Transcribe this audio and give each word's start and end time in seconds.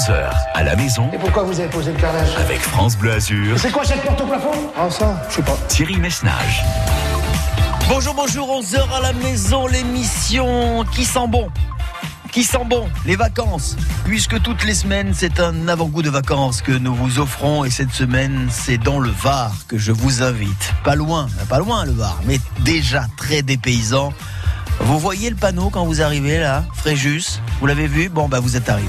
11h 0.00 0.30
à 0.54 0.62
la 0.62 0.76
maison 0.76 1.10
Et 1.12 1.18
pourquoi 1.18 1.42
vous 1.42 1.60
avez 1.60 1.68
posé 1.68 1.92
le 1.92 1.98
carrelage 1.98 2.34
avec 2.38 2.60
France 2.60 2.96
Bleu 2.96 3.12
Azur, 3.12 3.58
C'est 3.58 3.70
quoi 3.70 3.84
cette 3.84 4.02
porte 4.02 4.18
au 4.22 4.26
plafond 4.26 4.50
Ah 4.78 4.88
ça, 4.88 5.22
je 5.28 5.34
sais 5.34 5.42
pas. 5.42 5.58
Thierry 5.68 5.98
Messnage. 5.98 6.64
Bonjour, 7.86 8.14
bonjour, 8.14 8.62
11h 8.62 8.78
à 8.96 9.00
la 9.02 9.12
maison, 9.12 9.66
l'émission 9.66 10.86
qui 10.94 11.04
sent 11.04 11.26
bon. 11.28 11.48
Qui 12.32 12.44
sent 12.44 12.64
bon 12.66 12.88
Les 13.04 13.16
vacances. 13.16 13.76
Puisque 14.06 14.40
toutes 14.40 14.64
les 14.64 14.74
semaines, 14.74 15.12
c'est 15.12 15.38
un 15.38 15.68
avant-goût 15.68 16.02
de 16.02 16.10
vacances 16.10 16.62
que 16.62 16.72
nous 16.72 16.94
vous 16.94 17.18
offrons. 17.18 17.66
Et 17.66 17.70
cette 17.70 17.92
semaine, 17.92 18.48
c'est 18.50 18.78
dans 18.78 19.00
le 19.00 19.10
Var 19.10 19.52
que 19.68 19.76
je 19.76 19.92
vous 19.92 20.22
invite. 20.22 20.72
Pas 20.82 20.94
loin, 20.94 21.26
pas 21.50 21.58
loin 21.58 21.84
le 21.84 21.92
Var, 21.92 22.18
mais 22.24 22.40
déjà 22.60 23.04
très 23.18 23.42
dépaysant. 23.42 24.14
Vous 24.80 24.98
voyez 24.98 25.30
le 25.30 25.36
panneau 25.36 25.70
quand 25.70 25.84
vous 25.84 26.02
arrivez 26.02 26.38
là, 26.38 26.64
Fréjus 26.74 27.40
Vous 27.60 27.66
l'avez 27.66 27.86
vu 27.86 28.08
Bon, 28.08 28.28
bah 28.28 28.40
vous 28.40 28.56
êtes 28.56 28.68
arrivé. 28.68 28.88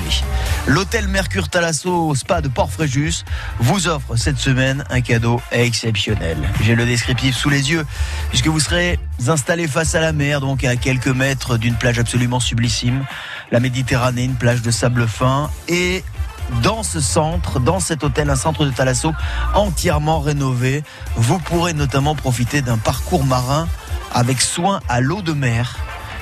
L'hôtel 0.65 1.07
Mercure 1.07 1.49
Talasso 1.49 2.15
Spa 2.15 2.41
de 2.41 2.47
Port-Fréjus 2.47 3.23
vous 3.59 3.87
offre 3.87 4.15
cette 4.15 4.37
semaine 4.37 4.83
un 4.89 5.01
cadeau 5.01 5.41
exceptionnel. 5.51 6.37
J'ai 6.61 6.75
le 6.75 6.85
descriptif 6.85 7.35
sous 7.35 7.49
les 7.49 7.71
yeux, 7.71 7.85
puisque 8.29 8.47
vous 8.47 8.59
serez 8.59 8.99
installé 9.27 9.67
face 9.67 9.93
à 9.93 10.01
la 10.01 10.13
mer, 10.13 10.39
donc 10.39 10.63
à 10.63 10.75
quelques 10.75 11.07
mètres 11.07 11.57
d'une 11.57 11.75
plage 11.75 11.99
absolument 11.99 12.39
sublissime, 12.39 13.05
la 13.51 13.59
Méditerranée, 13.59 14.23
une 14.23 14.35
plage 14.35 14.61
de 14.61 14.71
sable 14.71 15.07
fin, 15.07 15.49
et 15.67 16.03
dans 16.63 16.83
ce 16.83 16.99
centre, 16.99 17.59
dans 17.59 17.79
cet 17.79 18.03
hôtel, 18.03 18.29
un 18.29 18.35
centre 18.35 18.65
de 18.65 18.71
Thalasso 18.71 19.13
entièrement 19.53 20.19
rénové, 20.19 20.83
vous 21.15 21.39
pourrez 21.39 21.73
notamment 21.73 22.15
profiter 22.15 22.61
d'un 22.61 22.77
parcours 22.77 23.23
marin 23.23 23.67
avec 24.13 24.41
soin 24.41 24.79
à 24.89 25.01
l'eau 25.01 25.21
de 25.21 25.33
mer. 25.33 25.77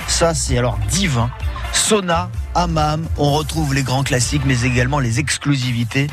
Ça, 0.08 0.34
c'est 0.34 0.58
alors 0.58 0.78
divin. 0.90 1.30
Sauna, 1.72 2.30
hammam, 2.56 3.06
on 3.18 3.32
retrouve 3.32 3.74
les 3.74 3.84
grands 3.84 4.04
classiques, 4.04 4.42
mais 4.46 4.62
également 4.62 5.00
les 5.00 5.20
exclusivités. 5.20 6.08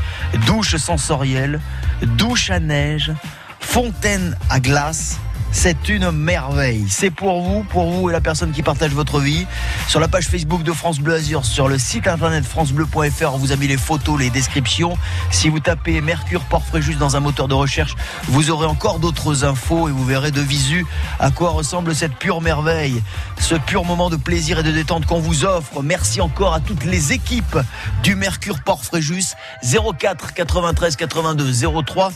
Douche 0.47 0.77
sensorielle, 0.77 1.61
douche 2.03 2.51
à 2.51 2.61
neige, 2.61 3.13
fontaine 3.61 4.37
à 4.51 4.61
glace. 4.61 5.19
C'est 5.53 5.89
une 5.89 6.11
merveille. 6.11 6.85
C'est 6.89 7.11
pour 7.11 7.43
vous, 7.43 7.63
pour 7.65 7.91
vous 7.91 8.11
et 8.11 8.13
la 8.13 8.21
personne 8.21 8.53
qui 8.53 8.63
partage 8.63 8.93
votre 8.93 9.21
vie. 9.21 9.47
Sur 9.89 10.01
la 10.01 10.09
page 10.09 10.27
Facebook 10.27 10.63
de 10.63 10.73
France 10.73 10.99
Bleu 10.99 11.15
Azur, 11.15 11.45
sur 11.45 11.69
le 11.69 11.79
site 11.79 12.07
internet 12.09 12.45
francebleu.fr, 12.45 13.35
on 13.35 13.39
vous 13.39 13.53
a 13.53 13.57
mis 13.57 13.67
les 13.67 13.77
photos, 13.77 14.19
les 14.19 14.31
descriptions. 14.31 14.99
Si 15.31 15.49
vous 15.49 15.61
tapez 15.61 16.01
Mercure 16.01 16.43
Port 16.43 16.65
Fréjus 16.65 16.97
dans 16.97 17.17
un 17.17 17.21
moteur 17.21 17.49
de 17.49 17.55
recherche, 17.55 17.97
vous 18.25 18.51
aurez 18.51 18.67
encore 18.67 18.99
d'autres 18.99 19.45
infos 19.45 19.89
et 19.89 19.93
vous 19.93 20.05
verrez 20.05 20.31
de 20.31 20.41
visu 20.41 20.85
à 21.19 21.31
quoi 21.31 21.51
ressemble 21.51 21.95
cette 21.95 22.15
pure 22.15 22.41
merveille. 22.41 23.03
Ce 23.39 23.55
pur 23.55 23.85
moment 23.85 24.11
de 24.11 24.17
plaisir 24.17 24.59
et 24.59 24.63
de 24.63 24.73
détente 24.73 25.07
qu'on 25.07 25.21
vous 25.21 25.45
offre. 25.45 25.83
Merci 25.83 26.21
encore 26.21 26.53
à 26.53 26.61
toutes 26.61 26.85
les 26.85 27.13
équipes 27.13 27.59
du 28.03 28.15
Mercure 28.15 28.61
Port 28.63 28.85
Fréjus. 28.85 29.35
04 29.63 30.35
93 30.35 30.97
82 30.97 31.53
03 31.87 32.13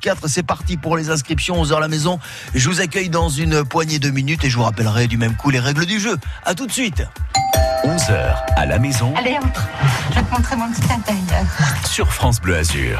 04. 0.00 0.28
C'est 0.28 0.42
parti 0.42 0.76
pour 0.76 0.96
les 0.96 1.10
inscriptions 1.10 1.62
11h 1.62 1.76
à 1.76 1.80
la 1.80 1.88
maison. 1.88 2.18
Je 2.54 2.68
vous 2.68 2.80
accueille 2.80 3.08
dans 3.08 3.28
une 3.28 3.64
poignée 3.64 3.98
de 3.98 4.10
minutes 4.10 4.44
et 4.44 4.50
je 4.50 4.56
vous 4.56 4.62
rappellerai 4.64 5.06
du 5.06 5.16
même 5.18 5.34
coup 5.36 5.50
les 5.50 5.60
règles 5.60 5.86
du 5.86 6.00
jeu. 6.00 6.16
À 6.44 6.54
tout 6.54 6.66
de 6.66 6.72
suite. 6.72 7.02
11h 7.84 8.36
à 8.56 8.66
la 8.66 8.78
maison 8.78 9.12
Allez, 9.16 9.36
entre. 9.42 9.68
Je 10.10 10.14
vais 10.16 10.22
te 10.22 10.30
montrer 10.32 10.56
mon 10.56 10.70
petit 10.72 10.92
intérieur. 10.92 11.44
sur 11.88 12.12
France 12.12 12.40
Bleu 12.40 12.56
Azur. 12.56 12.98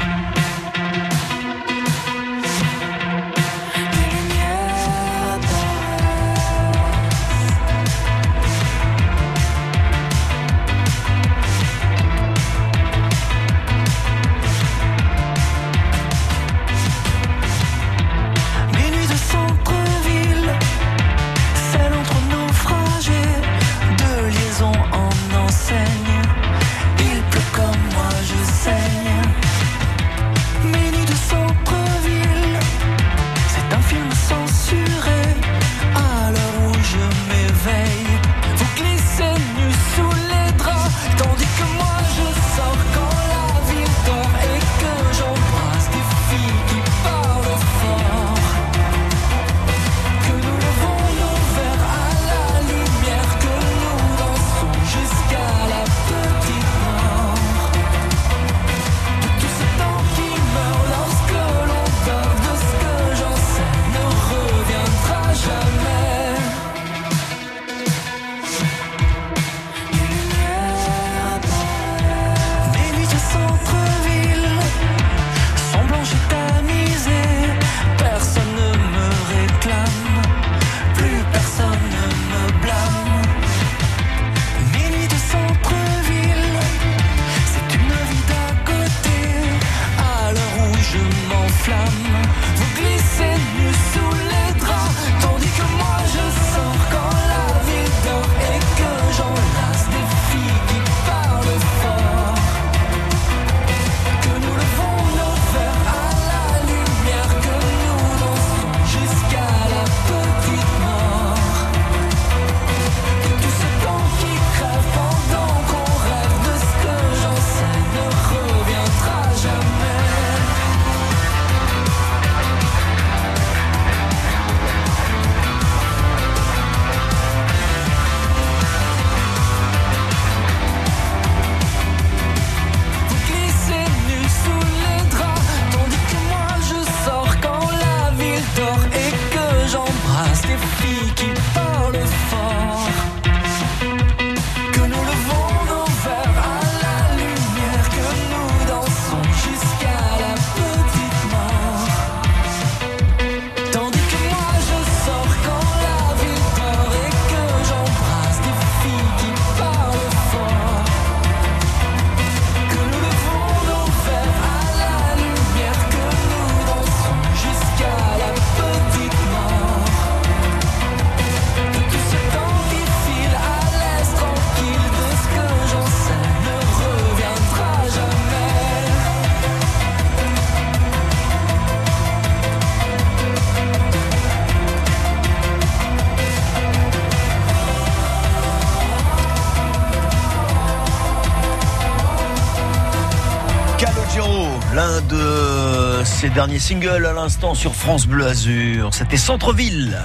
Ses 196.17 196.29
derniers 196.29 196.57
singles 196.57 197.05
à 197.05 197.13
l'instant 197.13 197.53
sur 197.53 197.75
France 197.75 198.07
Bleu 198.07 198.25
Azur. 198.25 198.89
C'était 198.91 199.17
Centre-Ville. 199.17 199.99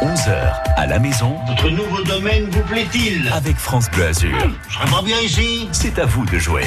11h 0.00 0.54
à 0.76 0.86
la 0.86 0.98
maison 0.98 1.36
Votre 1.46 1.68
nouveau 1.68 2.02
domaine 2.04 2.48
vous 2.48 2.62
plaît-il 2.62 3.30
avec 3.34 3.58
France 3.58 3.90
Bleu 3.90 4.06
Azur. 4.06 4.38
Je 4.66 4.74
serais 4.74 4.90
pas 4.90 5.02
bien 5.02 5.20
ici 5.20 5.68
C'est 5.72 5.98
à 5.98 6.06
vous 6.06 6.24
de 6.24 6.38
jouer. 6.38 6.64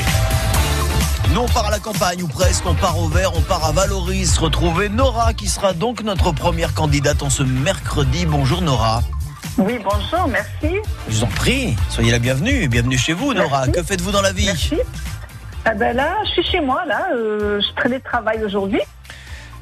Nous, 1.33 1.41
on 1.41 1.47
part 1.47 1.65
à 1.65 1.71
la 1.71 1.79
campagne, 1.79 2.21
ou 2.21 2.27
presque, 2.27 2.63
on 2.67 2.75
part 2.75 2.99
au 2.99 3.07
vert, 3.07 3.31
on 3.35 3.41
part 3.41 3.65
à 3.65 3.71
Valoris, 3.71 4.37
retrouver 4.37 4.89
Nora, 4.89 5.33
qui 5.33 5.47
sera 5.47 5.73
donc 5.73 6.03
notre 6.03 6.31
première 6.31 6.75
candidate 6.75 7.23
en 7.23 7.31
ce 7.31 7.41
mercredi. 7.41 8.27
Bonjour 8.27 8.61
Nora. 8.61 9.01
Oui, 9.57 9.79
bonjour, 9.83 10.27
merci. 10.27 10.77
Je 11.09 11.15
vous 11.15 11.23
en 11.23 11.27
prie, 11.27 11.75
soyez 11.89 12.11
la 12.11 12.19
bienvenue, 12.19 12.67
bienvenue 12.67 12.99
chez 12.99 13.13
vous 13.13 13.33
Nora. 13.33 13.65
Merci. 13.65 13.71
Que 13.71 13.83
faites-vous 13.83 14.11
dans 14.11 14.21
la 14.21 14.31
vie? 14.31 14.45
Merci. 14.45 14.75
Ah 15.65 15.73
ben 15.75 15.95
là, 15.95 16.15
je 16.25 16.31
suis 16.31 16.43
chez 16.43 16.59
moi, 16.61 16.83
là. 16.85 17.07
euh, 17.13 17.61
je 17.61 17.81
télétravaille 17.83 18.43
aujourd'hui 18.43 18.81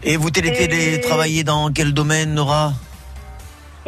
Et 0.04 0.16
vous 0.18 0.30
télé 0.52 0.96
Et- 0.96 1.02
travaillez 1.02 1.44
dans 1.44 1.72
quel 1.72 1.94
domaine 1.94 2.34
Nora? 2.34 2.72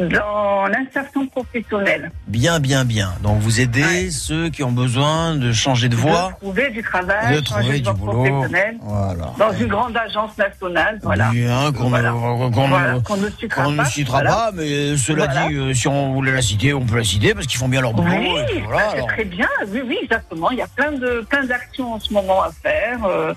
Dans 0.08 0.66
l'insertion 0.66 1.26
professionnelle. 1.26 2.10
Bien, 2.26 2.60
bien, 2.60 2.84
bien. 2.84 3.12
Donc 3.22 3.38
vous 3.40 3.60
aidez 3.60 3.82
Ouais. 3.82 4.10
ceux 4.10 4.48
qui 4.50 4.62
ont 4.62 4.72
besoin 4.72 5.34
de 5.34 5.52
changer 5.52 5.88
de 5.88 5.96
De 5.96 6.00
voie, 6.00 6.32
trouver 6.40 6.70
du 6.70 6.82
travail, 6.82 7.34
de 7.36 7.40
trouver 7.40 7.80
de 7.80 7.90
du 7.90 7.92
boulot. 7.98 8.12
professionnelle 8.24 8.76
Voilà. 8.80 9.32
dans 9.38 9.52
une 9.52 9.66
grande 9.66 9.96
agence 9.96 10.36
nationale, 10.38 10.98
voilà. 11.02 11.30
Bien, 11.30 11.72
qu'on 11.72 11.88
Voilà. 11.88 12.12
Voilà, 12.12 13.00
qu'on 13.00 13.16
ne 13.16 13.28
citera 13.30 13.66
ne 13.70 13.76
pas. 13.76 13.84
citera 13.84 14.18
voilà. 14.20 14.30
pas, 14.30 14.50
mais 14.54 14.96
cela 14.96 15.26
dit, 15.26 15.54
euh, 15.54 15.74
si 15.74 15.88
on 15.88 16.12
voulait 16.14 16.32
la 16.32 16.42
citer, 16.42 16.72
on 16.74 16.84
peut 16.86 16.96
la 16.96 17.04
citer 17.04 17.34
parce 17.34 17.46
qu'ils 17.46 17.58
font 17.58 17.68
bien 17.68 17.80
leur 17.80 17.92
boulot. 17.92 18.10
Oui, 18.12 18.28
et 18.40 18.44
puis 18.46 18.58
bah, 18.60 18.66
voilà, 18.68 18.88
c'est 18.90 18.96
alors. 18.96 19.06
très 19.08 19.24
bien. 19.24 19.48
Oui, 19.68 19.82
oui, 19.86 19.98
exactement. 20.02 20.50
Il 20.50 20.58
y 20.58 20.62
a 20.62 20.66
plein 20.68 20.92
de 20.92 21.24
plein 21.28 21.44
d'actions 21.44 21.94
en 21.94 22.00
ce 22.00 22.12
moment 22.12 22.42
à 22.42 22.50
faire 22.62 22.98
euh, 23.04 23.34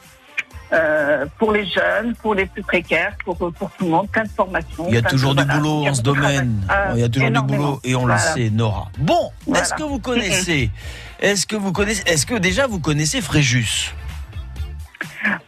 euh, 0.76 1.26
pour 1.40 1.52
les 1.54 1.66
jeunes, 1.66 2.14
pour 2.22 2.36
les 2.36 2.46
plus 2.46 2.62
précaires, 2.62 3.14
pour 3.24 3.38
pour 3.38 3.72
tout 3.72 3.86
le 3.86 3.90
monde. 3.92 4.10
Plein 4.10 4.24
de 4.24 4.30
formations. 4.30 4.86
Il 4.90 4.96
y 4.96 4.98
a 4.98 5.02
de- 5.02 5.08
toujours 5.08 5.34
du 5.34 5.44
voilà. 5.44 5.58
boulot 5.60 5.88
en 5.88 5.94
ce 5.94 6.02
domaine. 6.02 6.62
travail. 6.68 6.92
Il 6.96 7.00
y 7.00 7.04
a 7.04 7.06
Ah, 7.06 7.10
toujours 7.10 7.32
du 7.32 7.42
boulot 7.42 7.80
et 7.84 7.96
on 7.96 8.02
Voilà. 8.02 8.16
le 8.16 8.42
sait, 8.44 8.50
Nora. 8.50 8.90
Bon, 9.00 9.32
Voilà. 9.48 9.62
est-ce 9.64 9.74
que 9.74 9.84
vous 9.84 10.00
connaissez, 10.10 10.70
est-ce 11.20 11.46
que 11.48 11.56
vous 11.56 11.72
connaissez, 11.72 12.04
est-ce 12.06 12.26
que 12.26 12.36
déjà 12.36 12.68
vous 12.68 12.80
connaissez 12.80 13.22
Fréjus? 13.22 13.94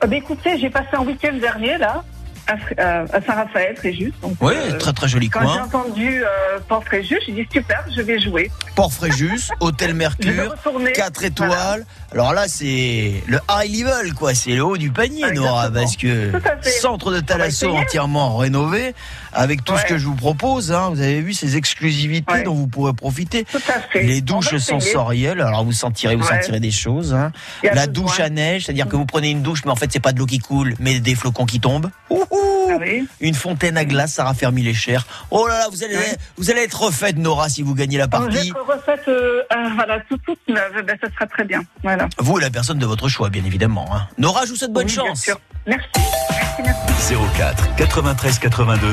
Euh, 0.03 0.07
bah, 0.07 0.15
écoutez, 0.15 0.57
j'ai 0.57 0.69
passé 0.69 0.87
un 0.93 1.01
week-end 1.03 1.33
dernier 1.39 1.77
là 1.77 2.03
à, 2.47 2.53
euh, 2.79 3.05
à 3.13 3.21
Saint-Raphaël, 3.21 3.75
Fréjus. 3.75 4.13
Oui, 4.41 4.53
euh, 4.55 4.77
très 4.77 4.93
très 4.93 5.07
joli 5.07 5.29
Quand 5.29 5.41
j'ai 5.41 5.45
coin. 5.59 5.63
entendu 5.63 6.23
euh, 6.23 6.59
Port 6.67 6.83
Fréjus, 6.83 7.19
j'ai 7.25 7.33
dit 7.33 7.47
super, 7.51 7.83
je 7.95 8.01
vais 8.01 8.19
jouer. 8.19 8.49
Port 8.75 8.91
Fréjus, 8.93 9.49
Hôtel 9.59 9.93
Mercure, 9.93 10.51
retourner. 10.51 10.91
4 10.93 11.23
étoiles. 11.25 11.85
Alors 12.13 12.33
là, 12.33 12.47
c'est 12.47 13.21
le 13.27 13.39
high 13.49 13.83
level, 13.85 14.13
quoi. 14.13 14.33
C'est 14.33 14.51
le 14.51 14.63
haut 14.63 14.77
du 14.77 14.91
panier, 14.91 15.29
Nora, 15.33 15.67
Exactement. 15.67 15.73
parce 15.83 15.97
que 15.97 16.69
centre 16.79 17.11
de 17.11 17.19
Thalasso 17.19 17.69
entièrement 17.75 18.37
rénové, 18.37 18.95
avec 19.37 19.63
tout 19.63 19.77
ce 19.77 19.85
que 19.85 19.97
je 19.97 20.05
vous 20.05 20.15
propose. 20.15 20.71
hein. 20.71 20.89
Vous 20.91 20.99
avez 21.01 21.21
vu 21.21 21.33
ces 21.33 21.55
exclusivités 21.57 22.31
Ouais. 22.33 22.43
dont 22.43 22.53
vous 22.53 22.67
pourrez 22.67 22.93
profiter. 22.93 23.45
Tout 23.45 23.57
à 23.69 23.79
fait. 23.79 24.03
Les 24.03 24.21
douches 24.21 24.57
sensorielles, 24.57 25.41
alors 25.41 25.63
vous 25.63 25.71
sentirez, 25.73 26.15
vous 26.15 26.23
sentirez 26.23 26.59
des 26.59 26.71
choses. 26.71 27.13
hein. 27.13 27.31
La 27.63 27.87
douche 27.87 28.19
à 28.19 28.29
neige, 28.29 28.65
c'est-à-dire 28.65 28.87
que 28.87 28.95
vous 28.95 29.05
prenez 29.05 29.29
une 29.29 29.41
douche, 29.41 29.61
mais 29.65 29.71
en 29.71 29.75
fait 29.75 29.91
c'est 29.91 29.99
pas 29.99 30.11
de 30.13 30.19
l'eau 30.19 30.25
qui 30.25 30.39
coule, 30.39 30.73
mais 30.79 30.99
des 30.99 31.15
flocons 31.15 31.45
qui 31.45 31.59
tombent. 31.59 31.89
Ouhou 32.09 32.25
Ah 32.69 32.77
oui. 32.79 33.07
une 33.21 33.33
fontaine 33.35 33.77
à 33.77 33.85
glace, 33.85 34.13
ça 34.13 34.23
raffermit 34.23 34.61
les 34.63 34.73
chairs. 34.73 35.05
Oh 35.31 35.47
là 35.47 35.59
là, 35.59 35.67
vous 35.71 35.83
allez, 35.83 35.95
Ouais. 35.95 36.17
vous 36.37 36.51
allez 36.51 36.61
être 36.61 36.81
refaite, 36.81 37.17
Nora, 37.17 37.49
si 37.49 37.61
vous 37.61 37.73
gagnez 37.75 37.97
la 37.97 38.07
Donc, 38.07 38.23
je 38.23 38.27
vais 38.27 38.33
partie. 38.35 38.49
être 38.49 38.65
recette, 38.65 39.07
euh, 39.07 39.41
euh, 39.53 39.69
voilà, 39.75 39.99
tout, 40.09 40.17
toute 40.17 40.39
neuve, 40.47 40.83
ben, 40.85 40.97
ça 41.01 41.07
sera 41.13 41.25
très 41.27 41.43
bien. 41.45 41.61
Voilà. 41.83 42.07
Vous 42.19 42.37
et 42.37 42.41
la 42.41 42.49
personne 42.49 42.77
de 42.79 42.85
votre 42.85 43.07
choix, 43.09 43.29
bien 43.29 43.43
évidemment. 43.45 43.87
hein. 43.95 44.07
Nora, 44.17 44.45
je 44.45 44.49
vous 44.51 44.55
souhaite 44.55 44.73
bonne 44.73 44.87
Oui, 44.87 44.93
bien 44.93 45.05
chance. 45.05 45.21
sûr. 45.23 45.39
Merci. 45.65 45.87
Merci, 46.29 46.61
merci. 46.63 47.13
04 47.37 47.75
93 47.75 48.39
82 48.39 48.87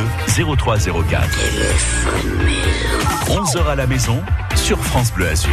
03 0.56 0.78
04. 0.78 1.28
11h 3.28 3.66
à 3.70 3.74
la 3.74 3.86
maison 3.86 4.20
sur 4.56 4.82
France 4.84 5.12
Bleu 5.12 5.28
Azur. 5.28 5.50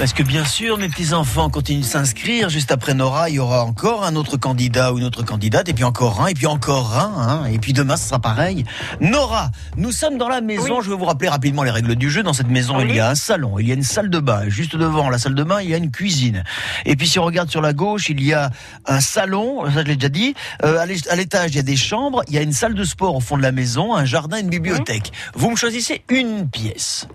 Parce 0.00 0.14
que 0.14 0.22
bien 0.22 0.46
sûr, 0.46 0.78
mes 0.78 0.88
petits 0.88 1.12
enfants 1.12 1.50
continuent 1.50 1.82
de 1.82 1.84
s'inscrire. 1.84 2.48
Juste 2.48 2.72
après 2.72 2.94
Nora, 2.94 3.28
il 3.28 3.34
y 3.34 3.38
aura 3.38 3.64
encore 3.64 4.02
un 4.02 4.16
autre 4.16 4.38
candidat 4.38 4.94
ou 4.94 4.98
une 4.98 5.04
autre 5.04 5.22
candidate, 5.22 5.68
et 5.68 5.74
puis 5.74 5.84
encore 5.84 6.22
un, 6.22 6.28
et 6.28 6.32
puis 6.32 6.46
encore 6.46 6.96
un, 6.96 7.28
hein, 7.28 7.44
et 7.44 7.58
puis 7.58 7.74
demain 7.74 7.98
ce 7.98 8.08
sera 8.08 8.18
pareil. 8.18 8.64
Nora, 9.02 9.50
nous 9.76 9.92
sommes 9.92 10.16
dans 10.16 10.30
la 10.30 10.40
maison. 10.40 10.78
Oui. 10.78 10.84
Je 10.84 10.88
vais 10.88 10.96
vous 10.96 11.04
rappeler 11.04 11.28
rapidement 11.28 11.64
les 11.64 11.70
règles 11.70 11.96
du 11.96 12.08
jeu. 12.10 12.22
Dans 12.22 12.32
cette 12.32 12.48
maison, 12.48 12.78
Oui. 12.78 12.86
il 12.88 12.96
y 12.96 12.98
a 12.98 13.10
un 13.10 13.14
salon, 13.14 13.58
il 13.58 13.68
y 13.68 13.72
a 13.72 13.74
une 13.74 13.82
salle 13.82 14.08
de 14.08 14.20
bain. 14.20 14.48
Juste 14.48 14.74
devant 14.74 15.10
la 15.10 15.18
salle 15.18 15.34
de 15.34 15.44
bain, 15.44 15.60
il 15.60 15.68
y 15.68 15.74
a 15.74 15.76
une 15.76 15.90
cuisine. 15.90 16.44
Et 16.86 16.96
puis 16.96 17.06
si 17.06 17.18
on 17.18 17.24
regarde 17.24 17.50
sur 17.50 17.60
la 17.60 17.74
gauche, 17.74 18.08
il 18.08 18.22
y 18.22 18.32
a 18.32 18.50
un 18.86 19.02
salon. 19.02 19.66
Ça, 19.66 19.82
je 19.82 19.86
l'ai 19.86 19.96
déjà 19.96 20.08
dit. 20.08 20.34
Euh, 20.64 20.78
à 20.78 20.86
l'étage, 21.16 21.50
il 21.50 21.56
y 21.56 21.60
a 21.60 21.62
des 21.62 21.76
chambres. 21.76 22.22
Il 22.28 22.34
y 22.34 22.38
a 22.38 22.42
une 22.42 22.54
salle 22.54 22.72
de 22.72 22.84
sport 22.84 23.16
au 23.16 23.20
fond 23.20 23.36
de 23.36 23.42
la 23.42 23.52
maison, 23.52 23.94
un 23.94 24.06
jardin, 24.06 24.38
une 24.38 24.48
bibliothèque. 24.48 25.12
Vous 25.34 25.50
me 25.50 25.56
choisissez 25.56 26.04
une 26.08 26.48
pièce. 26.48 27.06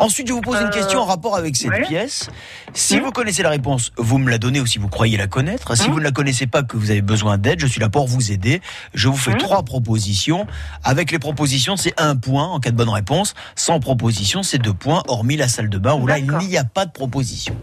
Ensuite, 0.00 0.26
je 0.28 0.32
vous 0.32 0.40
pose 0.40 0.56
une 0.60 0.66
Euh, 0.66 0.70
question 0.70 1.00
en 1.00 1.04
rapport 1.04 1.36
avec 1.36 1.54
cette 1.56 1.70
ouais. 1.70 1.82
pièce. 1.82 2.28
Si 2.72 2.96
Mhm. 2.96 3.02
vous 3.04 3.12
connaissez 3.12 3.42
la 3.42 3.50
réponse, 3.50 3.92
vous 3.98 4.18
me 4.18 4.30
la 4.30 4.38
donnez 4.38 4.60
ou 4.60 4.66
si 4.66 4.78
vous 4.78 4.88
croyez 4.88 5.16
la 5.18 5.26
connaître. 5.26 5.76
Si 5.76 5.84
Mhm. 5.88 5.92
vous 5.92 5.98
ne 5.98 6.04
la 6.04 6.10
connaissez 6.10 6.46
pas, 6.46 6.62
que 6.62 6.76
vous 6.76 6.90
avez 6.90 7.02
besoin 7.02 7.36
d'aide, 7.38 7.60
je 7.60 7.66
suis 7.66 7.80
là 7.80 7.88
pour 7.90 8.06
vous 8.06 8.32
aider. 8.32 8.62
Je 8.94 9.08
vous 9.08 9.16
fais 9.16 9.32
Mhm. 9.32 9.38
trois 9.38 9.62
propositions. 9.62 10.46
Avec 10.84 11.10
les 11.12 11.18
propositions, 11.18 11.76
c'est 11.76 11.92
un 12.00 12.16
point 12.16 12.46
en 12.46 12.60
cas 12.60 12.70
de 12.70 12.76
bonne 12.76 12.88
réponse. 12.88 13.34
Sans 13.56 13.78
proposition, 13.78 14.42
c'est 14.42 14.58
deux 14.58 14.72
points, 14.74 15.02
hormis 15.06 15.36
la 15.36 15.48
salle 15.48 15.68
de 15.68 15.78
bain 15.78 15.94
où 15.94 16.06
là, 16.06 16.18
il 16.18 16.30
n'y 16.48 16.56
a 16.56 16.64
pas 16.64 16.86
de 16.86 16.92
proposition. 16.92 17.54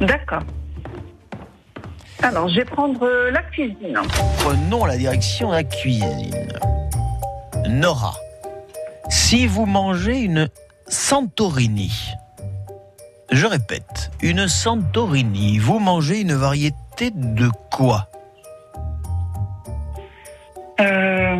D'accord. 0.00 0.42
Alors, 2.22 2.48
je 2.48 2.56
vais 2.56 2.64
prendre 2.64 3.04
euh, 3.04 3.30
la 3.30 3.42
cuisine. 3.42 3.98
Prenons 4.38 4.84
la 4.84 4.96
direction 4.96 5.48
de 5.50 5.54
la 5.54 5.64
cuisine. 5.64 6.48
Nora, 7.68 8.14
si 9.08 9.46
vous 9.46 9.66
mangez 9.66 10.18
une 10.20 10.48
Santorini, 11.12 11.92
je 13.30 13.44
répète, 13.44 14.10
une 14.22 14.48
Santorini, 14.48 15.58
vous 15.58 15.78
mangez 15.78 16.22
une 16.22 16.32
variété 16.32 17.10
de 17.10 17.50
quoi? 17.70 18.08
Euh... 20.80 21.36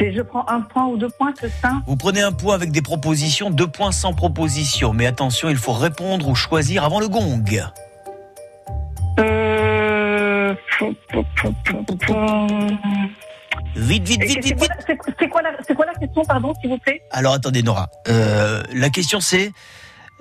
Je 0.00 0.22
prends 0.22 0.44
un 0.48 0.62
point 0.62 0.86
ou 0.86 0.96
deux 0.96 1.10
points, 1.10 1.32
c'est 1.40 1.52
ça? 1.62 1.74
Vous 1.86 1.94
prenez 1.94 2.20
un 2.20 2.32
point 2.32 2.56
avec 2.56 2.72
des 2.72 2.82
propositions, 2.82 3.50
deux 3.50 3.68
points 3.68 3.92
sans 3.92 4.12
proposition. 4.12 4.92
Mais 4.92 5.06
attention, 5.06 5.50
il 5.50 5.56
faut 5.56 5.72
répondre 5.72 6.26
ou 6.26 6.34
choisir 6.34 6.82
avant 6.82 6.98
le 6.98 7.06
gong. 7.06 7.44
euh... 9.20 10.54
Vite, 13.76 14.06
vite, 14.06 14.22
vite, 14.22 14.44
vite, 14.44 14.60
vite. 14.60 14.70
c'est- 14.86 15.28
quoi, 15.28 15.42
la- 15.42 15.50
c'est 15.66 15.74
quoi 15.74 15.86
la 15.86 15.94
question, 15.94 16.22
pardon, 16.24 16.52
s'il 16.60 16.70
vous 16.70 16.78
plaît? 16.78 17.02
Alors 17.10 17.34
attendez, 17.34 17.62
Nora. 17.62 17.88
Euh, 18.08 18.62
la 18.74 18.90
question 18.90 19.20
c'est. 19.20 19.52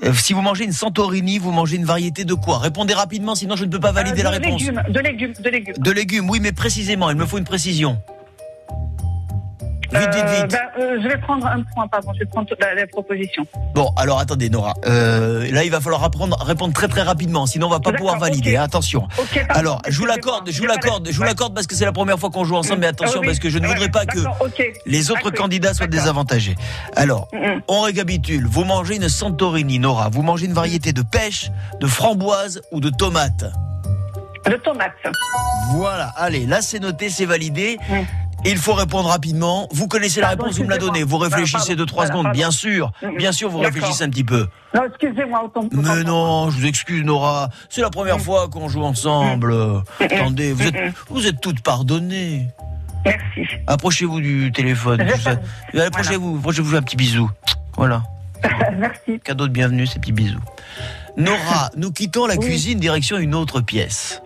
euh, 0.03 0.13
si 0.13 0.33
vous 0.33 0.41
mangez 0.41 0.63
une 0.65 0.71
Santorini, 0.71 1.39
vous 1.39 1.51
mangez 1.51 1.75
une 1.75 1.85
variété 1.85 2.23
de 2.25 2.33
quoi? 2.33 2.59
Répondez 2.59 2.93
rapidement, 2.93 3.35
sinon 3.35 3.55
je 3.55 3.65
ne 3.65 3.69
peux 3.71 3.79
pas 3.79 3.91
valider 3.91 4.21
Euh, 4.21 4.23
la 4.31 4.39
de 4.39 4.45
réponse. 4.45 4.61
Légumes, 4.61 4.83
de 4.89 4.99
légumes, 4.99 5.33
de 5.39 5.49
légumes. 5.49 5.75
De 5.77 5.91
légumes, 5.91 6.29
oui, 6.29 6.39
mais 6.41 6.51
précisément, 6.51 7.09
il 7.09 7.15
me 7.17 7.25
faut 7.25 7.37
une 7.37 7.43
précision. 7.43 8.01
Vite, 9.91 10.01
vite, 10.13 10.23
Euh, 10.23 10.41
vite. 10.43 10.51
ben, 10.51 10.59
euh, 10.83 10.97
je 11.01 11.07
vais 11.07 11.17
prendre 11.17 11.47
un 11.47 11.63
point, 11.63 11.87
pardon, 11.87 12.11
je 12.13 12.19
vais 12.19 12.25
prendre 12.25 12.47
la, 12.59 12.75
la 12.75 12.85
proposition. 12.87 13.45
Bon, 13.73 13.91
alors 13.97 14.19
attendez, 14.19 14.49
Nora. 14.49 14.73
Euh, 14.85 15.49
là, 15.51 15.63
il 15.63 15.71
va 15.71 15.81
falloir 15.81 16.03
apprendre, 16.03 16.37
répondre 16.43 16.73
très 16.73 16.87
très 16.87 17.01
rapidement, 17.01 17.45
sinon 17.47 17.67
on 17.67 17.69
va 17.71 17.79
pas 17.79 17.91
pouvoir 17.93 18.19
valider. 18.19 18.51
ok. 18.53 18.63
Attention. 18.63 19.07
Ok, 19.17 19.45
pardon, 19.47 19.59
Alors, 19.59 19.81
je 19.87 19.97
vous 19.97 20.05
l'accorde, 20.05 20.49
je 20.51 20.59
vous 20.59 20.67
l'accorde, 20.67 21.07
la- 21.07 21.11
je 21.11 21.17
vous 21.17 21.23
l'accorde 21.23 21.55
parce 21.55 21.65
que 21.65 21.75
c'est 21.75 21.85
la 21.85 21.91
première 21.91 22.19
fois 22.19 22.29
qu'on 22.29 22.43
joue 22.43 22.55
ensemble, 22.55 22.81
mais 22.81 22.87
attention 22.87 23.15
Ah 23.17 23.21
oui, 23.21 23.27
parce 23.27 23.39
que 23.39 23.49
je 23.49 23.57
ne 23.57 23.63
ouais, 23.67 23.73
voudrais 23.73 23.89
pas 23.89 24.05
que 24.05 24.19
les 24.85 25.09
autres 25.11 25.31
candidats 25.31 25.73
soient 25.73 25.87
désavantagés. 25.87 26.55
Alors, 26.95 27.27
Mhm. 27.33 27.61
on 27.67 27.81
récapitule. 27.81 28.45
Vous 28.47 28.63
mangez 28.65 28.95
une 28.97 29.09
Santorini, 29.09 29.79
Nora. 29.79 30.09
Vous 30.09 30.21
mangez 30.21 30.45
une 30.45 30.53
variété 30.53 30.93
de 30.93 31.01
pêche, 31.01 31.49
de 31.81 31.87
framboise 31.87 32.61
ou 32.71 32.79
de 32.79 32.89
tomate. 32.91 33.45
De 34.45 34.55
tomates. 34.55 34.91
Voilà, 35.73 36.13
allez, 36.15 36.45
là 36.45 36.61
c'est 36.61 36.79
noté, 36.79 37.09
c'est 37.09 37.25
validé. 37.25 37.77
Mm. 37.89 37.93
Il 38.45 38.57
faut 38.57 38.73
répondre 38.73 39.09
rapidement. 39.09 39.67
Vous 39.71 39.87
connaissez 39.87 40.21
la 40.21 40.29
réponse, 40.29 40.57
vous 40.57 40.63
me 40.63 40.69
la 40.69 40.77
donnez. 40.77 41.03
Vous 41.03 41.17
réfléchissez 41.17 41.57
pardon. 41.57 41.75
deux, 41.75 41.85
trois 41.85 42.05
Voilà, 42.05 42.19
secondes, 42.21 42.33
bien 42.33 42.51
sûr. 42.51 42.91
Bien 43.17 43.31
sûr, 43.31 43.49
vous 43.49 43.59
réfléchissez 43.59 44.03
un 44.05 44.09
petit 44.09 44.23
peu. 44.23 44.47
Non, 44.73 44.81
excusez-moi, 44.87 45.43
autant 45.45 45.67
Mais 45.71 46.03
non, 46.03 46.49
je 46.49 46.57
vous 46.59 46.65
excuse, 46.65 47.03
Nora. 47.03 47.49
C'est 47.69 47.81
la 47.81 47.89
première 47.89 48.17
Mm. 48.17 48.21
fois 48.21 48.47
qu'on 48.47 48.69
joue 48.69 48.83
ensemble. 48.83 49.53
Attendez, 49.99 50.53
vous 50.53 50.67
êtes, 50.67 50.75
vous 51.09 51.27
êtes 51.27 51.41
toutes 51.41 51.61
pardonnées. 51.61 52.47
Merci. 53.05 53.41
Approchez-vous 53.67 54.19
du 54.21 54.51
téléphone. 54.53 55.01
Approchez-vous, 55.77 56.37
approchez-vous 56.37 56.75
un 56.75 56.81
petit 56.81 56.95
bisou. 56.97 57.29
Voilà. 57.77 58.03
Merci. 58.77 59.19
Cadeau 59.23 59.47
de 59.47 59.53
bienvenue, 59.53 59.85
ces 59.85 59.99
petits 59.99 60.11
bisous. 60.13 60.39
Nora, 61.17 61.69
nous 61.75 61.91
quittons 61.91 62.25
la 62.25 62.37
cuisine, 62.37 62.79
direction 62.79 63.17
une 63.17 63.35
autre 63.35 63.59
pièce. 63.61 64.21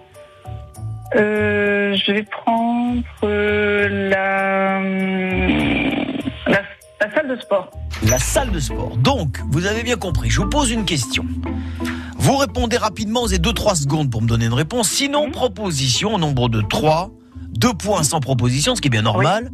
Euh, 1.16 1.96
je 1.96 2.12
vais 2.12 2.24
prendre 2.24 3.04
euh, 3.24 4.10
la, 4.10 4.78
hum, 4.80 6.18
la, 6.48 6.62
la 7.02 7.16
salle 7.16 7.28
de 7.30 7.36
sport. 7.42 7.70
La 8.10 8.18
salle 8.18 8.52
de 8.52 8.60
sport. 8.60 8.98
Donc, 8.98 9.40
vous 9.52 9.66
avez 9.68 9.84
bien 9.84 9.96
compris, 9.96 10.30
je 10.30 10.42
vous 10.42 10.50
pose 10.50 10.72
une 10.72 10.86
question. 10.86 11.26
Vous 12.18 12.38
répondez 12.38 12.78
rapidement, 12.78 13.22
vous 13.22 13.34
avez 13.34 13.42
2-3 13.42 13.76
secondes 13.76 14.10
pour 14.10 14.22
me 14.22 14.28
donner 14.28 14.46
une 14.46 14.54
réponse. 14.54 14.90
Sinon, 14.90 15.26
Mhm. 15.28 15.32
proposition 15.32 16.16
au 16.16 16.18
nombre 16.18 16.50
de 16.50 16.62
3. 16.62 17.12
2 17.54 17.74
points 17.74 18.04
sans 18.04 18.20
proposition, 18.20 18.76
ce 18.76 18.82
qui 18.82 18.88
est 18.88 18.92
bien 18.92 19.04
normal. 19.04 19.52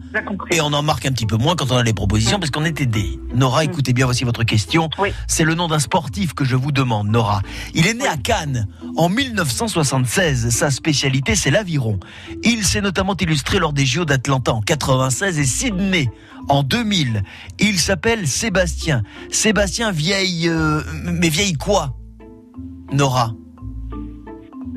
Et 0.51 0.61
on 0.61 0.67
en 0.73 0.81
marque 0.81 1.05
un 1.05 1.11
petit 1.11 1.25
peu 1.25 1.37
moins 1.37 1.55
quand 1.55 1.71
on 1.71 1.77
a 1.77 1.83
les 1.83 1.93
propositions 1.93 2.39
parce 2.39 2.49
qu'on 2.49 2.65
est 2.65 2.79
aidé. 2.81 3.19
Nora, 3.35 3.63
Mhm. 3.63 3.69
écoutez 3.71 3.93
bien, 3.93 4.05
voici 4.05 4.23
votre 4.23 4.43
question. 4.43 4.89
Oui. 4.97 5.09
C'est 5.27 5.43
le 5.43 5.53
nom 5.55 5.67
d'un 5.67 5.79
sportif 5.79 6.33
que 6.33 6.45
je 6.45 6.55
vous 6.55 6.71
demande, 6.71 7.09
Nora. 7.09 7.41
Il 7.73 7.87
est 7.87 7.93
né 7.93 8.07
à 8.07 8.17
Cannes 8.17 8.67
en 8.97 9.09
1976. 9.09 10.49
Sa 10.49 10.71
spécialité, 10.71 11.35
c'est 11.35 11.51
l'aviron. 11.51 11.99
Il 12.43 12.63
s'est 12.65 12.81
notamment 12.81 13.15
illustré 13.17 13.59
lors 13.59 13.73
des 13.73 13.85
JO 13.85 14.05
d'Atlanta 14.05 14.53
en 14.53 14.61
96 14.61 15.37
et 15.39 15.45
Sydney 15.45 16.09
en 16.47 16.63
2000. 16.63 17.23
Il 17.59 17.79
s'appelle 17.79 18.27
Sébastien. 18.27 19.03
Sébastien 19.31 19.91
vieille... 19.91 20.47
euh, 20.47 20.81
mais 21.03 21.29
vieille 21.29 21.53
quoi 21.53 21.95
Nora? 22.91 23.33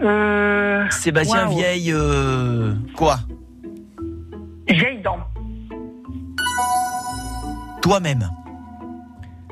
Euh, 0.00 0.86
Sébastien 0.90 1.48
vieille... 1.48 1.92
euh, 1.92 2.74
quoi 2.96 3.20
vieille 4.68 5.02
dent. 5.02 5.18
toi-même. 7.82 8.30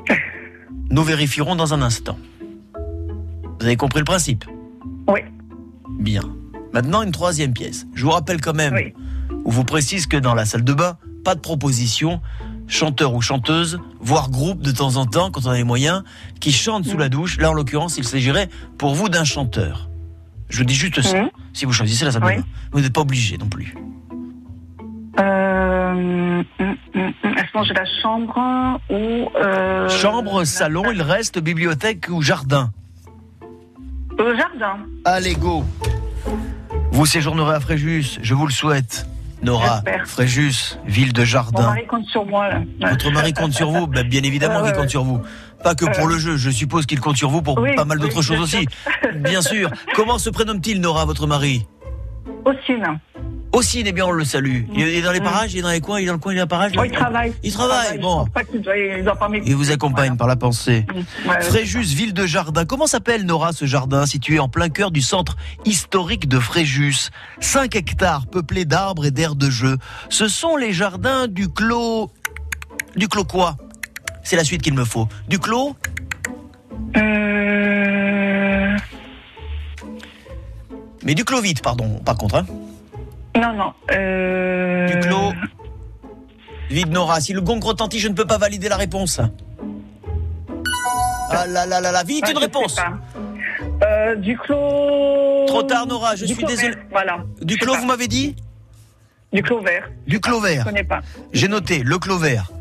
Nous 0.89 1.03
vérifierons 1.03 1.55
dans 1.55 1.73
un 1.73 1.81
instant. 1.81 2.17
Vous 3.59 3.65
avez 3.65 3.75
compris 3.75 3.99
le 3.99 4.05
principe 4.05 4.45
Oui. 5.07 5.19
Bien. 5.99 6.23
Maintenant, 6.73 7.03
une 7.03 7.11
troisième 7.11 7.53
pièce. 7.53 7.85
Je 7.93 8.03
vous 8.05 8.11
rappelle 8.11 8.41
quand 8.41 8.55
même, 8.55 8.73
Oui. 8.73 8.93
ou 9.43 9.51
vous 9.51 9.65
précise 9.65 10.07
que 10.07 10.17
dans 10.17 10.33
la 10.33 10.45
salle 10.45 10.63
de 10.63 10.73
bain, 10.73 10.97
pas 11.23 11.35
de 11.35 11.41
proposition, 11.41 12.21
chanteur 12.67 13.13
ou 13.13 13.21
chanteuse, 13.21 13.79
voire 13.99 14.31
groupe 14.31 14.61
de 14.63 14.71
temps 14.71 14.95
en 14.95 15.05
temps, 15.05 15.29
quand 15.29 15.45
on 15.45 15.49
a 15.49 15.55
les 15.57 15.63
moyens, 15.65 16.03
qui 16.39 16.51
chante 16.51 16.85
sous 16.85 16.97
la 16.97 17.09
douche. 17.09 17.37
Là, 17.37 17.51
en 17.51 17.53
l'occurrence, 17.53 17.97
il 17.97 18.05
s'agirait 18.05 18.49
pour 18.79 18.95
vous 18.95 19.09
d'un 19.09 19.25
chanteur. 19.25 19.90
Je 20.51 20.57
vous 20.59 20.63
dis 20.65 20.75
juste 20.75 21.01
ça. 21.01 21.17
Si 21.53 21.65
vous 21.65 21.71
choisissez 21.73 22.05
la 22.05 22.11
salle 22.11 22.23
Oui. 22.25 22.33
Vous 22.71 22.81
n'êtes 22.81 22.93
pas 22.93 23.01
obligé 23.01 23.37
non 23.37 23.47
plus. 23.47 23.73
Euh, 25.19 25.91
hum, 25.91 26.45
hum, 26.59 26.75
hum, 26.95 27.13
Est-ce 27.37 27.51
que 27.53 27.63
j'ai 27.65 27.73
la 27.73 27.85
chambre 28.01 28.79
ou... 28.89 29.29
Euh, 29.37 29.89
Chambre, 29.89 30.43
salon, 30.45 30.83
il 30.91 31.01
reste 31.01 31.39
bibliothèque 31.39 32.07
ou 32.09 32.21
jardin? 32.21 32.71
Le 34.17 34.35
jardin. 34.35 34.77
Allez, 35.05 35.35
go 35.35 35.63
Vous 36.91 37.05
séjournerez 37.05 37.55
à 37.55 37.59
Fréjus, 37.59 38.19
je 38.21 38.33
vous 38.33 38.45
le 38.45 38.51
souhaite. 38.53 39.07
Nora. 39.43 39.81
Fréjus, 40.05 40.77
ville 40.85 41.13
de 41.13 41.21
Mon 41.21 41.25
jardin. 41.25 41.63
mari 41.63 41.87
compte 41.87 42.05
sur 42.05 42.25
moi. 42.27 42.47
Là. 42.49 42.89
Votre 42.91 43.09
mari 43.11 43.33
compte 43.33 43.53
sur 43.53 43.71
vous? 43.71 43.87
Ben, 43.87 44.07
Bien 44.07 44.21
évidemment 44.21 44.61
qu'il 44.63 44.73
compte 44.73 44.83
ouais. 44.83 44.89
sur 44.89 45.03
vous. 45.03 45.19
Pas 45.63 45.75
que 45.75 45.85
pour 45.85 46.07
le 46.07 46.17
jeu, 46.17 46.37
je 46.37 46.49
suppose 46.49 46.85
qu'il 46.85 46.99
compte 46.99 47.17
sur 47.17 47.29
vous 47.29 47.41
pour 47.41 47.57
Oui, 47.59 47.75
pas 47.75 47.85
mal 47.85 47.97
oui, 47.99 48.03
d'autres 48.07 48.21
choses 48.21 48.39
aussi. 48.41 48.67
Bien 49.17 49.41
sûr. 49.41 49.69
Comment 49.95 50.17
se 50.17 50.29
prénomme-t-il, 50.29 50.81
Nora, 50.81 51.05
votre 51.05 51.27
mari? 51.27 51.67
Aussi, 52.45 52.73
non. 52.79 52.97
Aussi, 53.53 53.83
eh 53.85 53.91
bien, 53.91 54.05
on 54.05 54.11
le 54.11 54.23
salue. 54.23 54.61
Il 54.73 54.81
est 54.81 55.01
dans 55.01 55.11
les 55.11 55.19
Mm. 55.19 55.23
parages, 55.23 55.53
il 55.53 55.59
est 55.59 55.61
dans 55.61 55.69
les 55.71 55.81
coins, 55.81 55.99
il 55.99 56.03
est 56.03 56.07
dans 56.07 56.13
le 56.13 56.19
coin, 56.19 56.31
il 56.31 56.37
est 56.37 56.39
dans 56.39 56.45
les 56.45 56.49
parages 56.49 56.73
là 56.73 56.81
Oh, 56.83 56.85
il 56.85 56.91
travaille. 56.91 57.33
Il 57.43 57.51
travaille, 57.51 57.99
bon. 57.99 58.25
il 58.55 59.03
doit 59.03 59.15
pas 59.15 59.27
m'écouter. 59.27 59.51
Il 59.51 59.57
vous 59.57 59.71
accompagne 59.71 60.15
par 60.15 60.27
la 60.27 60.37
pensée. 60.37 60.85
Ouais. 61.27 61.41
Fréjus, 61.41 61.81
ville 61.93 62.13
de 62.13 62.25
jardin. 62.25 62.63
Comment 62.63 62.87
s'appelle, 62.87 63.25
Nora, 63.25 63.51
ce 63.51 63.65
jardin 63.65 64.05
situé 64.05 64.39
en 64.39 64.47
plein 64.47 64.69
cœur 64.69 64.89
du 64.89 65.01
centre 65.01 65.35
historique 65.65 66.29
de 66.29 66.39
Fréjus? 66.39 67.09
5 67.41 67.75
hectares 67.75 68.25
peuplés 68.27 68.63
d'arbres 68.65 69.05
et 69.05 69.11
d'aires 69.11 69.35
de 69.35 69.49
jeu. 69.49 69.77
Ce 70.09 70.27
sont 70.29 70.55
les 70.55 70.71
jardins 70.71 71.27
du 71.27 71.49
clos... 71.49 72.09
Du 72.95 73.09
clos 73.09 73.25
quoi? 73.25 73.57
C'est 74.23 74.35
la 74.35 74.43
suite 74.43 74.61
qu'il 74.61 74.73
me 74.73 74.85
faut. 74.85 75.07
Du 75.27 75.39
clos 75.39 75.75
Euh, 76.97 78.77
Mais 81.03 81.15
du 81.15 81.25
clos 81.25 81.41
vite, 81.41 81.61
pardon, 81.61 81.99
par 82.05 82.15
contre. 82.15 82.35
Hein. 82.35 82.45
Non, 83.35 83.53
non. 83.53 83.73
Euh... 83.91 84.87
Du 84.87 84.99
clos 84.99 85.33
vide, 86.69 86.91
Nora. 86.91 87.19
Si 87.21 87.33
le 87.33 87.41
gong 87.41 87.59
retentit, 87.63 87.99
je 87.99 88.07
ne 88.07 88.13
peux 88.13 88.25
pas 88.25 88.37
valider 88.37 88.69
la 88.69 88.77
réponse. 88.77 89.19
Ah 91.33 91.47
là 91.47 91.65
là 91.65 91.79
là 91.81 91.91
là, 91.91 92.03
vite 92.03 92.25
Ouais, 92.25 92.31
une 92.31 92.37
réponse. 92.37 92.77
Euh, 93.83 94.15
du 94.15 94.37
clos. 94.37 95.45
Trop 95.47 95.63
tard, 95.63 95.87
Nora, 95.87 96.15
je 96.15 96.25
suis 96.25 96.43
désolé. 96.45 96.69
vert, 96.75 96.83
Voilà. 96.91 97.23
Du 97.41 97.53
Je 97.55 97.59
sais 97.59 97.65
clos, 97.65 97.73
pas. 97.73 97.79
vous 97.79 97.85
m'avez 97.87 98.07
dit 98.07 98.35
Du 99.33 99.41
clos 99.41 99.61
vert. 99.61 99.89
Du 100.07 100.19
clos 100.19 100.39
Je 100.41 100.45
vert. 100.47 100.63
connais 100.65 100.83
pas. 100.83 100.99
J'ai 101.33 101.47
noté 101.47 101.83
le 101.83 101.97
clos 101.97 102.17
vert. 102.17 102.51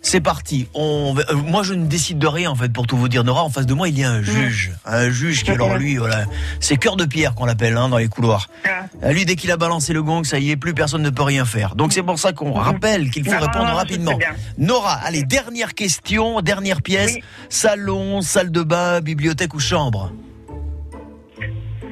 C'est 0.00 0.20
parti. 0.20 0.68
On... 0.74 1.14
euh, 1.18 1.34
Moi, 1.34 1.62
je 1.62 1.74
ne 1.74 1.86
décide 1.86 2.18
de 2.18 2.26
rien 2.26 2.50
en 2.50 2.54
fait. 2.54 2.72
Pour 2.72 2.86
tout 2.86 2.96
vous 2.96 3.08
dire, 3.08 3.24
Nora, 3.24 3.42
en 3.42 3.50
face 3.50 3.66
de 3.66 3.74
moi, 3.74 3.88
il 3.88 3.98
y 3.98 4.04
a 4.04 4.10
un 4.10 4.22
juge, 4.22 4.72
un 4.86 5.10
juge 5.10 5.42
qui, 5.42 5.50
alors 5.50 5.76
lui, 5.76 5.96
voilà, 5.96 6.24
c'est 6.60 6.76
cœur 6.76 6.96
de 6.96 7.04
pierre 7.04 7.34
qu'on 7.34 7.44
l'appelle 7.46 7.76
hein, 7.76 7.88
dans 7.88 7.98
les 7.98 8.08
couloirs. 8.08 8.48
Ah. 8.64 8.84
À 9.02 9.12
Lui, 9.12 9.24
dès 9.24 9.34
qu'il 9.36 9.50
a 9.50 9.56
balancé 9.56 9.92
le 9.92 10.02
gong, 10.02 10.22
ça 10.24 10.38
y 10.38 10.50
est, 10.50 10.56
plus 10.56 10.72
personne 10.72 11.02
ne 11.02 11.10
peut 11.10 11.22
rien 11.24 11.44
faire. 11.44 11.74
Donc 11.74 11.92
c'est 11.92 12.02
pour 12.02 12.18
ça 12.18 12.32
qu'on 12.32 12.52
rappelle 12.52 13.10
qu'il 13.10 13.24
faut 13.24 13.32
Non, 13.32 13.38
répondre 13.40 13.66
non, 13.66 13.74
rapidement. 13.74 14.18
Nora, 14.56 14.92
allez, 14.94 15.24
dernière 15.24 15.74
question, 15.74 16.40
dernière 16.42 16.80
pièce. 16.80 17.14
Oui. 17.16 17.22
Salon, 17.48 18.22
salle 18.22 18.50
de 18.52 18.62
bain, 18.62 19.00
bibliothèque 19.00 19.54
ou 19.54 19.60
chambre? 19.60 20.12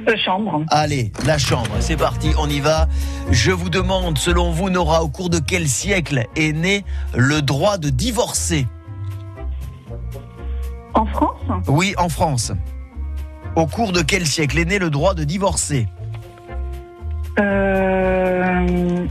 Euh, 0.08 0.16
chambre. 0.24 0.62
Allez, 0.70 1.10
la 1.24 1.36
chambre, 1.38 1.70
c'est 1.80 1.96
parti, 1.96 2.30
on 2.38 2.48
y 2.48 2.60
va. 2.60 2.86
Je 3.30 3.50
vous 3.50 3.70
demande, 3.70 4.18
selon 4.18 4.50
vous, 4.50 4.70
Nora, 4.70 5.02
au 5.02 5.08
cours 5.08 5.30
de 5.30 5.38
quel 5.38 5.68
siècle 5.68 6.26
est 6.36 6.52
né 6.52 6.84
le 7.14 7.42
droit 7.42 7.76
de 7.78 7.90
divorcer? 7.90 8.66
En 10.94 11.06
France? 11.06 11.40
Oui, 11.68 11.94
en 11.98 12.08
France. 12.08 12.52
Au 13.56 13.66
cours 13.66 13.92
de 13.92 14.02
quel 14.02 14.26
siècle 14.26 14.58
est 14.58 14.64
né 14.64 14.78
le 14.78 14.90
droit 14.90 15.14
de 15.14 15.24
divorcer? 15.24 15.88
Euh, 17.38 18.66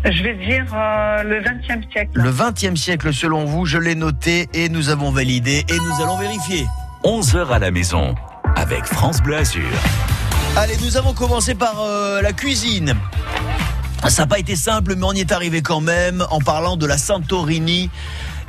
Je 0.06 0.24
vais 0.24 0.34
dire 0.36 0.66
euh, 0.74 1.24
le 1.24 1.42
20e 1.42 1.92
siècle. 1.92 2.12
Le 2.14 2.32
20e 2.32 2.76
siècle, 2.76 3.14
selon 3.14 3.46
vous, 3.46 3.66
je 3.66 3.78
l'ai 3.78 3.96
noté 3.96 4.48
et 4.54 4.70
nous 4.70 4.90
avons 4.90 5.12
validé 5.12 5.64
et 5.70 5.78
nous 5.78 6.04
allons 6.04 6.18
vérifier. 6.18 6.66
11h 7.04 7.50
à 7.50 7.60
la 7.60 7.70
maison 7.72 8.16
avec 8.56 8.86
France 8.86 9.22
Bleu 9.22 9.38
Azur. 9.38 9.62
Allez, 10.58 10.78
nous 10.78 10.96
avons 10.96 11.14
commencé 11.14 11.54
par 11.54 11.82
euh, 11.82 12.22
la 12.22 12.32
cuisine. 12.32 12.96
Ça 14.08 14.22
n'a 14.22 14.28
pas 14.28 14.40
été 14.40 14.56
simple, 14.56 14.96
mais 14.96 15.04
on 15.04 15.12
y 15.12 15.20
est 15.20 15.34
arrivé 15.34 15.62
quand 15.62 15.82
même 15.82 16.26
en 16.30 16.40
parlant 16.40 16.78
de 16.78 16.86
la 16.86 16.98
Santorini. 16.98 17.90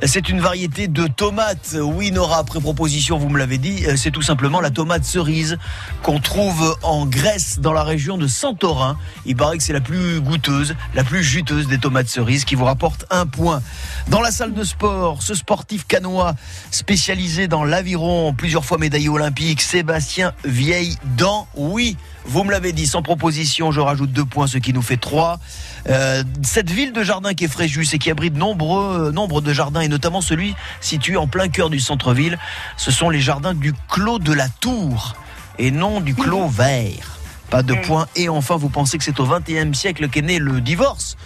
C'est 0.02 0.28
une 0.28 0.40
variété 0.40 0.88
de 0.88 1.06
tomates. 1.06 1.74
Oui, 1.80 2.10
Nora, 2.10 2.36
après 2.36 2.60
proposition, 2.60 3.16
vous 3.16 3.30
me 3.30 3.38
l'avez 3.38 3.56
dit, 3.56 3.86
euh, 3.86 3.96
c'est 3.96 4.10
tout 4.10 4.20
simplement 4.20 4.60
la 4.60 4.70
tomate 4.70 5.04
cerise 5.04 5.56
qu'on 6.02 6.20
trouve 6.20 6.76
en 6.82 7.06
Grèce, 7.06 7.60
dans 7.60 7.72
la 7.72 7.82
région 7.82 8.18
de 8.18 8.26
Santorin. 8.26 8.98
Il 9.24 9.36
paraît 9.36 9.56
que 9.56 9.62
c'est 9.62 9.72
la 9.72 9.80
plus 9.80 10.20
goûteuse, 10.20 10.76
la 10.94 11.02
plus 11.02 11.24
juteuse 11.24 11.66
des 11.66 11.78
tomates 11.78 12.08
cerises 12.08 12.44
qui 12.44 12.56
vous 12.56 12.66
rapporte 12.66 13.06
un 13.08 13.24
point. 13.24 13.62
Dans 14.08 14.20
la 14.20 14.30
salle 14.30 14.52
de 14.52 14.64
sport, 14.64 15.22
ce 15.22 15.34
sportif 15.34 15.86
canois 15.86 16.34
spécialisé 16.70 17.48
dans 17.48 17.64
l'aviron, 17.64 18.34
plusieurs 18.34 18.66
fois 18.66 18.76
médaillé 18.76 19.08
olympique, 19.08 19.62
Sébastien 19.62 20.34
Vieille-Dent. 20.44 21.48
Oui, 21.54 21.96
vous 22.26 22.44
me 22.44 22.50
l'avez 22.50 22.72
dit, 22.72 22.86
sans 22.86 23.02
proposition, 23.02 23.70
je 23.70 23.80
rajoute 23.80 24.12
deux 24.12 24.24
points, 24.24 24.46
ce 24.46 24.58
qui 24.58 24.74
nous 24.74 24.82
fait 24.82 24.96
trois. 24.98 25.38
Euh, 25.88 26.24
cette 26.42 26.70
ville 26.70 26.92
de 26.92 27.02
jardin 27.02 27.34
qui 27.34 27.44
est 27.44 27.48
Fréjus 27.48 27.86
et 27.92 27.98
qui 27.98 28.10
abrite 28.10 28.36
nombreux, 28.36 29.12
nombre 29.12 29.40
de 29.40 29.52
jardins, 29.52 29.80
et 29.80 29.88
notamment 29.88 30.20
celui 30.20 30.54
situé 30.80 31.16
en 31.16 31.26
plein 31.26 31.48
cœur 31.48 31.70
du 31.70 31.80
centre-ville, 31.80 32.38
ce 32.76 32.90
sont 32.90 33.10
les 33.10 33.20
jardins 33.20 33.54
du 33.54 33.72
Clos 33.88 34.18
de 34.18 34.32
la 34.32 34.48
Tour 34.48 35.14
et 35.58 35.70
non 35.70 36.00
du 36.00 36.14
Clos 36.14 36.48
Vert. 36.48 37.18
Pas 37.50 37.62
de 37.62 37.74
points. 37.74 38.08
Et 38.16 38.28
enfin, 38.28 38.56
vous 38.56 38.68
pensez 38.68 38.98
que 38.98 39.04
c'est 39.04 39.20
au 39.20 39.26
XXe 39.26 39.78
siècle 39.78 40.08
qu'est 40.08 40.22
né 40.22 40.38
le 40.38 40.60
divorce? 40.60 41.16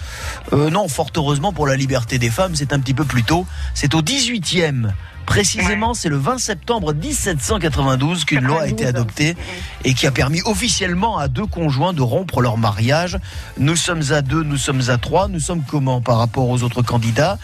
Euh, 0.53 0.69
Non, 0.69 0.87
fort 0.87 1.11
heureusement 1.17 1.53
pour 1.53 1.67
la 1.67 1.77
liberté 1.77 2.19
des 2.19 2.29
femmes, 2.29 2.55
c'est 2.55 2.75
un 2.75 2.81
petit 2.81 2.93
peu 2.93 3.05
plus 3.05 3.23
tôt. 3.23 3.47
C'est 3.75 3.95
au 3.95 4.03
XVIIIe. 4.03 4.89
Précisément, 5.27 5.95
c'est 5.95 6.09
le 6.09 6.17
20 6.17 6.39
septembre 6.39 6.93
1792 6.93 8.25
qu'une 8.25 8.41
loi 8.45 8.63
a 8.63 8.67
été 8.67 8.85
92. 8.85 8.89
adoptée 8.89 9.37
et 9.85 9.95
qui 9.95 10.07
a 10.07 10.11
permis 10.11 10.43
officiellement 10.45 11.19
à 11.19 11.29
deux 11.29 11.47
conjoints 11.47 11.93
de 11.93 12.03
rompre 12.03 12.41
leur 12.41 12.59
mariage. 12.59 13.17
Nous 13.57 13.77
sommes 13.77 14.03
à 14.11 14.23
deux, 14.23 14.43
nous 14.43 14.57
sommes 14.57 14.83
à 14.89 14.99
trois. 14.99 15.29
Nous 15.29 15.39
sommes 15.41 15.63
comment 15.63 16.01
par 16.01 16.19
rapport 16.19 16.49
aux 16.49 16.63
autres 16.65 16.83
candidats? 16.83 17.39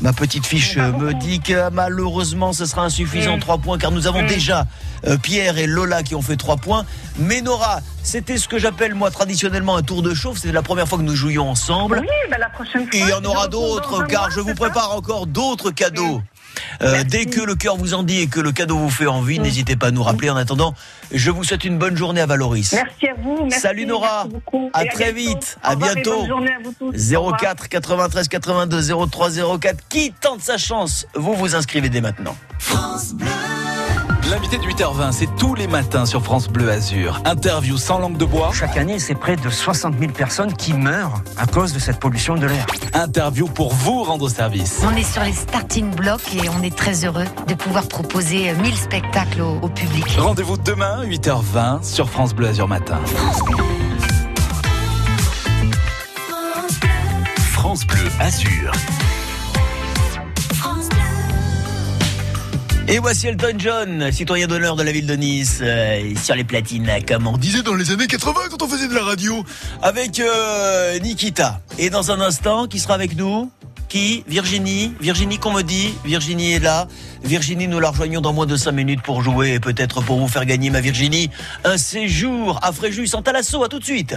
Ma 0.00 0.12
petite 0.12 0.46
fiche 0.46 0.76
euh, 0.78 0.92
me 0.92 1.14
dit 1.14 1.40
que 1.40 1.70
malheureusement 1.70 2.52
ce 2.52 2.66
sera 2.66 2.82
insuffisant, 2.84 3.36
Mm. 3.36 3.40
trois 3.40 3.58
points, 3.58 3.78
car 3.78 3.90
nous 3.92 4.06
avons 4.08 4.22
Mm. 4.22 4.26
déjà 4.26 4.66
euh, 5.06 5.16
Pierre 5.16 5.58
et 5.58 5.66
Lola 5.66 6.02
qui 6.02 6.14
ont 6.14 6.22
fait 6.22 6.36
trois 6.36 6.56
points. 6.56 6.84
Mais 7.18 7.40
Nora, 7.40 7.80
c'était 8.02 8.36
ce 8.38 8.46
que 8.48 8.58
j'appelle 8.58 8.94
moi 8.94 9.10
traditionnellement 9.10 9.76
un 9.76 9.82
tour 9.82 10.02
de 10.02 10.12
chauffe. 10.14 10.38
C'était 10.38 10.52
la 10.52 10.62
première 10.62 10.88
fois 10.88 10.98
que 10.98 11.02
nous 11.04 11.14
jouions 11.16 11.48
ensemble. 11.50 11.98
Oui, 12.00 12.08
ben 12.30 12.38
la 12.38 12.48
prochaine 12.50 12.82
fois. 12.88 12.90
Et 12.94 13.00
il 13.00 13.08
y 13.08 13.12
en 13.12 13.24
aura 13.24 13.46
d'autres, 13.48 14.04
car 14.06 14.30
je 14.30 14.40
vous 14.40 14.54
prépare 14.54 14.94
encore 14.96 15.26
d'autres 15.26 15.70
cadeaux. 15.70 16.20
Euh, 16.82 17.04
dès 17.04 17.26
que 17.26 17.40
le 17.40 17.54
cœur 17.54 17.76
vous 17.76 17.94
en 17.94 18.02
dit 18.02 18.20
et 18.20 18.26
que 18.26 18.40
le 18.40 18.52
cadeau 18.52 18.76
vous 18.76 18.90
fait 18.90 19.06
envie, 19.06 19.38
n'hésitez 19.38 19.76
pas 19.76 19.88
à 19.88 19.90
nous 19.90 20.02
rappeler. 20.02 20.30
En 20.30 20.36
attendant, 20.36 20.74
je 21.12 21.30
vous 21.30 21.44
souhaite 21.44 21.64
une 21.64 21.78
bonne 21.78 21.96
journée 21.96 22.20
à 22.20 22.26
Valoris. 22.26 22.72
Merci 22.72 23.08
à 23.08 23.14
vous. 23.22 23.44
Merci, 23.44 23.60
Salut 23.60 23.86
Nora. 23.86 24.24
merci 24.24 24.28
beaucoup. 24.34 24.70
À 24.72 24.84
très 24.86 25.12
bientôt. 25.12 25.38
vite. 25.38 25.56
À 25.62 25.76
bientôt. 25.76 26.18
Bonne 26.20 26.28
journée 26.28 26.52
à 26.52 26.58
vous 26.62 26.72
tous. 26.78 27.14
Au 27.14 27.22
revoir. 27.22 27.40
04 27.40 27.68
93 27.68 28.28
82 28.28 29.06
03 29.10 29.30
04. 29.58 29.88
Qui 29.88 30.12
tente 30.20 30.40
sa 30.40 30.58
chance? 30.58 31.06
Vous 31.14 31.34
vous 31.34 31.54
inscrivez 31.54 31.88
dès 31.88 32.00
maintenant. 32.00 32.36
France 32.58 33.12
Bleu. 33.14 33.26
L'invité 34.30 34.56
de 34.56 34.62
8h20, 34.62 35.12
c'est 35.12 35.36
tous 35.36 35.54
les 35.54 35.66
matins 35.66 36.06
sur 36.06 36.22
France 36.22 36.48
Bleu 36.48 36.70
Azur. 36.70 37.20
Interview 37.24 37.76
sans 37.76 37.98
langue 37.98 38.16
de 38.16 38.24
bois. 38.24 38.50
Chaque 38.54 38.76
année, 38.76 38.98
c'est 38.98 39.14
près 39.14 39.36
de 39.36 39.50
60 39.50 39.98
000 39.98 40.12
personnes 40.12 40.52
qui 40.52 40.72
meurent 40.72 41.22
à 41.36 41.46
cause 41.46 41.72
de 41.72 41.78
cette 41.78 41.98
pollution 41.98 42.36
de 42.36 42.46
l'air. 42.46 42.66
Interview 42.94 43.46
pour 43.46 43.74
vous 43.74 44.02
rendre 44.04 44.28
service. 44.28 44.80
On 44.84 44.96
est 44.96 45.02
sur 45.02 45.22
les 45.22 45.32
starting 45.32 45.90
blocks 45.94 46.34
et 46.34 46.48
on 46.48 46.62
est 46.62 46.74
très 46.74 47.04
heureux 47.04 47.26
de 47.48 47.54
pouvoir 47.54 47.88
proposer 47.88 48.52
1000 48.54 48.76
spectacles 48.76 49.40
au, 49.42 49.58
au 49.60 49.68
public. 49.68 50.04
Rendez-vous 50.18 50.56
demain, 50.56 51.04
8h20, 51.04 51.82
sur 51.82 52.08
France 52.08 52.34
Bleu 52.34 52.48
Azur 52.48 52.68
Matin. 52.68 53.00
France 57.52 57.86
Bleu 57.86 58.08
Azur. 58.20 58.72
Et 62.88 62.98
voici 62.98 63.28
Elton 63.28 63.54
John, 63.58 64.12
citoyen 64.12 64.46
d'honneur 64.46 64.76
de 64.76 64.82
la 64.82 64.92
ville 64.92 65.06
de 65.06 65.14
Nice, 65.14 65.60
euh, 65.62 66.14
sur 66.22 66.34
les 66.34 66.44
platines, 66.44 66.90
comme 67.06 67.26
on 67.26 67.38
disait 67.38 67.62
dans 67.62 67.74
les 67.74 67.90
années 67.90 68.06
80 68.06 68.40
quand 68.50 68.62
on 68.62 68.68
faisait 68.68 68.88
de 68.88 68.94
la 68.94 69.04
radio, 69.04 69.44
avec 69.82 70.18
euh, 70.18 70.98
Nikita. 70.98 71.60
Et 71.78 71.90
dans 71.90 72.10
un 72.10 72.20
instant, 72.20 72.66
qui 72.66 72.80
sera 72.80 72.94
avec 72.94 73.16
nous? 73.16 73.50
Qui? 73.88 74.24
Virginie 74.26 74.94
Virginie 75.00 75.38
qu'on 75.38 75.52
me 75.52 75.62
dit 75.62 75.94
Virginie 76.04 76.52
est 76.52 76.58
là. 76.58 76.88
Virginie, 77.22 77.68
nous 77.68 77.78
la 77.78 77.90
rejoignons 77.90 78.20
dans 78.20 78.32
moins 78.32 78.46
de 78.46 78.56
5 78.56 78.72
minutes 78.72 79.02
pour 79.02 79.22
jouer 79.22 79.54
et 79.54 79.60
peut-être 79.60 80.02
pour 80.02 80.18
vous 80.18 80.28
faire 80.28 80.46
gagner, 80.46 80.70
ma 80.70 80.80
Virginie, 80.80 81.30
un 81.64 81.76
séjour 81.76 82.58
à 82.62 82.72
Fréjus 82.72 83.14
en 83.14 83.22
Talasso. 83.22 83.62
À 83.62 83.68
tout 83.68 83.78
de 83.78 83.84
suite. 83.84 84.16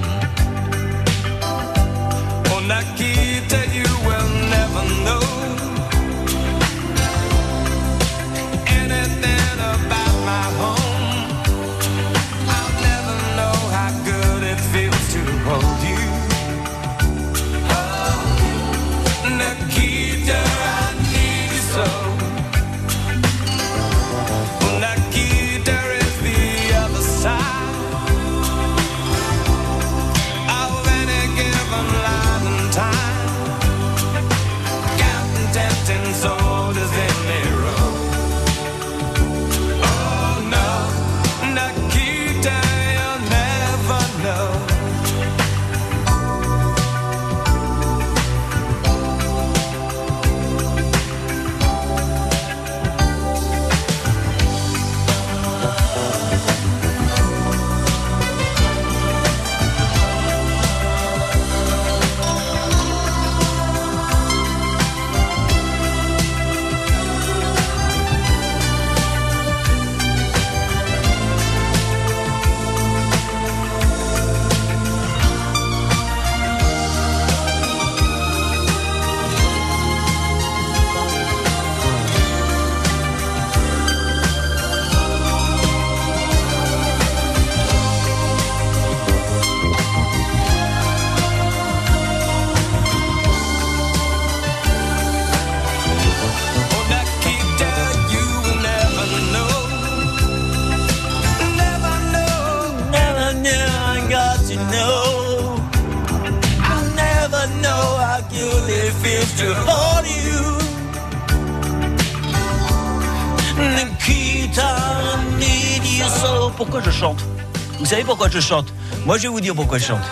Je 118.31 118.39
chante 118.39 118.73
Moi, 119.05 119.17
je 119.17 119.23
vais 119.23 119.27
vous 119.27 119.41
dire 119.41 119.53
pourquoi 119.55 119.77
je 119.77 119.85
chante. 119.85 120.03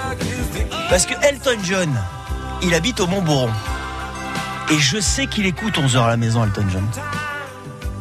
Parce 0.89 1.05
que 1.05 1.13
Elton 1.25 1.57
John, 1.63 1.89
il 2.61 2.73
habite 2.73 2.99
au 2.99 3.07
Montboron. 3.07 3.49
Et 4.71 4.77
je 4.77 4.99
sais 4.99 5.27
qu'il 5.27 5.45
écoute 5.45 5.77
11h 5.77 6.03
à 6.03 6.07
la 6.07 6.17
maison, 6.17 6.43
Elton 6.43 6.65
John. 6.71 6.85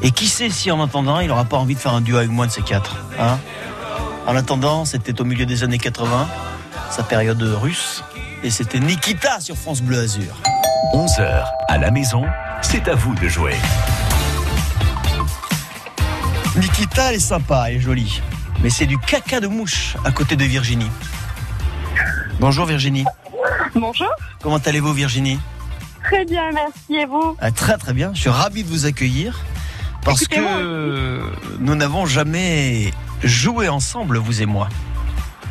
Et 0.03 0.11
qui 0.11 0.29
sait 0.29 0.51
si 0.51 0.71
en 0.71 0.83
attendant, 0.83 1.21
il 1.21 1.29
n'aura 1.29 1.45
pas 1.45 1.57
envie 1.57 1.75
de 1.75 1.81
faire 1.81 1.95
un 1.95 2.01
duo 2.01 2.19
avec 2.19 2.31
moi 2.31 2.47
de 2.47 2.53
ces 2.53 2.63
quatre. 2.63 2.97
Hein? 3.19 3.39
En 4.27 4.37
attendant, 4.37 4.85
c'était 4.85 5.21
au 5.21 5.25
milieu 5.25 5.47
des 5.47 5.65
années 5.65 5.79
80, 5.79 6.29
sa 6.91 7.03
période 7.03 7.43
russe. 7.43 8.05
Et 8.43 8.51
c'était 8.51 8.81
Nikita 8.81 9.41
sur 9.41 9.57
France 9.57 9.83
Bleu 9.83 10.01
Azur. 10.01 10.35
11h 10.95 11.45
à 11.69 11.79
la 11.79 11.91
maison, 11.91 12.25
c'est 12.63 12.89
à 12.89 12.95
vous 12.95 13.15
de 13.15 13.29
jouer. 13.29 13.57
Nikita, 16.57 17.11
elle 17.11 17.17
est 17.17 17.21
sympa, 17.21 17.67
elle 17.69 17.77
est 17.77 17.81
jolie. 17.81 18.21
Mais 18.63 18.71
c'est 18.71 18.87
du 18.87 18.99
caca 18.99 19.41
de 19.41 19.47
mouche 19.47 19.97
à 20.05 20.11
côté 20.11 20.37
de 20.37 20.45
Virginie. 20.45 20.91
Bonjour 22.41 22.67
Virginie. 22.67 23.05
Bonjour. 23.75 24.09
Comment 24.43 24.57
allez-vous 24.59 24.93
Virginie? 24.93 25.39
Très 26.05 26.25
bien, 26.25 26.51
merci. 26.53 26.95
Et 26.95 27.07
vous? 27.07 27.37
Ah, 27.41 27.51
Très 27.51 27.77
très 27.77 27.93
bien. 27.93 28.11
Je 28.15 28.21
suis 28.21 28.31
ravi 28.31 28.65
de 28.65 28.69
vous 28.69 28.87
accueillir. 28.87 29.41
Parce 30.05 30.27
que 30.27 31.21
nous 31.59 31.75
n'avons 31.75 32.07
jamais 32.07 32.93
joué 33.23 33.69
ensemble, 33.69 34.19
vous 34.19 34.43
et 34.43 34.47
moi. 34.47 34.69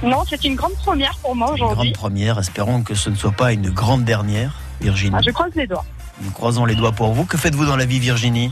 Non, 0.04 0.24
c'est 0.30 0.44
une 0.46 0.56
grande 0.56 0.74
première 0.76 1.16
pour 1.18 1.36
moi 1.36 1.50
Une 1.52 1.58
grande 1.58 1.72
aujourd'hui. 1.74 1.92
première. 1.94 2.40
Espérons 2.40 2.82
que 2.82 2.96
ce 2.96 3.10
ne 3.10 3.16
soit 3.16 3.32
pas 3.32 3.52
une 3.54 3.70
grande 3.70 4.04
dernière, 4.04 4.54
Virginie. 4.82 5.16
Ah, 5.18 5.22
je 5.26 5.32
croise 5.32 5.52
les 5.56 5.68
doigts. 5.68 5.86
Nous 6.22 6.32
croisons 6.32 6.66
les 6.66 6.76
doigts 6.76 6.92
pour 6.92 7.14
vous. 7.14 7.26
Que 7.26 7.38
faites-vous 7.38 7.66
dans 7.66 7.76
la 7.76 7.86
vie, 7.86 8.00
Virginie? 8.00 8.52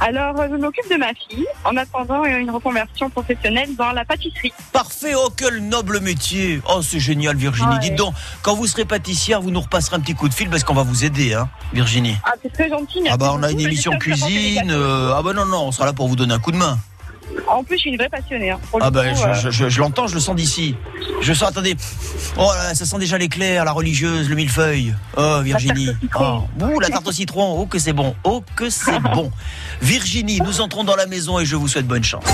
Alors, 0.00 0.38
euh, 0.40 0.48
je 0.50 0.56
m'occupe 0.56 0.90
de 0.90 0.96
ma 0.96 1.12
fille 1.14 1.46
en 1.64 1.76
attendant 1.76 2.24
euh, 2.24 2.38
une 2.38 2.50
reconversion 2.50 3.08
professionnelle 3.10 3.74
dans 3.76 3.92
la 3.92 4.04
pâtisserie. 4.04 4.52
Parfait, 4.72 5.14
oh 5.16 5.28
quel 5.36 5.66
noble 5.68 6.00
métier 6.00 6.60
Oh 6.68 6.80
c'est 6.82 7.00
génial 7.00 7.36
Virginie, 7.36 7.68
Ouais. 7.74 7.78
dites 7.78 7.94
donc, 7.94 8.14
quand 8.42 8.54
vous 8.54 8.66
serez 8.66 8.84
pâtissière, 8.84 9.40
vous 9.40 9.50
nous 9.50 9.60
repasserez 9.60 9.96
un 9.96 10.00
petit 10.00 10.14
coup 10.14 10.28
de 10.28 10.34
fil 10.34 10.50
parce 10.50 10.64
qu'on 10.64 10.74
va 10.74 10.82
vous 10.82 11.04
aider, 11.04 11.34
hein, 11.34 11.48
Virginie. 11.72 12.16
Ah, 12.24 12.32
c'est 12.42 12.52
très 12.52 12.68
gentil. 12.68 12.98
Ah 12.98 13.02
merci 13.04 13.18
bah 13.18 13.32
on 13.34 13.42
a 13.42 13.50
une 13.50 13.60
émission 13.60 13.92
cuisine, 13.98 14.70
euh, 14.70 15.12
ah 15.16 15.22
bah 15.22 15.32
non 15.32 15.46
non, 15.46 15.66
on 15.68 15.72
sera 15.72 15.86
là 15.86 15.92
pour 15.92 16.08
vous 16.08 16.16
donner 16.16 16.34
un 16.34 16.38
coup 16.38 16.52
de 16.52 16.56
main. 16.56 16.78
En 17.48 17.62
plus, 17.64 17.76
je 17.76 17.80
suis 17.82 17.90
une 17.90 17.96
vraie 17.96 18.08
passionnée. 18.08 18.50
hein. 18.50 18.60
Pour 18.70 18.78
le 18.80 18.84
Ah 18.86 18.90
bah 18.90 19.04
coup, 19.08 19.16
je, 19.20 19.26
euh, 19.28 19.34
je- 19.34 19.50
je- 19.50 19.68
je 19.68 19.80
l'entends, 19.80 20.06
je 20.06 20.14
le 20.14 20.20
sens 20.20 20.34
d'ici. 20.36 20.76
Je 21.20 21.32
sens, 21.32 21.48
attendez, 21.48 21.76
oh 22.36 22.50
là, 22.54 22.74
ça 22.74 22.84
sent 22.86 22.98
déjà 22.98 23.18
l'éclair, 23.18 23.64
la 23.64 23.72
religieuse, 23.72 24.28
le 24.28 24.34
millefeuille. 24.34 24.94
Oh 25.16 25.40
Virginie, 25.42 25.90
oh, 26.18 26.42
ouh, 26.60 26.80
la 26.80 26.88
tarte 26.88 27.06
au 27.08 27.12
citron, 27.12 27.56
oh 27.60 27.66
que 27.66 27.78
c'est 27.78 27.92
bon, 27.92 28.14
oh 28.24 28.42
que 28.56 28.70
c'est 28.70 28.98
bon. 29.14 29.30
Virginie, 29.82 30.40
nous 30.40 30.60
entrons 30.60 30.84
dans 30.84 30.96
la 30.96 31.06
maison 31.06 31.38
et 31.38 31.44
je 31.44 31.56
vous 31.56 31.68
souhaite 31.68 31.86
bonne 31.86 32.04
chance. 32.04 32.24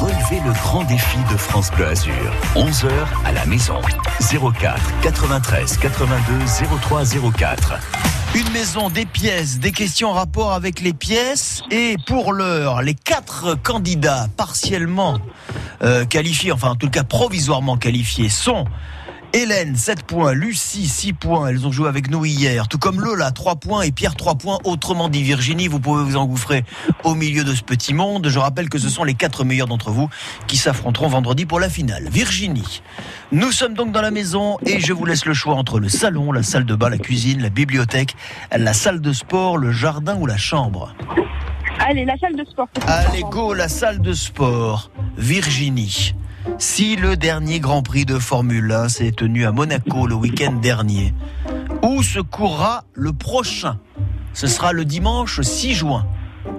Relevez 0.00 0.40
le 0.46 0.52
grand 0.52 0.84
défi 0.84 1.18
de 1.30 1.36
France 1.36 1.70
Bleu 1.72 1.86
Azur. 1.88 2.12
11h 2.56 2.88
à 3.24 3.32
la 3.32 3.44
maison. 3.46 3.76
04 4.20 4.80
93 5.02 5.76
82 5.78 6.78
03 6.80 7.04
04. 7.36 7.74
Une 8.32 8.48
maison, 8.52 8.90
des 8.90 9.06
pièces, 9.06 9.58
des 9.58 9.72
questions 9.72 10.10
en 10.10 10.12
rapport 10.12 10.52
avec 10.52 10.80
les 10.80 10.92
pièces. 10.92 11.62
Et 11.72 11.96
pour 12.06 12.32
l'heure, 12.32 12.80
les 12.80 12.94
quatre 12.94 13.56
candidats 13.60 14.28
partiellement 14.36 15.18
euh, 15.82 16.04
qualifiés, 16.04 16.52
enfin 16.52 16.70
en 16.70 16.76
tout 16.76 16.88
cas 16.88 17.02
provisoirement 17.02 17.76
qualifiés, 17.76 18.28
sont 18.28 18.66
Hélène, 19.32 19.76
7 19.76 20.02
points, 20.02 20.32
Lucie, 20.32 20.88
6 20.88 21.12
points, 21.12 21.46
elles 21.46 21.64
ont 21.64 21.70
joué 21.70 21.88
avec 21.88 22.10
nous 22.10 22.24
hier, 22.24 22.66
tout 22.66 22.78
comme 22.78 23.00
Lola, 23.00 23.30
3 23.30 23.56
points, 23.56 23.82
et 23.82 23.92
Pierre, 23.92 24.16
3 24.16 24.34
points. 24.34 24.58
Autrement 24.64 25.08
dit, 25.08 25.22
Virginie, 25.22 25.68
vous 25.68 25.78
pouvez 25.78 26.02
vous 26.02 26.16
engouffrer 26.16 26.64
au 27.04 27.14
milieu 27.14 27.44
de 27.44 27.54
ce 27.54 27.62
petit 27.62 27.94
monde. 27.94 28.26
Je 28.28 28.38
rappelle 28.40 28.68
que 28.68 28.78
ce 28.78 28.88
sont 28.88 29.04
les 29.04 29.14
quatre 29.14 29.44
meilleurs 29.44 29.68
d'entre 29.68 29.92
vous 29.92 30.08
qui 30.48 30.56
s'affronteront 30.56 31.06
vendredi 31.06 31.46
pour 31.46 31.60
la 31.60 31.68
finale. 31.68 32.08
Virginie, 32.10 32.82
nous 33.30 33.52
sommes 33.52 33.74
donc 33.74 33.92
dans 33.92 34.02
la 34.02 34.10
maison 34.10 34.58
et 34.66 34.80
je 34.80 34.92
vous 34.92 35.04
laisse 35.04 35.24
le 35.24 35.34
choix 35.34 35.54
entre 35.54 35.78
le 35.78 35.88
salon, 35.88 36.32
la 36.32 36.42
salle 36.42 36.64
de 36.64 36.74
bain, 36.74 36.88
la 36.88 36.98
cuisine, 36.98 37.40
la 37.40 37.50
bibliothèque, 37.50 38.16
la 38.50 38.72
salle 38.72 39.00
de 39.00 39.12
sport, 39.12 39.58
le 39.58 39.70
jardin 39.70 40.16
ou 40.18 40.26
la 40.26 40.38
chambre. 40.38 40.92
Allez, 41.78 42.04
la 42.04 42.18
salle 42.18 42.34
de 42.34 42.44
sport. 42.44 42.68
Allez, 42.88 43.22
go, 43.30 43.54
la 43.54 43.68
salle 43.68 44.00
de 44.00 44.12
sport. 44.12 44.90
Virginie. 45.16 46.14
Si 46.58 46.96
le 46.96 47.16
dernier 47.16 47.60
Grand 47.60 47.82
Prix 47.82 48.04
de 48.04 48.18
Formule 48.18 48.70
1 48.70 48.88
s'est 48.88 49.12
tenu 49.12 49.44
à 49.44 49.52
Monaco 49.52 50.06
le 50.06 50.14
week-end 50.14 50.52
dernier, 50.52 51.14
où 51.82 52.02
se 52.02 52.20
courra 52.20 52.84
le 52.94 53.12
prochain? 53.12 53.78
Ce 54.32 54.46
sera 54.46 54.72
le 54.72 54.84
dimanche 54.84 55.40
6 55.40 55.74
juin. 55.74 56.06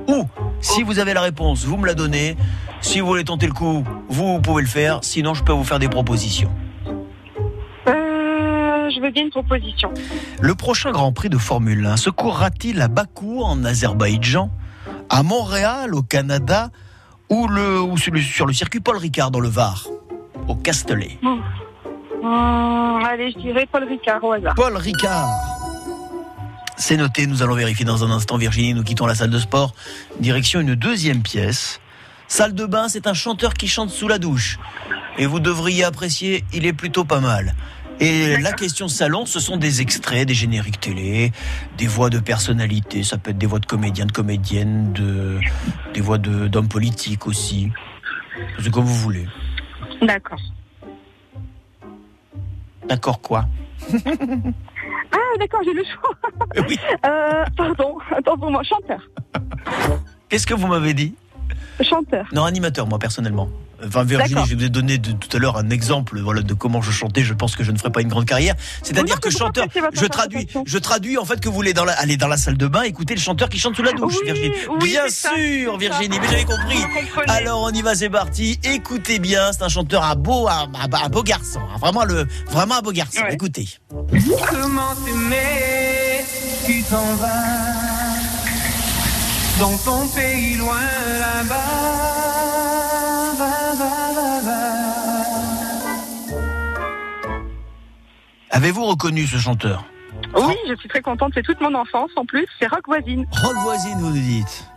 Ou, 0.08 0.28
si 0.60 0.84
vous 0.84 1.00
avez 1.00 1.14
la 1.14 1.22
réponse, 1.22 1.66
vous 1.66 1.78
me 1.78 1.88
la 1.88 1.94
donnez. 1.94 2.36
Si 2.82 3.00
vous 3.00 3.08
voulez 3.08 3.24
tenter 3.24 3.48
le 3.48 3.54
coup, 3.54 3.84
vous 4.10 4.40
pouvez 4.40 4.62
le 4.62 4.68
faire. 4.68 5.00
Sinon, 5.04 5.34
je 5.34 5.44
peux 5.44 5.54
vous 5.54 5.64
faire 5.64 5.80
des 5.80 5.90
propositions. 5.90 6.52
Euh, 7.88 8.90
je 8.90 9.02
veux 9.02 9.12
bien 9.12 9.24
une 9.24 9.32
proposition. 9.32 9.92
Le 10.40 10.56
prochain 10.56 10.92
Grand 10.92 11.12
Prix 11.14 11.30
de 11.30 11.38
Formule 11.38 11.86
1 11.86 11.98
se 11.98 12.10
courra-t-il 12.10 12.82
à 12.82 12.88
Bakou 12.88 13.42
en 13.42 13.64
Azerbaïdjan, 13.64 14.52
à 15.10 15.24
Montréal 15.24 15.96
au 15.96 16.02
Canada 16.02 16.70
ou, 17.32 17.48
le, 17.48 17.82
ou 17.82 17.98
sur, 17.98 18.14
le, 18.14 18.22
sur 18.22 18.46
le 18.46 18.54
circuit 18.54 18.82
Paul 18.82 18.98
Ricard 18.98 19.32
dans 19.32 19.40
le 19.40 19.48
Var, 19.48 19.88
au 20.48 20.56
Castellet 20.56 21.18
Hum, 21.24 23.02
allez, 23.04 23.32
je 23.32 23.40
dirais 23.40 23.68
Paul 23.72 23.86
Ricard 23.86 24.24
au 24.24 24.34
hasard. 24.34 24.54
Paul 24.54 24.78
Ricard. 24.78 25.28
C'est 26.78 26.98
noté, 26.98 27.26
nous 27.26 27.42
allons 27.42 27.56
vérifier 27.56 27.86
dans 27.86 28.04
un 28.04 28.12
instant 28.12 28.38
Virginie, 28.38 28.76
nous 28.76 28.84
quittons 28.84 29.08
la 29.08 29.16
salle 29.16 29.32
de 29.32 29.40
sport, 29.40 29.74
direction 30.20 30.60
une 30.60 30.76
deuxième 30.76 31.24
pièce. 31.24 31.80
Salle 32.28 32.54
de 32.54 32.66
bain, 32.66 32.90
c'est 32.90 33.08
un 33.08 33.14
chanteur 33.14 33.54
qui 33.56 33.68
chante 33.68 33.90
sous 33.90 34.08
la 34.08 34.20
douche. 34.20 34.60
Et 35.18 35.26
vous 35.26 35.40
devriez 35.40 35.84
apprécier, 35.84 36.46
il 36.54 36.66
est 36.66 36.74
plutôt 36.74 37.06
pas 37.06 37.20
mal. 37.20 37.56
Et 38.02 38.36
la 38.38 38.52
question 38.54 38.88
salon, 38.88 39.26
ce 39.28 39.40
sont 39.40 39.58
des 39.58 39.82
extraits, 39.82 40.28
des 40.28 40.34
génériques 40.34 40.80
télé, 40.80 41.32
des 41.78 41.86
voix 41.88 42.10
de 42.10 42.18
personnalités, 42.20 43.04
ça 43.04 43.18
peut 43.20 43.30
être 43.30 43.38
des 43.38 43.46
voix 43.46 43.60
de 43.60 43.66
comédiens, 43.68 44.08
de 44.08 44.12
comédiennes, 44.12 44.92
de, 44.94 45.40
des 45.94 46.02
voix 46.02 46.18
de- 46.18 46.48
d'hommes 46.48 46.68
politiques 46.68 47.28
aussi. 47.28 47.72
C'est 48.60 48.72
comme 48.72 48.86
vous 48.86 48.96
voulez. 48.96 49.28
D'accord. 50.02 50.40
D'accord 52.88 53.22
quoi? 53.22 53.46
Ah, 55.14 55.38
d'accord, 55.40 55.62
j'ai 55.66 55.74
le 55.74 55.84
choix. 55.84 56.66
Oui. 56.68 56.78
Euh, 57.06 57.44
pardon, 57.58 57.98
attends 58.16 58.38
pour 58.38 58.50
moi, 58.52 58.64
chanteur. 58.64 59.00
Qu'est-ce 60.30 60.46
que 60.48 60.54
vous 60.54 60.68
m'avez 60.68 60.94
dit? 60.94 61.16
Chanteur. 61.82 62.26
Non, 62.34 62.44
animateur, 62.46 62.88
moi, 62.88 62.98
personnellement. 63.00 63.50
Enfin, 63.88 64.04
Virginie, 64.04 64.42
je 64.48 64.56
vous 64.56 64.64
ai 64.64 64.70
donné 64.70 64.98
de- 64.98 65.12
tout 65.14 65.36
à 65.36 65.40
l'heure 65.40 65.58
un 65.58 65.70
exemple 65.70 66.20
voilà, 66.20 66.42
de 66.42 66.54
comment 66.54 66.82
je 66.82 66.92
chantais. 66.92 67.24
Je 67.24 67.34
pense 67.34 67.56
que 67.56 67.64
je 67.64 67.72
ne 67.72 67.78
ferai 67.78 67.92
pas 67.92 68.02
une 68.02 68.08
grande 68.10 68.26
carrière. 68.26 68.56
C'est-à-dire 68.84 69.20
que 69.20 69.30
chanteur, 69.30 69.66
je 69.94 70.06
traduis, 70.06 70.48
je 70.66 70.78
traduis 70.78 71.18
en 71.18 71.26
fait 71.26 71.40
que 71.40 71.48
vous 71.50 71.56
voulez 71.56 71.74
dans 71.74 71.86
la, 71.86 71.94
aller 71.94 72.18
dans 72.18 72.28
la 72.28 72.38
salle 72.38 72.58
de 72.58 72.68
bain, 72.68 72.84
écouter 72.84 73.16
le 73.16 73.22
chanteur 73.22 73.50
qui 73.50 73.60
chante 73.60 73.76
sous 73.76 73.84
la 73.84 73.94
douche, 73.94 74.16
Oui, 74.20 74.26
Virginie. 74.26 74.52
oui, 74.82 74.90
bien 74.90 75.08
sûr, 75.10 75.72
ça. 75.74 75.78
Virginie, 75.80 76.20
mais 76.22 76.28
j'avais 76.30 76.46
compris. 76.46 76.78
Alors 77.28 77.62
on 77.64 77.70
y 77.72 77.82
va, 77.82 77.96
c'est 77.96 78.10
parti. 78.10 78.60
Écoutez 78.64 79.20
bien, 79.20 79.52
c'est 79.54 79.64
un 79.64 79.70
chanteur, 79.70 80.04
un 80.04 80.16
beau, 80.16 80.48
un 80.48 81.10
beau 81.10 81.24
garçon, 81.24 81.60
hein. 81.62 81.78
vraiment 81.80 82.04
le, 82.06 82.28
vraiment 82.50 82.76
un 82.78 82.82
beau 82.82 82.92
garçon. 82.92 83.22
Ouais. 83.22 83.34
Écoutez. 83.34 83.68
Comment 83.90 84.94
t'aimer 85.06 86.24
Tu 86.66 86.84
t'en 86.84 87.16
vas 87.16 87.28
dans 89.60 89.78
ton 89.78 90.08
pays 90.08 90.56
loin 90.56 90.80
là-bas. 91.20 92.41
Avez-vous 98.62 98.86
reconnu 98.86 99.26
ce 99.26 99.38
chanteur 99.38 99.86
Oui, 100.36 100.54
je 100.70 100.76
suis 100.76 100.88
très 100.88 101.02
contente, 101.02 101.32
c'est 101.34 101.42
toute 101.42 101.60
mon 101.62 101.74
enfance 101.74 102.12
en 102.16 102.26
plus, 102.26 102.46
c'est 102.60 102.68
Rock 102.68 102.84
Voisine. 102.86 103.26
Rock 103.32 103.56
voisine, 103.64 103.98
vous 103.98 104.12
nous 104.12 104.22
dites 104.22 104.68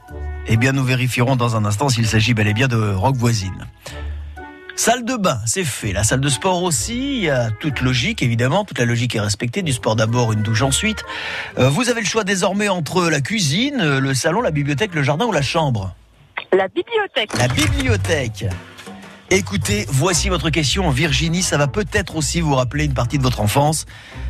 Eh 0.47 0.57
bien, 0.57 0.73
nous 0.73 0.85
vérifierons 0.85 1.37
dans 1.37 1.55
un 1.55 1.67
instant 1.67 1.91
s'il 1.91 2.07
s'agit 2.07 2.33
bel 2.33 2.49
et 2.49 2.55
bien 2.55 2.67
de 2.67 2.95
rock 2.95 3.15
voisine. 3.17 3.67
Salle 4.75 5.05
de 5.05 5.17
bain, 5.17 5.39
c'est 5.45 5.65
fait. 5.65 5.93
La 5.93 6.03
salle 6.03 6.21
de 6.21 6.31
sport 6.31 6.63
aussi, 6.63 7.19
il 7.19 7.25
y 7.25 7.29
a 7.29 7.51
toute 7.51 7.83
logique, 7.83 8.23
évidemment. 8.23 8.65
Toute 8.65 8.79
la 8.79 8.87
logique 8.87 9.17
est 9.17 9.21
respectée. 9.21 9.61
Du 9.61 9.75
sport 9.75 9.97
d'abord, 9.97 10.33
une 10.33 10.41
douche 10.41 10.63
ensuite. 10.63 11.05
Euh, 11.59 11.69
vous 11.69 11.91
avez 11.91 12.01
le 12.01 12.07
choix 12.07 12.25
désormais 12.25 12.71
entre 12.71 13.11
la 13.11 13.21
cuisine, 13.21 13.99
le 13.99 14.15
salon, 14.15 14.41
la 14.41 14.51
bibliothèque, 14.51 14.95
le 14.95 15.03
jardin 15.03 15.27
ou 15.27 15.33
la 15.33 15.43
chambre? 15.43 15.95
La 16.55 16.69
bibliothèque. 16.69 17.37
La 17.37 17.49
bibliothèque. 17.49 18.47
Écoutez, 19.35 19.85
voici 19.89 20.29
votre 20.29 20.49
question. 20.49 20.89
Virginie, 20.91 21.43
ça 21.43 21.57
va 21.57 21.67
peut-être 21.67 22.15
aussi 22.15 22.41
vous 22.41 22.55
rappeler 22.55 22.85
une 22.85 22.95
partie 22.95 23.19
de 23.19 23.23
votre 23.25 23.41
enfance. 23.41 23.85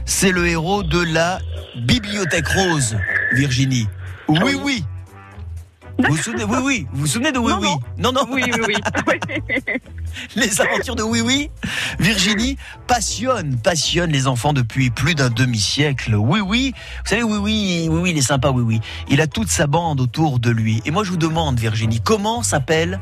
C'est 0.07 0.31
le 0.31 0.49
héros 0.49 0.83
de 0.83 0.99
la 0.99 1.41
Bibliothèque 1.77 2.49
Rose, 2.49 2.97
Virginie. 3.35 3.87
Oui, 4.29 4.57
oui. 4.65 4.83
Vous 5.99 6.15
vous 6.15 6.17
souvenez 6.17 6.45
Oui, 6.45 6.57
oui. 6.63 6.87
Vous 6.91 7.01
vous 7.03 7.07
souvenez 7.07 7.33
de 7.33 7.39
Oui, 7.39 7.53
Non, 7.53 7.59
oui 7.61 7.69
Non, 7.99 8.13
non. 8.13 8.27
Oui, 8.31 8.45
oui, 8.47 8.61
oui. 8.67 9.75
Les 10.37 10.59
aventures 10.63 10.97
de 10.97 11.03
Oui, 11.03 11.21
oui. 11.21 11.51
Virginie 11.99 12.57
passionne, 12.87 13.59
passionne 13.59 14.11
les 14.11 14.27
enfants 14.27 14.55
depuis 14.55 14.89
plus 14.89 15.15
d'un 15.15 15.29
demi-siècle. 15.29 16.15
Oui, 16.15 16.41
oui. 16.41 16.73
Vous 17.05 17.11
savez, 17.11 17.23
oui, 17.23 17.37
oui, 17.37 17.89
oui, 17.91 18.01
oui, 18.01 18.11
il 18.13 18.17
est 18.17 18.23
sympa, 18.23 18.49
oui, 18.49 18.63
oui. 18.63 18.81
Il 19.11 19.21
a 19.21 19.27
toute 19.27 19.49
sa 19.49 19.67
bande 19.67 20.01
autour 20.01 20.41
de 20.41 20.49
lui. 20.49 20.81
Et 20.87 20.91
moi, 20.91 21.05
je 21.05 21.11
vous 21.11 21.19
demande, 21.19 21.61
Virginie, 21.61 22.01
comment 22.01 22.43
s'appelle 22.43 23.01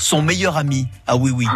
son 0.00 0.22
meilleur 0.22 0.56
ami 0.56 0.88
à 1.06 1.16
Oui, 1.16 1.30
oui 1.30 1.46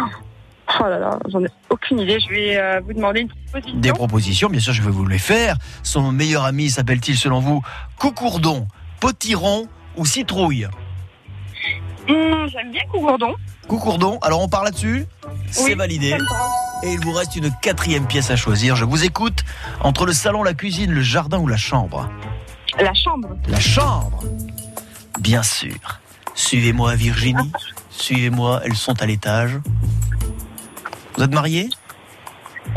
Oh 0.79 0.83
là 0.83 0.97
là, 0.99 1.19
j'en 1.29 1.41
ai 1.41 1.47
aucune 1.69 1.99
idée. 1.99 2.19
Je 2.19 2.29
vais 2.29 2.57
euh, 2.57 2.81
vous 2.85 2.93
demander 2.93 3.21
une 3.21 3.29
proposition. 3.29 3.79
Des 3.79 3.93
propositions, 3.93 4.49
bien 4.49 4.59
sûr, 4.59 4.73
je 4.73 4.81
vais 4.81 4.89
vous 4.91 5.05
les 5.05 5.19
faire. 5.19 5.57
Son 5.83 6.11
meilleur 6.11 6.43
ami 6.43 6.69
s'appelle-t-il, 6.69 7.17
selon 7.17 7.39
vous, 7.39 7.61
Coucourdon, 7.97 8.67
Potiron 8.99 9.67
ou 9.95 10.05
Citrouille? 10.05 10.67
Hum, 12.09 12.47
J'aime 12.51 12.71
bien 12.71 12.81
Cougourdon. 12.91 13.35
Coucourdon, 13.67 14.19
alors 14.21 14.41
on 14.41 14.47
part 14.49 14.63
là-dessus? 14.63 15.05
C'est 15.49 15.63
Oui, 15.63 15.73
validé. 15.75 16.17
Et 16.83 16.93
il 16.93 16.99
vous 16.99 17.13
reste 17.13 17.35
une 17.35 17.51
quatrième 17.61 18.05
pièce 18.05 18.29
à 18.29 18.35
choisir. 18.35 18.75
Je 18.75 18.85
vous 18.85 19.05
écoute 19.05 19.43
entre 19.81 20.05
le 20.05 20.13
salon, 20.13 20.43
la 20.43 20.53
cuisine, 20.53 20.91
le 20.91 21.01
jardin 21.01 21.39
ou 21.39 21.47
la 21.47 21.57
chambre? 21.57 22.09
La 22.79 22.93
chambre. 22.93 23.29
La 23.47 23.59
chambre 23.59 24.23
Bien 25.19 25.41
sûr. 25.41 25.75
Suivez-moi 26.35 26.95
Virginie. 26.95 27.51
Suivez-moi, 27.97 28.61
elles 28.63 28.75
sont 28.75 29.01
à 29.01 29.05
l'étage. 29.05 29.57
Vous 31.15 31.23
êtes 31.23 31.33
mariés? 31.33 31.69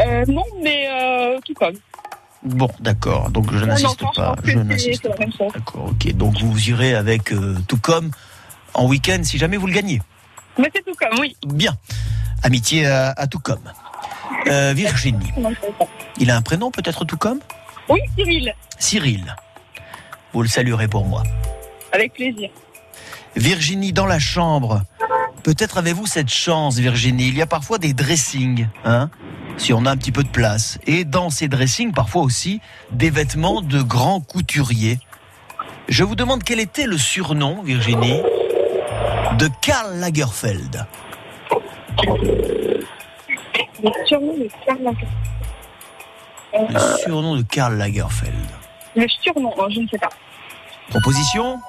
Euh, 0.01 0.25
non, 0.27 0.45
mais 0.63 0.87
euh, 0.89 1.39
tout 1.45 1.55
comme. 1.55 1.75
Bon, 2.43 2.71
d'accord. 2.81 3.31
Donc 3.31 3.53
je 3.53 3.65
n'insiste 3.65 4.03
pas. 4.15 4.37
Je 4.45 4.59
n'insiste 4.59 5.09
pas. 5.09 5.49
D'accord, 5.53 5.87
ok. 5.91 6.13
Donc 6.13 6.41
vous 6.41 6.69
irez 6.71 6.95
avec 6.95 7.33
euh, 7.33 7.57
tout 7.67 7.79
comme 7.79 8.11
en 8.75 8.87
week-end 8.87 9.21
si 9.25 9.39
jamais 9.39 9.57
vous 9.57 9.67
le 9.67 9.73
gagnez. 9.73 10.01
Mais 10.57 10.71
c'est 10.75 10.85
tout 10.85 10.95
comme, 10.95 11.19
oui. 11.19 11.37
Bien. 11.47 11.77
Amitié 12.43 12.87
à, 12.87 13.11
à 13.17 13.27
tout 13.27 13.41
comme. 13.41 13.73
Euh, 14.47 14.73
Virginie. 14.73 15.33
Il 16.19 16.31
a 16.31 16.37
un 16.37 16.43
prénom 16.43 16.71
peut-être 16.71 17.05
tout 17.05 17.17
comme? 17.17 17.41
Oui, 17.89 18.01
Cyril. 18.17 18.55
Cyril. 18.79 19.37
Vous 20.33 20.43
le 20.43 20.49
saluerez 20.49 20.87
pour 20.87 21.05
moi. 21.05 21.23
Avec 21.93 22.13
plaisir. 22.13 22.51
Virginie 23.39 23.93
dans 23.93 24.07
la 24.07 24.19
chambre. 24.19 24.83
Peut-être 25.45 25.79
avez-vous 25.79 26.07
cette 26.07 26.29
chance, 26.29 26.77
Virginie. 26.79 27.29
Il 27.29 27.39
y 27.39 27.43
a 27.43 27.47
parfois 27.47 27.79
des 27.79 27.93
dressings, 27.93 28.67
hein, 28.85 29.11
si 29.57 29.73
on 29.73 29.87
a 29.87 29.93
un 29.93 29.97
petit 29.97 30.11
peu 30.11 30.25
de 30.25 30.29
place. 30.29 30.81
Et 30.89 31.05
dans 31.05 31.31
ces 31.31 31.47
dressings, 31.47 31.93
parfois 31.93 32.23
aussi, 32.23 32.61
des 32.91 33.11
vêtements 33.11 33.63
de 33.63 33.81
grands 33.81 34.21
couturiers. 34.21 34.99
Je 35.89 36.03
vous 36.03 36.17
demande 36.17 36.43
quel 36.43 36.59
était 36.59 36.87
le 36.87 36.99
surnom, 36.99 37.63
Virginie, 37.63 38.21
de 39.39 39.49
Karl 39.63 39.95
Lagerfeld. 39.99 40.85
Le 43.85 43.91
surnom 44.07 44.35
de 44.37 44.49
Karl 44.67 44.83
Lagerfeld. 44.83 45.09
Le 46.53 46.99
surnom 46.99 47.37
de 47.37 47.43
Karl 47.43 47.77
Lagerfeld. 47.77 48.35
Le 48.97 49.07
surnom, 49.23 49.55
oh, 49.57 49.69
je 49.71 49.81
ne 49.81 49.87
sais 49.87 49.99
pas. 49.99 50.11
Proposition? 50.91 51.61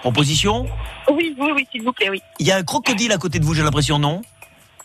Proposition 0.00 0.66
Oui, 1.12 1.34
oui, 1.38 1.50
oui, 1.54 1.66
s'il 1.70 1.82
vous 1.82 1.92
plaît, 1.92 2.10
oui. 2.10 2.22
Il 2.38 2.46
y 2.46 2.52
a 2.52 2.56
un 2.56 2.62
crocodile 2.62 3.12
à 3.12 3.18
côté 3.18 3.38
de 3.38 3.44
vous, 3.44 3.54
j'ai 3.54 3.62
l'impression, 3.62 3.98
non 3.98 4.22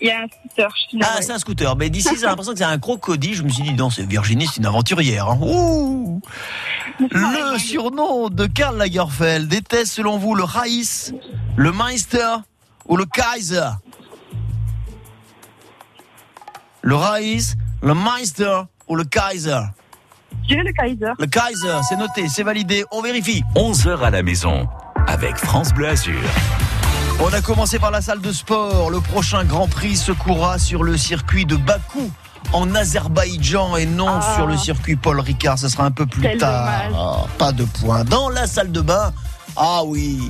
Il 0.01 0.07
y 0.07 0.11
a 0.11 0.19
un 0.21 0.27
scooter. 0.27 0.69
je 0.75 0.81
suis 0.89 0.99
Ah, 1.03 1.21
c'est 1.21 1.31
un 1.31 1.39
scooter. 1.39 1.75
Mais 1.77 1.89
d'ici, 1.89 2.09
j'ai 2.19 2.25
l'impression 2.25 2.51
que 2.53 2.57
c'est 2.59 2.65
un 2.65 2.77
crocodile. 2.79 3.33
Je 3.33 3.43
me 3.43 3.49
suis 3.49 3.63
dit, 3.63 3.73
non, 3.73 3.89
c'est 3.89 4.03
Virginie, 4.05 4.45
c'est 4.47 4.57
une 4.57 4.65
aventurière. 4.65 5.29
hein. 5.29 5.39
Ouh 5.41 6.21
Le 6.99 7.57
surnom 7.59 8.29
de 8.29 8.45
Karl 8.45 8.77
Lagerfeld 8.77 9.53
était, 9.53 9.85
selon 9.85 10.17
vous, 10.17 10.35
le 10.35 10.43
Raïs, 10.43 11.13
le 11.55 11.71
Meister 11.71 12.35
ou 12.87 12.97
le 12.97 13.05
Kaiser 13.05 13.69
Le 16.81 16.95
Raïs, 16.95 17.55
le 17.81 17.93
Meister 17.95 18.61
ou 18.87 18.95
le 18.95 19.03
Kaiser 19.05 19.59
Dieu 20.47 20.57
le 20.61 20.71
Kaiser. 20.73 21.13
Le 21.17 21.25
Kaiser, 21.25 21.79
c'est 21.89 21.95
noté, 21.95 22.27
c'est 22.27 22.43
validé, 22.43 22.83
on 22.91 23.01
vérifie. 23.01 23.41
11h 23.55 24.01
à 24.01 24.09
la 24.11 24.21
maison 24.21 24.67
avec 25.07 25.37
France 25.37 25.73
Bleu 25.73 25.87
Azur. 25.89 26.19
On 27.19 27.31
a 27.31 27.41
commencé 27.41 27.79
par 27.79 27.91
la 27.91 28.01
salle 28.01 28.21
de 28.21 28.31
sport. 28.31 28.89
Le 28.89 28.99
prochain 28.99 29.43
Grand 29.45 29.67
Prix 29.67 29.95
se 29.95 30.11
courra 30.11 30.59
sur 30.59 30.83
le 30.83 30.97
circuit 30.97 31.45
de 31.45 31.55
Bakou 31.55 32.11
en 32.53 32.73
Azerbaïdjan 32.75 33.77
et 33.77 33.85
non 33.85 34.19
Ah. 34.21 34.33
sur 34.35 34.47
le 34.47 34.57
circuit 34.57 34.95
Paul 34.95 35.19
Ricard. 35.19 35.57
Ce 35.57 35.69
sera 35.69 35.85
un 35.85 35.91
peu 35.91 36.05
plus 36.05 36.21
Quel 36.21 36.37
tard. 36.37 36.69
Ah, 36.95 37.25
pas 37.37 37.51
de 37.51 37.63
point. 37.63 38.03
Dans 38.03 38.29
la 38.29 38.47
salle 38.47 38.71
de 38.71 38.81
bain, 38.81 39.13
ah 39.55 39.81
oui. 39.85 40.29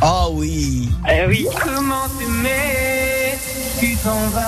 Ah 0.00 0.26
oui. 0.30 0.88
Eh 1.10 1.26
oui. 1.26 1.46
Comment 1.62 2.06
t'aimer, 2.18 3.38
tu 3.78 3.96
t'en 3.96 4.28
vas 4.28 4.40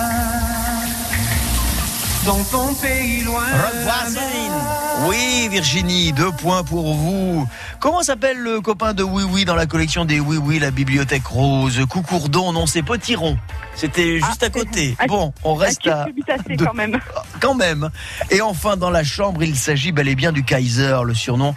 dans 2.25 2.41
ton 2.45 2.73
pays 2.75 3.21
loin. 3.23 3.41
Oui, 5.07 5.47
Virginie, 5.49 6.13
deux 6.13 6.31
points 6.31 6.63
pour 6.63 6.93
vous. 6.93 7.47
Comment 7.79 8.03
s'appelle 8.03 8.37
le 8.37 8.61
copain 8.61 8.93
de 8.93 9.03
Oui 9.03 9.23
Oui 9.23 9.43
dans 9.43 9.55
la 9.55 9.65
collection 9.65 10.05
des 10.05 10.19
Oui 10.19 10.37
Oui, 10.37 10.59
la 10.59 10.71
bibliothèque 10.71 11.25
rose? 11.27 11.81
Coucourdon, 11.89 12.53
non, 12.53 12.65
c'est 12.67 12.83
Potiron. 12.83 13.37
C'était 13.75 14.19
juste 14.19 14.43
à 14.43 14.49
côté. 14.49 14.95
Ah, 14.99 15.05
Bon, 15.07 15.33
on 15.43 15.55
reste 15.55 15.81
Ah, 15.87 16.03
à... 16.03 16.05
de- 16.37 16.55
quand 16.63 16.73
même. 16.73 16.99
quand 17.41 17.55
même. 17.55 17.89
Et 18.29 18.41
enfin, 18.41 18.77
dans 18.77 18.91
la 18.91 19.03
chambre, 19.03 19.43
il 19.43 19.55
s'agit 19.57 19.91
bel 19.91 20.07
et 20.07 20.15
bien 20.15 20.31
du 20.31 20.43
Kaiser, 20.43 20.99
le 21.03 21.13
surnom 21.13 21.53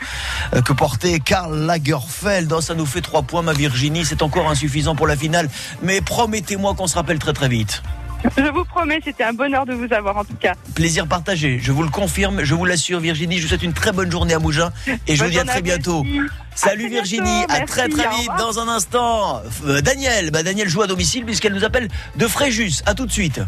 euh, 0.55 0.63
que 0.63 0.73
portait 0.73 1.21
Karl 1.21 1.55
Lagerfeld. 1.67 2.53
Oh, 2.53 2.61
ça 2.61 2.75
nous 2.75 2.87
fait 2.87 3.03
trois 3.03 3.23
points, 3.23 3.43
ma 3.43 3.53
Virginie. 3.53 4.05
C'est 4.05 4.23
encore 4.23 4.49
insuffisant 4.51 4.97
pour 4.97 5.07
la 5.07 5.17
finale. 5.17 5.49
Mais 5.83 6.01
promettez-moi 6.01 6.75
qu'on 6.75 6.87
se 6.87 6.95
rappelle 6.97 7.19
très 7.19 7.33
très 7.35 7.49
vite. 7.49 7.83
Je 8.37 8.51
vous 8.51 8.65
promets, 8.65 9.01
c'était 9.05 9.25
un 9.25 9.33
bonheur 9.33 9.67
de 9.67 9.73
vous 9.75 9.93
avoir 9.93 10.17
en 10.17 10.25
tout 10.25 10.35
cas. 10.39 10.55
Plaisir 10.75 11.07
partagé. 11.07 11.59
Je 11.63 11.71
vous 11.73 11.83
le 11.83 11.91
confirme, 11.91 12.43
je 12.45 12.55
vous 12.55 12.65
l'assure, 12.65 12.99
Virginie. 13.01 13.37
Je 13.39 13.43
vous 13.43 13.49
souhaite 13.49 13.63
une 13.63 13.73
très 13.73 13.93
bonne 13.93 14.11
journée 14.11 14.35
à 14.35 14.39
Mougins. 14.39 14.73
Et 15.07 15.15
je 15.17 15.25
vous 15.25 15.31
dis 15.31 15.39
à 15.39 15.45
très 15.45 15.63
bientôt. 15.63 16.05
Salut 16.55 16.85
À 16.85 16.89
très 16.89 16.95
Virginie, 16.95 17.23
bientôt. 17.47 17.53
à 17.63 17.67
très 17.67 17.89
Merci, 17.89 18.03
très 18.05 18.17
vite 18.17 18.31
dans 18.39 18.59
un 18.59 18.69
instant. 18.69 19.43
Euh, 19.67 19.81
Daniel, 19.81 20.31
bah 20.31 20.43
Daniel 20.43 20.69
joue 20.69 20.83
à 20.83 20.87
domicile 20.87 21.25
puisqu'elle 21.25 21.53
nous 21.53 21.65
appelle 21.65 21.89
de 22.17 22.27
Fréjus. 22.27 22.83
À 22.87 22.95
tout 22.95 23.07
de 23.07 23.13
suite. 23.13 23.41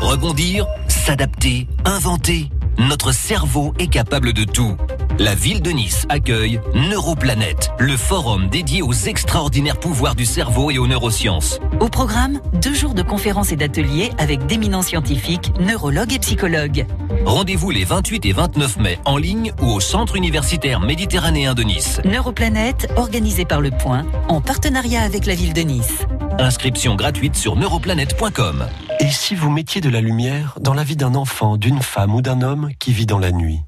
Rebondir, 0.00 0.66
s'adapter, 0.88 1.66
inventer. 1.84 2.50
Notre 2.78 3.12
cerveau 3.12 3.72
est 3.78 3.86
capable 3.86 4.32
de 4.32 4.44
tout. 4.44 4.76
La 5.20 5.36
ville 5.36 5.62
de 5.62 5.70
Nice 5.70 6.06
accueille 6.08 6.60
Neuroplanète, 6.74 7.70
le 7.78 7.96
forum 7.96 8.48
dédié 8.48 8.82
aux 8.82 8.92
extraordinaires 8.92 9.78
pouvoirs 9.78 10.16
du 10.16 10.24
cerveau 10.24 10.72
et 10.72 10.78
aux 10.78 10.88
neurosciences. 10.88 11.60
Au 11.78 11.88
programme, 11.88 12.40
deux 12.60 12.74
jours 12.74 12.94
de 12.94 13.02
conférences 13.02 13.52
et 13.52 13.56
d'ateliers 13.56 14.10
avec 14.18 14.46
d'éminents 14.46 14.82
scientifiques, 14.82 15.52
neurologues 15.60 16.14
et 16.14 16.18
psychologues. 16.18 16.86
Rendez-vous 17.24 17.70
les 17.70 17.84
28 17.84 18.26
et 18.26 18.32
29 18.32 18.78
mai 18.78 18.98
en 19.04 19.16
ligne 19.16 19.52
ou 19.62 19.66
au 19.66 19.80
Centre 19.80 20.16
universitaire 20.16 20.80
méditerranéen 20.80 21.54
de 21.54 21.62
Nice. 21.62 22.00
Neuroplanète, 22.04 22.92
organisé 22.96 23.44
par 23.44 23.60
Le 23.60 23.70
Point, 23.70 24.04
en 24.28 24.40
partenariat 24.40 25.02
avec 25.02 25.26
la 25.26 25.36
ville 25.36 25.52
de 25.54 25.62
Nice. 25.62 26.04
Inscription 26.40 26.96
gratuite 26.96 27.36
sur 27.36 27.54
neuroplanète.com. 27.54 28.66
Et 29.00 29.10
si 29.10 29.34
vous 29.34 29.50
mettiez 29.50 29.80
de 29.80 29.88
la 29.88 30.00
lumière 30.00 30.58
dans 30.60 30.74
la 30.74 30.82
vie 30.82 30.96
d'un 30.96 31.14
enfant, 31.14 31.56
d'une 31.56 31.80
femme 31.80 32.14
ou 32.14 32.22
d'un 32.22 32.42
homme? 32.42 32.63
Qui 32.78 32.92
vit 32.92 33.06
dans 33.06 33.18
la 33.18 33.32
nuit 33.32 33.60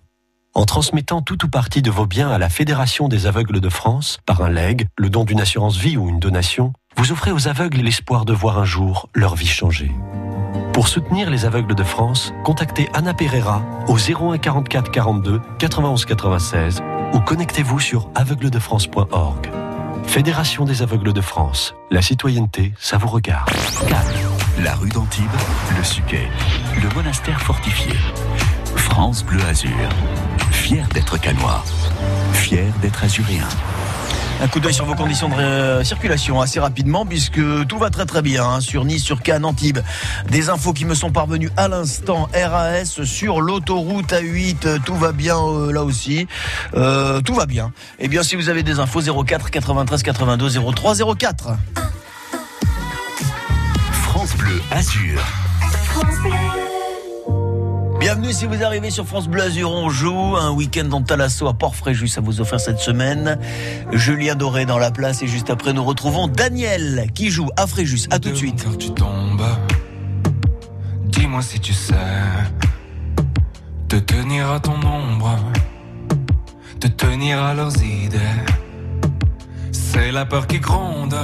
En 0.54 0.64
transmettant 0.64 1.22
tout 1.22 1.44
ou 1.44 1.48
partie 1.48 1.82
de 1.82 1.90
vos 1.90 2.06
biens 2.06 2.30
à 2.30 2.38
la 2.38 2.48
Fédération 2.48 3.08
des 3.08 3.26
aveugles 3.26 3.60
de 3.60 3.68
France, 3.68 4.18
par 4.26 4.42
un 4.42 4.50
legs, 4.50 4.86
le 4.96 5.10
don 5.10 5.24
d'une 5.24 5.40
assurance 5.40 5.76
vie 5.76 5.96
ou 5.96 6.08
une 6.08 6.20
donation, 6.20 6.72
vous 6.96 7.12
offrez 7.12 7.30
aux 7.30 7.48
aveugles 7.48 7.78
l'espoir 7.78 8.24
de 8.24 8.32
voir 8.32 8.58
un 8.58 8.64
jour 8.64 9.08
leur 9.14 9.34
vie 9.34 9.46
changer. 9.46 9.90
Pour 10.72 10.88
soutenir 10.88 11.30
les 11.30 11.44
aveugles 11.46 11.74
de 11.74 11.84
France, 11.84 12.32
contactez 12.44 12.88
Anna 12.92 13.14
Pereira 13.14 13.62
au 13.88 13.96
01 13.96 14.38
44 14.38 14.90
42 14.90 15.40
91 15.58 16.04
96 16.04 16.82
ou 17.14 17.20
connectez-vous 17.20 17.80
sur 17.80 18.10
aveugledefrance.org. 18.14 19.50
Fédération 20.06 20.64
des 20.64 20.82
aveugles 20.82 21.12
de 21.12 21.20
France. 21.20 21.74
La 21.90 22.02
citoyenneté, 22.02 22.72
ça 22.78 22.98
vous 22.98 23.08
regarde. 23.08 23.50
La 24.62 24.74
rue 24.74 24.88
d'Antibes, 24.88 25.24
le 25.76 25.84
Suquet, 25.84 26.28
le 26.82 26.94
monastère 26.94 27.40
fortifié. 27.40 27.92
France 28.86 29.24
Bleu 29.24 29.40
Azur. 29.48 29.70
Fier 30.50 30.86
d'être 30.94 31.18
canois. 31.20 31.62
Fier 32.32 32.72
d'être 32.80 33.04
azuréen. 33.04 33.48
Un 34.40 34.48
coup 34.48 34.60
d'œil 34.60 34.72
sur 34.72 34.84
vos 34.84 34.94
conditions 34.94 35.28
de 35.28 35.34
euh, 35.34 35.84
circulation 35.84 36.40
assez 36.40 36.60
rapidement 36.60 37.04
puisque 37.04 37.40
tout 37.66 37.78
va 37.78 37.90
très 37.90 38.06
très 38.06 38.22
bien 38.22 38.44
hein, 38.46 38.60
sur 38.60 38.84
Nice, 38.84 39.02
sur 39.02 39.22
Cannes, 39.22 39.44
Antibes. 39.44 39.80
Des 40.30 40.48
infos 40.48 40.72
qui 40.72 40.84
me 40.84 40.94
sont 40.94 41.10
parvenues 41.10 41.50
à 41.56 41.68
l'instant. 41.68 42.28
RAS 42.34 43.04
sur 43.04 43.40
l'autoroute 43.40 44.12
A8, 44.12 44.66
euh, 44.66 44.78
tout 44.84 44.96
va 44.96 45.12
bien 45.12 45.36
euh, 45.36 45.72
là 45.72 45.82
aussi. 45.82 46.26
Euh, 46.74 47.20
tout 47.20 47.34
va 47.34 47.46
bien. 47.46 47.72
Eh 47.98 48.08
bien 48.08 48.22
si 48.22 48.36
vous 48.36 48.48
avez 48.48 48.62
des 48.62 48.78
infos 48.78 49.00
04 49.00 49.50
93 49.50 50.02
82 50.02 50.50
03 50.72 50.94
04. 51.16 51.48
France 53.90 54.34
Bleu 54.36 54.62
Azur. 54.70 55.20
Bienvenue 58.06 58.32
si 58.32 58.46
vous 58.46 58.62
arrivez 58.62 58.92
sur 58.92 59.04
France 59.04 59.26
Bleu 59.26 59.42
Azur, 59.42 59.72
on 59.72 59.88
joue 59.88 60.36
un 60.36 60.52
week-end 60.52 60.88
en 60.92 61.02
Talasso 61.02 61.48
à 61.48 61.54
Port-Fréjus 61.54 62.16
à 62.16 62.20
vous 62.20 62.40
offrir 62.40 62.60
cette 62.60 62.78
semaine. 62.78 63.36
Julien 63.90 64.36
Doré 64.36 64.64
dans 64.64 64.78
la 64.78 64.92
place 64.92 65.24
et 65.24 65.26
juste 65.26 65.50
après 65.50 65.72
nous 65.72 65.82
retrouvons 65.82 66.28
Daniel 66.28 67.08
qui 67.16 67.30
joue 67.30 67.48
à 67.56 67.66
Fréjus. 67.66 68.06
À 68.10 68.20
tout 68.20 68.30
de 68.30 68.36
suite. 68.36 68.64
Tu 68.78 68.90
tombes, 68.92 69.42
dis-moi 71.06 71.42
si 71.42 71.58
tu 71.58 71.72
sais 71.72 71.94
te 73.88 73.96
tenir 73.96 74.52
à 74.52 74.60
ton 74.60 74.76
ombre, 74.86 75.36
te 76.78 76.86
tenir 76.86 77.42
à 77.42 77.54
leurs 77.54 77.76
idées. 77.82 78.20
C'est 79.72 80.12
la 80.12 80.24
peur 80.24 80.46
qui 80.46 80.60
gronde. 80.60 81.16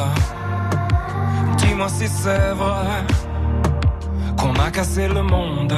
Dis-moi 1.58 1.88
si 1.88 2.08
c'est 2.08 2.50
vrai 2.54 3.04
qu'on 4.36 4.54
a 4.54 4.72
cassé 4.72 5.06
le 5.06 5.22
monde, 5.22 5.74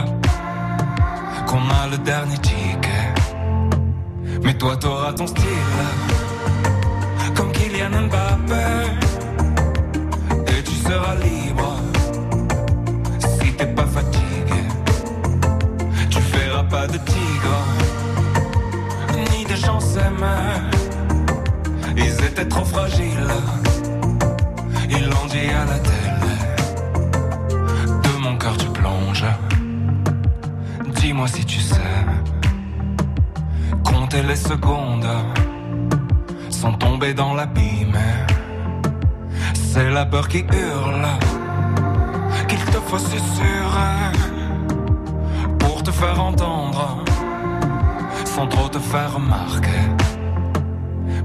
qu'on 1.46 1.70
a 1.70 1.86
le 1.90 1.98
dernier 1.98 2.38
ticket. 2.38 3.14
Mais 4.42 4.54
toi, 4.54 4.76
t'auras 4.76 5.12
ton 5.12 5.26
style, 5.26 5.46
comme 7.34 7.52
Kylian 7.52 7.90
Mbappé. 8.08 8.53
Qui 40.22 40.38
hurle, 40.38 41.08
qu'il 42.46 42.64
te 42.66 42.78
faut 42.86 42.98
susurrer 42.98 44.12
pour 45.58 45.82
te 45.82 45.90
faire 45.90 46.22
entendre. 46.22 47.02
Sans 48.24 48.46
trop 48.46 48.68
te 48.68 48.78
faire 48.78 49.14
remarquer. 49.14 49.82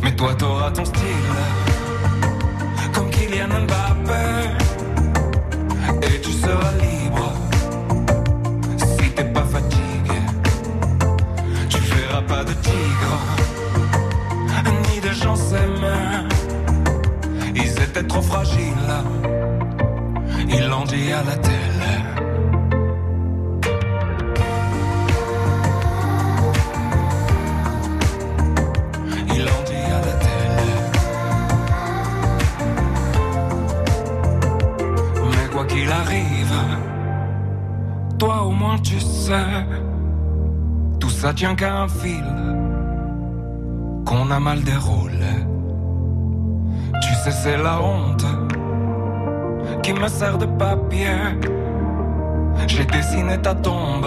Mais 0.02 0.16
toi 0.16 0.34
t'auras 0.34 0.72
ton 0.72 0.86
style, 0.86 1.40
comme 2.92 3.10
Kylian 3.12 3.48
Mbappé, 3.48 4.26
et 6.02 6.22
tu 6.22 6.32
seras 6.32 6.72
libre. 6.82 7.32
Si 8.78 9.12
t'es 9.12 9.26
pas 9.26 9.44
fatigué. 9.44 10.20
Tu 11.70 11.78
feras 11.78 12.22
pas 12.24 12.44
de 12.44 12.54
tigre, 12.54 13.18
ni 14.92 15.00
de 15.00 15.14
gens 15.14 15.36
s'aimer. 15.36 16.28
Ils 17.56 17.82
étaient 17.84 18.04
trop 18.04 18.22
fragiles, 18.22 18.79
ils 20.50 20.68
l'ont 20.68 20.86
dit 20.86 21.12
à 21.12 21.24
la 21.24 21.36
quoi 35.52 35.66
qu'il 35.66 35.92
arrive, 35.92 36.54
toi 38.18 38.44
au 38.44 38.52
moins 38.52 38.78
tu 38.80 39.00
sais, 39.00 39.66
tout 41.00 41.10
ça 41.10 41.34
tient 41.34 41.56
qu'à 41.56 41.82
un 41.82 41.88
fil 41.88 42.24
qu'on 44.06 44.30
a 44.32 44.40
mal 44.40 44.62
déroulé. 44.64 45.36
Tu 47.02 47.14
sais, 47.16 47.32
c'est 47.32 47.58
la 47.58 47.82
honte 47.82 48.26
qui 49.90 50.00
me 50.00 50.08
sert 50.08 50.38
de 50.38 50.46
papier. 50.46 51.08
J'ai 52.68 52.86
dessiné 52.86 53.42
ta 53.42 53.56
tombe 53.56 54.06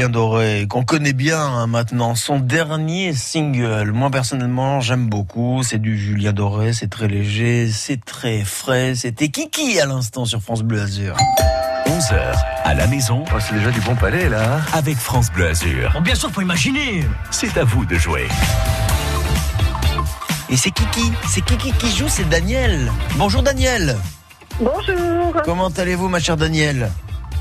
Julien 0.00 0.12
Doré, 0.12 0.66
qu'on 0.66 0.82
connaît 0.82 1.12
bien 1.12 1.38
hein, 1.38 1.66
maintenant, 1.66 2.14
son 2.14 2.38
dernier 2.38 3.12
single. 3.12 3.92
Moi 3.92 4.10
personnellement, 4.10 4.80
j'aime 4.80 5.10
beaucoup. 5.10 5.62
C'est 5.62 5.76
du 5.76 5.98
Julien 5.98 6.32
Doré, 6.32 6.72
c'est 6.72 6.88
très 6.88 7.06
léger, 7.06 7.68
c'est 7.70 8.02
très 8.02 8.42
frais. 8.42 8.94
C'était 8.94 9.28
Kiki 9.28 9.78
à 9.78 9.84
l'instant 9.84 10.24
sur 10.24 10.40
France 10.40 10.62
Bleu 10.62 10.80
Azur. 10.80 11.18
11h 11.86 12.14
à 12.64 12.72
la 12.72 12.86
maison. 12.86 13.26
Oh, 13.30 13.38
c'est 13.40 13.54
déjà 13.54 13.70
du 13.70 13.80
bon 13.82 13.94
palais 13.94 14.30
là. 14.30 14.62
Avec 14.72 14.96
France 14.96 15.30
Bleu 15.30 15.48
Azur. 15.48 15.92
bien 16.02 16.14
sûr, 16.14 16.30
faut 16.30 16.40
imaginer. 16.40 17.04
C'est 17.30 17.58
à 17.58 17.64
vous 17.64 17.84
de 17.84 17.96
jouer. 17.96 18.26
Et 20.48 20.56
c'est 20.56 20.70
Kiki, 20.70 21.12
c'est 21.28 21.44
Kiki 21.44 21.72
qui 21.72 21.94
joue, 21.94 22.08
c'est 22.08 22.26
Daniel. 22.26 22.90
Bonjour 23.16 23.42
Daniel. 23.42 23.98
Bonjour. 24.58 25.42
Comment 25.44 25.68
allez-vous, 25.68 26.08
ma 26.08 26.20
chère 26.20 26.38
Daniel? 26.38 26.90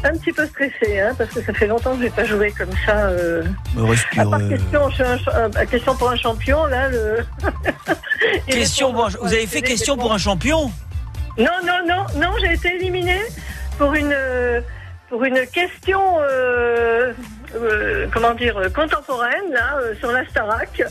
Un 0.03 0.11
petit 0.13 0.31
peu 0.31 0.45
stressée, 0.47 0.99
hein, 0.99 1.13
parce 1.17 1.29
que 1.31 1.41
ça 1.43 1.53
fait 1.53 1.67
longtemps 1.67 1.91
que 1.91 1.97
je 1.99 2.03
n'ai 2.03 2.09
pas 2.09 2.23
joué 2.23 2.51
comme 2.57 2.69
ça. 2.85 3.07
Euh... 3.07 3.43
Me 3.75 3.83
À 3.83 3.89
respire. 3.89 4.29
part 4.29 4.39
euh, 4.39 4.49
question, 4.49 4.89
je 4.89 4.95
suis 4.95 5.03
un 5.03 5.17
euh, 5.57 5.65
question 5.69 5.95
pour 5.95 6.09
un 6.09 6.15
champion, 6.15 6.65
là. 6.67 6.87
Le... 6.89 7.17
Question, 8.47 8.93
pour 8.93 9.05
un- 9.07 9.09
vous 9.21 9.33
avez 9.33 9.47
fait 9.47 9.61
question 9.61 9.97
pour 9.97 10.13
un 10.13 10.17
champion? 10.17 10.71
Non, 11.37 11.45
non, 11.65 11.79
non, 11.87 12.05
non, 12.15 12.33
j'ai 12.41 12.53
été 12.53 12.75
éliminée 12.75 13.21
pour 13.77 13.93
une, 13.93 14.11
euh, 14.13 14.61
pour 15.09 15.23
une 15.25 15.45
question, 15.47 16.01
euh, 16.21 17.13
euh, 17.55 18.07
comment 18.13 18.33
dire, 18.33 18.57
euh, 18.57 18.69
contemporaine, 18.69 19.51
là, 19.51 19.77
euh, 19.81 19.93
sur 19.99 20.11
la 20.11 20.25
Starac, 20.27 20.81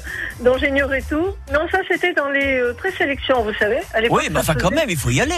dont 0.41 0.57
j'ignorais 0.59 1.03
tout. 1.09 1.29
Non, 1.53 1.61
ça, 1.71 1.79
c'était 1.89 2.13
dans 2.13 2.29
les 2.31 2.59
euh, 2.61 2.75
présélections, 2.75 3.43
vous 3.43 3.55
savez. 3.55 3.79
À 3.95 4.01
Oui, 4.11 4.25
mais 4.31 4.35
ça 4.43 4.53
enfin 4.53 4.55
quand 4.55 4.71
même, 4.71 4.91
il 4.91 4.97
faut 4.97 5.11
y 5.11 5.21
aller. 5.21 5.35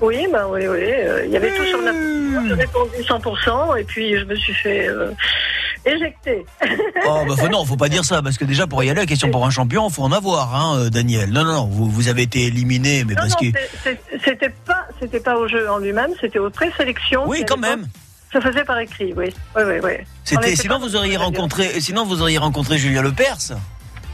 Oui, 0.00 0.26
bah 0.32 0.46
oui, 0.48 0.66
oui. 0.66 0.82
Il 1.26 1.30
y 1.30 1.36
avait 1.36 1.54
tout 1.54 1.64
sur 1.64 1.80
la. 1.80 1.92
J'ai 1.92 2.54
répondu 2.54 2.96
100% 3.02 3.78
et 3.78 3.84
puis 3.84 4.18
je 4.18 4.24
me 4.24 4.34
suis 4.34 4.54
fait 4.54 4.88
éjecter. 5.86 6.44
Oh, 7.06 7.24
bah 7.28 7.48
non, 7.48 7.64
faut 7.64 7.76
pas 7.76 7.88
dire 7.88 8.04
ça, 8.04 8.20
parce 8.20 8.36
que 8.36 8.44
déjà 8.44 8.66
pour 8.66 8.82
y 8.82 8.90
aller, 8.90 9.06
question 9.06 9.30
pour 9.30 9.46
un 9.46 9.50
champion, 9.50 9.88
faut 9.88 10.02
en 10.02 10.12
avoir, 10.12 10.54
hein, 10.54 10.88
Daniel. 10.90 11.30
Non, 11.30 11.44
non, 11.44 11.52
non, 11.52 11.64
vous, 11.66 11.88
vous 11.88 12.08
avez 12.08 12.22
été 12.22 12.46
éliminé, 12.46 13.04
mais 13.04 13.14
Non, 13.14 13.22
parce 13.22 13.40
non, 13.42 13.50
que. 13.52 13.98
c'était 14.24 14.52
pas, 14.66 14.88
pas 15.24 15.36
au 15.36 15.46
jeu 15.46 15.70
en 15.70 15.78
lui-même, 15.78 16.10
c'était 16.20 16.40
aux 16.40 16.50
présélections. 16.50 17.28
Oui, 17.28 17.44
quand 17.46 17.56
même. 17.58 17.86
Se 18.32 18.40
faisait 18.40 18.64
par 18.64 18.78
écrit, 18.78 19.12
oui. 19.16 19.26
Oui, 19.56 19.62
oui, 19.66 19.74
oui. 19.82 20.56
Sinon 20.56 20.78
vous 20.78 20.94
auriez 20.94 21.16
rencontré, 21.16 21.80
sinon 21.80 22.04
vous 22.04 22.22
auriez 22.22 22.38
rencontré 22.38 22.78
Julien 22.78 23.02
Lepers. 23.02 23.56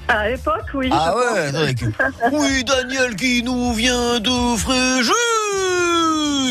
À 0.09 0.29
l'époque, 0.29 0.67
oui. 0.75 0.89
Ah 0.93 1.15
ouais, 1.17 1.75
que- 1.75 1.87
Oui, 2.33 2.65
Daniel 2.65 3.17
qui 3.17 3.43
nous 3.43 3.73
vient 3.75 4.21
de 4.21 4.57
Fréjus. 4.57 5.13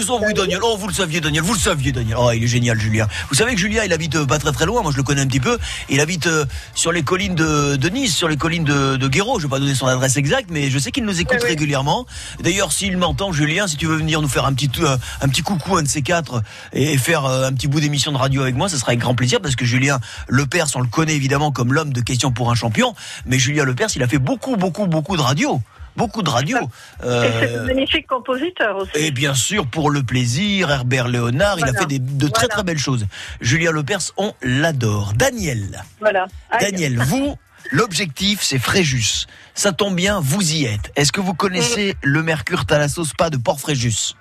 Oh 0.07 0.19
oui, 0.23 0.33
Daniel. 0.35 0.59
Oh, 0.61 0.75
vous 0.77 0.87
le 0.87 0.93
saviez, 0.93 1.19
Daniel. 1.19 1.41
Vous 1.41 1.53
le 1.53 1.59
saviez, 1.59 1.91
Daniel. 1.91 2.17
Oh, 2.19 2.29
il 2.31 2.43
est 2.43 2.47
génial, 2.47 2.79
Julien. 2.79 3.07
Vous 3.29 3.35
savez 3.35 3.53
que 3.55 3.59
Julien, 3.59 3.83
il 3.85 3.91
habite 3.93 4.15
euh, 4.15 4.25
pas 4.25 4.37
très 4.37 4.51
très 4.51 4.65
loin. 4.67 4.83
Moi, 4.83 4.91
je 4.91 4.97
le 4.97 5.03
connais 5.03 5.21
un 5.21 5.25
petit 5.25 5.39
peu. 5.39 5.57
Il 5.89 5.99
habite 5.99 6.27
euh, 6.27 6.45
sur 6.75 6.91
les 6.91 7.01
collines 7.01 7.33
de, 7.33 7.75
de 7.75 7.89
Nice, 7.89 8.15
sur 8.15 8.27
les 8.27 8.37
collines 8.37 8.65
de, 8.65 8.97
de 8.97 9.07
Guéraud. 9.07 9.39
Je 9.39 9.47
vais 9.47 9.49
pas 9.49 9.57
donner 9.57 9.73
son 9.73 9.87
adresse 9.87 10.15
exacte, 10.17 10.49
mais 10.51 10.69
je 10.69 10.77
sais 10.77 10.91
qu'il 10.91 11.05
nous 11.05 11.19
écoute 11.19 11.37
régulièrement. 11.47 12.05
D'ailleurs, 12.41 12.71
s'il 12.71 12.97
m'entend, 12.97 13.31
Julien, 13.31 13.65
si 13.67 13.77
tu 13.77 13.87
veux 13.87 13.95
venir 13.95 14.21
nous 14.21 14.27
faire 14.27 14.45
un 14.45 14.53
petit 14.53 14.69
euh, 14.81 14.95
un 15.21 15.27
petit 15.27 15.41
coucou, 15.41 15.75
un 15.77 15.81
de 15.83 15.87
ces 15.87 16.03
quatre, 16.03 16.43
et, 16.73 16.93
et 16.93 16.97
faire 16.99 17.25
un 17.25 17.51
petit 17.53 17.67
bout 17.67 17.79
d'émission 17.79 18.11
de 18.11 18.17
radio 18.17 18.43
avec 18.43 18.55
moi, 18.55 18.69
ce 18.69 18.77
sera 18.77 18.89
avec 18.89 18.99
grand 18.99 19.15
plaisir 19.15 19.41
parce 19.41 19.55
que 19.55 19.65
Julien 19.65 19.99
Lepers, 20.27 20.67
on 20.75 20.81
le 20.81 20.87
connaît 20.87 21.15
évidemment 21.15 21.51
comme 21.51 21.73
l'homme 21.73 21.93
de 21.93 22.01
questions 22.01 22.31
pour 22.31 22.51
un 22.51 22.55
champion. 22.55 22.93
Mais 23.25 23.39
Julien 23.45 23.63
Lepers, 23.63 23.89
il 23.95 24.01
a 24.01 24.07
fait 24.07 24.17
beaucoup, 24.17 24.55
beaucoup, 24.55 24.87
beaucoup 24.87 25.15
de 25.17 25.21
radio. 25.21 25.61
Beaucoup 25.95 26.23
de 26.23 26.29
radio. 26.29 26.57
Et 26.57 27.05
Euh, 27.05 27.39
c'est 27.41 27.55
un 27.57 27.63
magnifique 27.63 28.07
compositeur 28.07 28.75
aussi. 28.75 28.91
et 28.95 29.11
bien 29.11 29.33
sûr, 29.35 29.67
pour 29.67 29.91
le 29.91 30.01
plaisir, 30.03 30.69
Herbert 30.71 31.07
Léonard, 31.07 31.57
il 31.59 31.63
a 31.65 31.73
fait 31.73 31.85
des- 31.85 31.99
de 31.99 32.27
très 32.27 32.47
Voilà. 32.47 32.53
très 32.55 32.63
belles 32.63 32.79
choses. 32.79 33.05
Julien 33.39 33.71
Lepers, 33.71 34.11
on 34.17 34.33
l'adore. 34.41 35.13
Daniel, 35.15 35.83
Voilà. 36.01 36.25
Aïe. 36.49 36.71
Daniel, 36.71 36.97
vous, 36.97 37.37
l'objectif 37.71 38.39
c'est 38.41 38.59
Fréjus. 38.59 39.27
Ça 39.53 39.71
tombe 39.71 39.95
bien, 39.95 40.19
vous 40.19 40.51
y 40.53 40.65
êtes. 40.65 40.91
Est-ce 40.97 41.11
que 41.13 41.21
vous 41.21 41.33
connaissez 41.35 41.95
le 42.01 42.23
Mercure 42.23 42.65
Thalasso 42.65 43.05
Spa 43.05 43.29
de 43.29 43.37
Port-Fréjus 43.37 44.15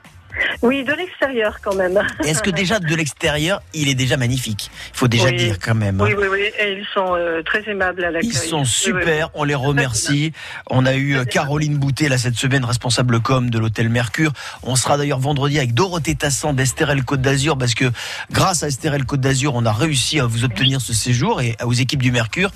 Oui, 0.63 0.85
de 0.85 0.93
l'extérieur 0.93 1.59
quand 1.63 1.75
même. 1.75 2.01
Est-ce 2.25 2.43
que 2.43 2.51
déjà 2.51 2.79
de 2.79 2.95
l'extérieur, 2.95 3.63
il 3.75 3.89
est 3.89 3.95
déjà 3.95 4.17
magnifique? 4.17 4.71
Il 4.93 4.97
faut 4.99 5.09
déjà 5.09 5.27
Oui. 5.27 5.37
dire 5.37 5.59
quand 5.61 5.75
même. 5.75 6.01
hein. 6.01 6.05
Oui, 6.07 6.15
oui, 6.17 6.27
oui. 6.31 6.41
Et 6.61 6.73
ils 6.79 6.87
sont 6.95 7.15
euh, 7.15 7.43
très 7.43 7.69
aimables 7.69 8.05
à 8.05 8.11
l'accueil. 8.11 8.31
Ils 8.31 8.37
sont 8.37 8.65
super, 8.65 9.27
oui. 9.29 9.33
on 9.35 9.45
les 9.45 9.55
remercie. 9.55 10.33
On 10.71 10.87
a 10.87 10.95
eu 10.95 11.17
euh, 11.17 11.25
Caroline 11.25 11.77
Boutet 11.77 12.09
là 12.09 12.19
cette 12.19 12.37
semaine, 12.37 12.65
responsable 12.65 13.21
com 13.21 13.51
de 13.51 13.59
l'hôtel 13.59 13.89
Mercure. 13.89 14.33
On 14.63 14.77
sera 14.77 14.97
d'ailleurs 14.97 15.19
vendredi 15.21 15.59
avec 15.59 15.75
Dorothée 15.75 16.15
Tassan 16.15 16.55
d'Estérel 16.55 17.05
Côte 17.05 17.21
d'Azur 17.21 17.57
parce 17.59 17.75
que 17.75 17.91
grâce 18.31 18.63
à 18.63 18.69
Estérel 18.69 19.05
Côte 19.05 19.21
d'Azur, 19.21 19.55
on 19.55 19.65
a 19.67 19.73
réussi 19.73 20.21
à 20.21 20.27
vous 20.27 20.45
obtenir 20.45 20.81
ce 20.81 20.93
séjour 20.95 21.41
et 21.41 21.57
aux 21.65 21.73
équipes 21.73 22.03
du 22.03 22.13
Mercure. 22.13 22.51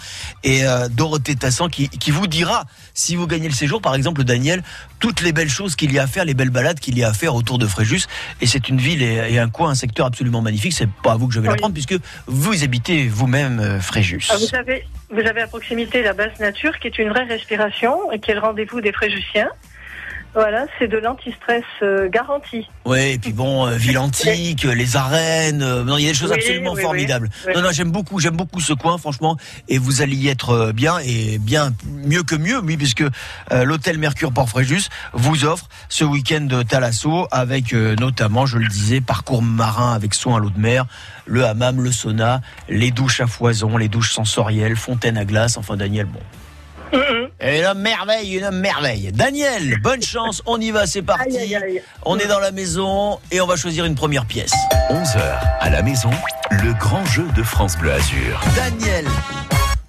Et 0.44 0.64
euh, 0.66 0.88
Dorothée 0.88 1.34
Tassan 1.36 1.68
qui, 1.68 1.88
qui 1.88 2.10
vous 2.10 2.26
dira, 2.26 2.64
si 2.94 3.16
vous 3.16 3.26
gagnez 3.26 3.48
le 3.48 3.54
séjour, 3.54 3.80
par 3.80 3.94
exemple 3.94 4.24
Daniel, 4.24 4.62
toutes 4.98 5.20
les 5.20 5.32
belles 5.32 5.48
choses 5.50 5.76
qu'il 5.76 5.92
y 5.92 5.98
a 5.98 6.02
à 6.02 6.06
faire, 6.06 6.24
les 6.24 6.34
belles 6.34 6.50
balades 6.50 6.80
qu'il 6.80 6.98
y 6.98 7.04
a 7.04 7.08
à 7.08 7.12
faire 7.12 7.34
autour 7.34 7.58
de 7.58 7.66
Fréjus. 7.66 7.87
Et 8.40 8.46
c'est 8.46 8.68
une 8.68 8.78
ville 8.78 9.02
et, 9.02 9.32
et 9.32 9.38
un 9.38 9.48
coin, 9.48 9.70
un 9.70 9.74
secteur 9.74 10.06
absolument 10.06 10.40
magnifique. 10.42 10.72
C'est 10.72 10.88
pas 11.02 11.12
à 11.12 11.16
vous 11.16 11.28
que 11.28 11.34
je 11.34 11.40
vais 11.40 11.48
Oui. 11.48 11.54
l'apprendre 11.54 11.74
puisque 11.74 11.96
vous 12.26 12.64
habitez 12.64 13.08
vous-même 13.08 13.60
euh, 13.60 13.80
Fréjus. 13.80 14.28
Ah, 14.30 14.36
vous, 14.38 14.54
avez, 14.54 14.84
vous 15.10 15.20
avez 15.20 15.42
à 15.42 15.46
proximité 15.46 16.02
la 16.02 16.12
basse 16.12 16.38
nature 16.40 16.78
qui 16.78 16.88
est 16.88 16.98
une 16.98 17.08
vraie 17.08 17.24
respiration 17.24 18.10
et 18.12 18.18
qui 18.18 18.30
est 18.30 18.34
le 18.34 18.40
rendez-vous 18.40 18.80
des 18.80 18.92
fréjusiens. 18.92 19.48
Voilà, 20.34 20.66
c'est 20.78 20.88
de 20.88 20.98
l'antistress 20.98 21.64
euh, 21.82 22.08
garanti. 22.08 22.68
Ouais, 22.84 23.14
et 23.14 23.18
puis 23.18 23.32
bon, 23.32 23.66
euh, 23.66 23.76
ville 23.76 23.98
antique, 23.98 24.64
euh, 24.66 24.74
les 24.74 24.96
arènes, 24.96 25.62
euh, 25.62 25.82
non, 25.84 25.96
il 25.96 26.04
y 26.04 26.06
a 26.06 26.10
des 26.10 26.14
choses 26.16 26.30
Oui, 26.30 26.36
absolument 26.36 26.74
oui, 26.74 26.82
formidables. 26.82 27.28
oui. 27.46 27.52
Non, 27.56 27.62
non, 27.62 27.70
j'aime 27.72 27.90
beaucoup, 27.90 28.20
j'aime 28.20 28.36
beaucoup 28.36 28.60
ce 28.60 28.72
coin, 28.74 28.98
franchement, 28.98 29.36
et 29.68 29.78
vous 29.78 30.02
allez 30.02 30.16
y 30.16 30.28
être 30.28 30.72
bien 30.72 30.98
et 30.98 31.38
bien 31.38 31.72
mieux 32.04 32.22
que 32.22 32.36
mieux, 32.36 32.60
oui, 32.60 32.76
puisque 32.76 33.04
l'hôtel 33.50 33.98
Mercure 33.98 34.32
Port-Fréjus 34.32 34.88
vous 35.12 35.44
offre 35.44 35.68
ce 35.88 36.04
week-end 36.04 36.42
de 36.42 36.62
Thalasso 36.62 37.26
avec 37.30 37.72
notamment, 37.72 38.46
je 38.46 38.58
le 38.58 38.68
disais, 38.68 39.00
parcours 39.00 39.42
marin 39.42 39.94
avec 39.94 40.14
soin 40.14 40.36
à 40.36 40.38
l'eau 40.38 40.50
de 40.50 40.60
mer, 40.60 40.86
le 41.26 41.44
hammam, 41.44 41.80
le 41.80 41.90
sauna, 41.90 42.40
les 42.68 42.90
douches 42.90 43.20
à 43.20 43.26
foison, 43.26 43.76
les 43.76 43.88
douches 43.88 44.12
sensorielles, 44.12 44.76
fontaine 44.76 45.16
à 45.16 45.24
glace, 45.24 45.56
enfin 45.56 45.76
Daniel, 45.76 46.06
bon. 46.06 46.20
Une 46.92 47.74
merveille, 47.74 48.36
une 48.36 48.50
merveille. 48.50 49.10
Daniel, 49.12 49.80
bonne 49.82 50.02
chance, 50.02 50.42
on 50.46 50.60
y 50.60 50.70
va, 50.70 50.86
c'est 50.86 51.02
parti. 51.02 51.54
On 52.04 52.18
est 52.18 52.26
dans 52.26 52.40
la 52.40 52.50
maison 52.50 53.18
et 53.30 53.40
on 53.40 53.46
va 53.46 53.56
choisir 53.56 53.84
une 53.84 53.94
première 53.94 54.24
pièce. 54.24 54.52
11h 54.90 55.20
à 55.60 55.70
la 55.70 55.82
maison, 55.82 56.10
le 56.50 56.72
grand 56.74 57.04
jeu 57.06 57.26
de 57.36 57.42
France 57.42 57.76
Bleu 57.78 57.92
Azur. 57.92 58.40
Daniel. 58.56 59.04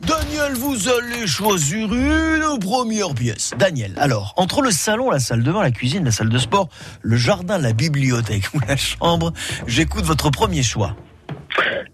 Daniel, 0.01 0.53
vous 0.53 0.89
allez 0.89 1.27
choisir 1.27 1.93
une 1.93 2.59
première 2.59 3.13
pièce. 3.13 3.51
Daniel, 3.57 3.93
alors, 3.97 4.33
entre 4.37 4.61
le 4.61 4.71
salon, 4.71 5.11
la 5.11 5.19
salle 5.19 5.43
de 5.43 5.51
bain, 5.51 5.61
la 5.61 5.71
cuisine, 5.71 6.05
la 6.05 6.11
salle 6.11 6.29
de 6.29 6.37
sport, 6.37 6.69
le 7.01 7.15
jardin, 7.15 7.57
la 7.57 7.73
bibliothèque 7.73 8.45
ou 8.53 8.59
la 8.67 8.75
chambre, 8.75 9.33
j'écoute 9.67 10.05
votre 10.05 10.29
premier 10.31 10.63
choix. 10.63 10.95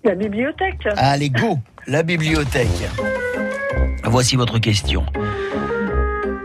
La 0.03 0.15
bibliothèque. 0.15 0.87
Allez, 0.95 1.29
go 1.29 1.59
La 1.87 2.03
bibliothèque. 2.03 2.69
Voici 4.03 4.35
votre 4.35 4.59
question. 4.59 5.05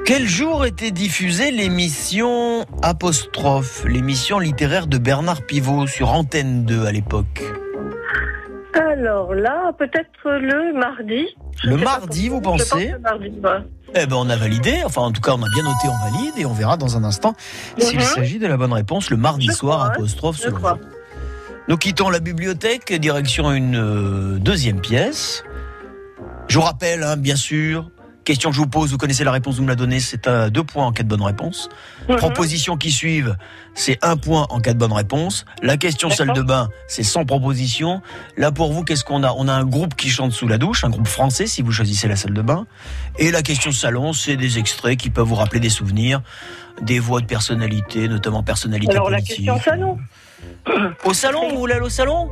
Quel 0.05 0.27
jour 0.27 0.65
était 0.67 0.91
diffusée 0.91 1.51
l'émission 1.53 2.65
Apostrophe, 2.83 3.85
l'émission 3.85 4.39
littéraire 4.39 4.87
de 4.87 4.99
Bernard 4.99 5.43
Pivot 5.47 5.87
sur 5.87 6.11
Antenne 6.11 6.65
2 6.65 6.85
à 6.87 6.93
l'époque? 6.93 7.43
Alors 8.75 9.35
là, 9.35 9.73
peut-être 9.79 10.09
le 10.25 10.73
mardi. 10.79 11.27
Je 11.63 11.69
Le 11.71 11.77
mardi, 11.77 12.29
vous. 12.29 12.39
Je 12.39 12.43
pensez? 12.43 12.65
pense 12.67 12.93
le 12.93 12.99
mardi. 12.99 13.33
Eh 13.95 14.07
ben, 14.07 14.17
on 14.17 14.29
a 14.31 14.37
validé. 14.37 14.81
Enfin, 14.85 15.03
en 15.03 15.13
tout 15.13 15.21
cas, 15.21 15.33
on 15.33 15.43
a 15.43 15.49
bien 15.55 15.63
noté, 15.65 15.87
on 15.89 16.11
valide 16.13 16.33
et 16.39 16.47
on 16.47 16.53
verra 16.53 16.77
dans 16.77 16.97
un 16.97 17.05
instant 17.05 17.35
s'il 17.79 17.99
Mhm. 17.99 18.05
s'agit 18.05 18.39
de 18.39 18.47
la 18.47 18.57
bonne 18.57 18.73
réponse 18.73 19.11
le 19.11 19.17
mardi 19.17 19.47
Je 19.49 19.53
soir, 19.53 19.79
crois, 19.79 19.95
apostrophe 19.95 20.37
Je 20.39 20.43
selon 20.43 20.59
vous. 20.59 20.67
Nous 21.69 21.77
quittons 21.77 22.11
la 22.11 22.21
bibliothèque, 22.21 22.93
direction 22.95 23.53
une 23.53 23.77
euh, 23.77 24.39
deuxième 24.39 24.81
pièce. 24.81 25.45
Je 26.51 26.57
vous 26.59 26.65
rappelle, 26.65 27.05
hein, 27.05 27.17
bien 27.17 27.37
sûr, 27.37 27.89
question 28.25 28.51
que 28.51 28.57
je 28.57 28.61
vous 28.61 28.67
pose, 28.67 28.91
vous 28.91 28.99
connaissez 28.99 29.23
la 29.23 29.31
réponse, 29.31 29.55
vous 29.55 29.63
me 29.63 29.69
la 29.69 29.77
donnez, 29.77 30.01
c'est 30.01 30.27
à 30.27 30.51
deux 30.51 30.65
points 30.65 30.85
en 30.85 30.91
cas 30.91 31.05
de 31.05 31.09
bonne 31.09 31.23
réponse. 31.23 31.69
Mhm. 32.09 32.17
Propositions 32.17 32.77
qui 32.77 32.91
suivent, 32.91 33.37
c'est 33.77 33.99
un 34.03 34.17
point 34.17 34.49
en 34.51 34.59
cas 34.61 34.73
de 34.73 34.79
bonne 34.79 34.93
réponse. 34.93 35.45
La 35.63 35.77
question 35.77 36.11
salle 36.11 36.33
de 36.33 36.43
bain, 36.43 36.69
c'est 36.89 37.05
sans 37.05 37.25
proposition. 37.25 38.03
Là, 38.37 38.51
pour 38.51 38.73
vous, 38.73 38.83
qu'est-ce 38.83 39.05
qu'on 39.05 39.23
a? 39.23 39.33
On 39.37 39.47
a 39.47 39.53
un 39.53 39.65
groupe 39.65 39.95
qui 39.95 40.09
chante 40.11 40.33
sous 40.33 40.49
la 40.49 40.59
douche, 40.59 40.83
un 40.83 40.91
groupe 40.91 41.07
français, 41.07 41.47
si 41.47 41.63
vous 41.63 41.71
choisissez 41.71 42.09
la 42.09 42.17
salle 42.17 42.35
de 42.35 42.43
bain. 42.43 42.67
Et 43.21 43.31
la 43.31 43.43
question 43.43 43.71
salon, 43.71 44.13
c'est 44.13 44.37
des 44.37 44.59
extraits 44.59 44.99
qui 44.99 45.11
peuvent 45.11 45.29
vous 45.29 45.37
rappeler 45.37 45.61
des 45.61 45.71
souvenirs, 45.71 46.21
des 46.83 46.99
voix 46.99 47.21
de 47.21 47.27
personnalité, 47.27 48.09
notamment 48.09 48.43
personnalité 48.43 48.91
Alors 48.93 49.09
la 49.09 49.19
politique. 49.19 49.37
question 49.47 49.61
salon. 49.61 49.99
Au 51.05 51.15
salon, 51.15 51.49
vous 51.51 51.59
voulez 51.59 51.75
aller 51.75 51.87
au 51.87 51.89
salon? 51.91 52.29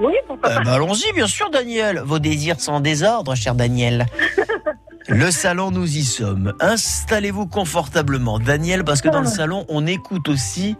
Oui, 0.00 0.14
pourquoi 0.26 0.50
Eh 0.50 0.54
pas. 0.56 0.62
ben, 0.64 0.72
Allons-y, 0.72 1.12
bien 1.14 1.26
sûr, 1.26 1.50
Daniel. 1.50 2.00
Vos 2.04 2.18
désirs 2.18 2.60
sont 2.60 2.72
en 2.72 2.80
désordre, 2.80 3.34
cher 3.34 3.54
Daniel. 3.54 4.06
Le 5.08 5.30
salon, 5.30 5.70
nous 5.70 5.96
y 5.96 6.04
sommes. 6.04 6.54
Installez-vous 6.60 7.46
confortablement, 7.46 8.38
Daniel, 8.38 8.84
parce 8.84 9.00
que 9.02 9.08
dans 9.08 9.20
le 9.22 9.26
salon, 9.26 9.64
on 9.68 9.86
écoute 9.86 10.28
aussi 10.28 10.76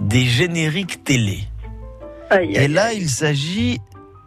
des 0.00 0.24
génériques 0.24 1.04
télé. 1.04 1.44
Aïe, 2.30 2.52
Et 2.56 2.66
là, 2.68 2.92
il 2.92 3.08
s'agit 3.08 3.80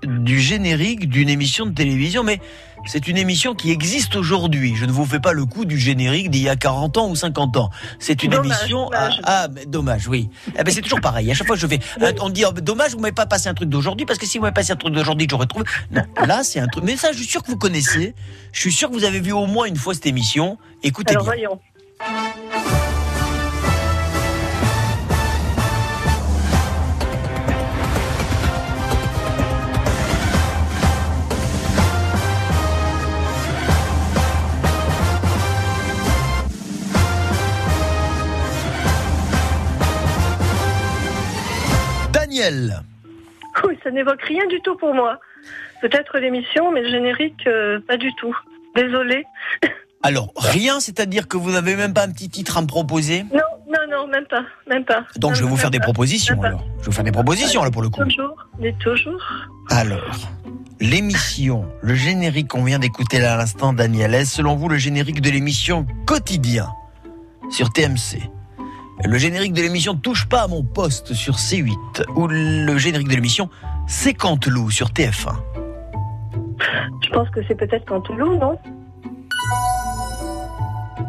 du 0.04 0.40
générique 0.40 1.10
d'une 1.10 1.30
émission 1.30 1.66
de 1.66 1.72
télévision, 1.74 2.24
mais 2.24 2.40
c'est 2.86 3.08
une 3.08 3.18
émission 3.18 3.56
qui 3.56 3.72
existe 3.72 4.16
aujourd'hui. 4.16 4.76
Je 4.76 4.86
ne 4.86 4.92
vous 4.92 5.06
fais 5.06 5.20
pas 5.20 5.34
le 5.34 5.46
coup 5.46 5.66
du 5.66 5.78
générique 5.78 6.30
d'il 6.30 6.42
y 6.44 6.50
a 6.50 6.56
40 6.56 6.98
ans 6.98 7.10
ou 7.10 7.16
50 7.16 7.58
ans. 7.58 7.70
C'est 8.00 8.24
une 8.24 8.32
Dommage, 8.32 8.60
émission. 8.62 8.86
dommage. 8.86 9.20
Ah, 9.24 9.44
ah, 9.44 9.48
mais 9.54 9.66
dommage, 9.66 10.08
oui. 10.08 10.30
Eh 10.58 10.64
ben, 10.64 10.74
c'est 10.74 10.82
toujours 10.82 11.02
pareil. 11.02 11.32
À 11.32 11.34
chaque 11.34 11.48
fois 11.48 11.56
je 11.56 11.66
fais, 11.68 11.80
euh, 12.02 12.12
on 12.22 12.30
dit, 12.30 12.44
oh, 12.48 12.52
dommage, 12.52 12.92
vous 12.94 13.00
m'avez 13.00 13.14
pas 13.14 13.26
passé 13.26 13.48
un 13.50 13.54
truc 13.54 13.70
d'aujourd'hui, 13.70 14.06
parce 14.06 14.20
que 14.20 14.26
si 14.26 14.38
vous 14.38 14.44
m'avez 14.44 14.54
passé 14.54 14.74
un 14.74 14.76
truc 14.76 14.94
d'aujourd'hui, 14.94 15.28
j'aurais 15.30 15.48
trouvé. 15.48 15.66
Non, 15.92 16.04
là, 16.26 16.44
c'est 16.44 16.60
un 16.60 16.68
truc. 16.68 16.84
Mais 16.84 16.98
ça, 16.98 17.12
je 17.12 17.18
suis 17.18 17.28
sûr 17.28 17.42
que 17.42 17.48
vous 17.52 17.58
connaissez. 17.58 18.14
Je 18.52 18.60
suis 18.60 18.72
sûr 18.72 18.90
que 18.90 18.94
vous 18.94 19.06
avez 19.06 19.20
vu 19.22 19.32
au 19.32 19.46
moins 19.46 19.66
une 19.66 19.78
fois 19.78 19.94
cette 19.94 20.06
émission. 20.06 20.58
Écoutez 20.84 21.12
Alors 21.12 21.24
bien. 21.24 21.34
voyons. 21.34 22.83
Oui, 43.66 43.78
ça 43.84 43.92
n'évoque 43.92 44.22
rien 44.24 44.46
du 44.48 44.60
tout 44.62 44.76
pour 44.78 44.94
moi. 44.94 45.20
Peut-être 45.82 46.18
l'émission, 46.18 46.72
mais 46.72 46.82
le 46.82 46.90
générique, 46.90 47.46
euh, 47.48 47.80
pas 47.88 47.98
du 47.98 48.14
tout. 48.16 48.36
Désolée. 48.76 49.24
Alors, 50.02 50.32
rien, 50.36 50.80
c'est-à-dire 50.80 51.28
que 51.28 51.38
vous 51.38 51.52
n'avez 51.52 51.76
même 51.76 51.94
pas 51.94 52.04
un 52.04 52.12
petit 52.12 52.30
titre 52.30 52.58
à 52.58 52.62
me 52.62 52.68
proposer? 52.68 53.24
Non, 53.34 53.40
non, 53.68 53.80
non, 53.90 54.08
même 54.08 54.26
pas, 54.26 54.44
même 54.68 54.84
pas. 54.84 55.06
Donc, 55.18 55.36
je 55.36 55.44
vais 55.44 55.50
vous 55.50 55.56
faire 55.56 55.72
pas. 55.72 55.78
des 55.78 55.80
propositions, 55.80 56.34
Même 56.36 56.42
pas. 56.42 56.48
alors. 56.50 56.66
Je 56.78 56.80
vais 56.80 56.86
vous 56.88 56.92
faire 56.92 57.04
des 57.06 57.12
propositions, 57.12 57.64
là, 57.64 57.72
pour 57.72 57.82
le 57.82 57.90
coup. 57.90 58.04
Toujours, 58.04 58.36
mais 58.60 58.74
toujours. 58.82 59.22
Alors, 59.70 60.18
l'émission, 60.82 61.66
le 61.82 61.96
générique 61.96 62.50
qu'on 62.50 62.64
vient 62.64 62.80
d'écouter 62.80 63.20
là 63.20 63.36
à 63.36 63.38
l'instant, 63.38 63.72
Daniel, 63.72 64.14
est 64.14 64.26
selon 64.26 64.56
vous 64.56 64.68
le 64.68 64.78
générique 64.78 65.22
de 65.22 65.30
l'émission 65.30 65.86
Quotidien 66.06 66.68
sur 67.50 67.72
TMC 67.72 68.30
Le 69.04 69.18
générique 69.18 69.54
de 69.54 69.62
l'émission 69.62 69.96
Touche 69.96 70.28
pas 70.28 70.44
à 70.44 70.48
mon 70.48 70.64
poste 70.64 71.14
sur 71.14 71.36
C8 71.36 71.76
ou 72.16 72.28
le 72.28 72.78
générique 72.78 73.08
de 73.08 73.16
l'émission 73.16 73.50
C'est 73.88 74.14
Canteloup 74.14 74.70
sur 74.72 74.90
TF1 74.90 75.36
Je 77.04 77.10
pense 77.10 77.30
que 77.30 77.40
c'est 77.48 77.56
peut-être 77.56 77.86
Canteloup, 77.86 78.38
non? 78.38 78.58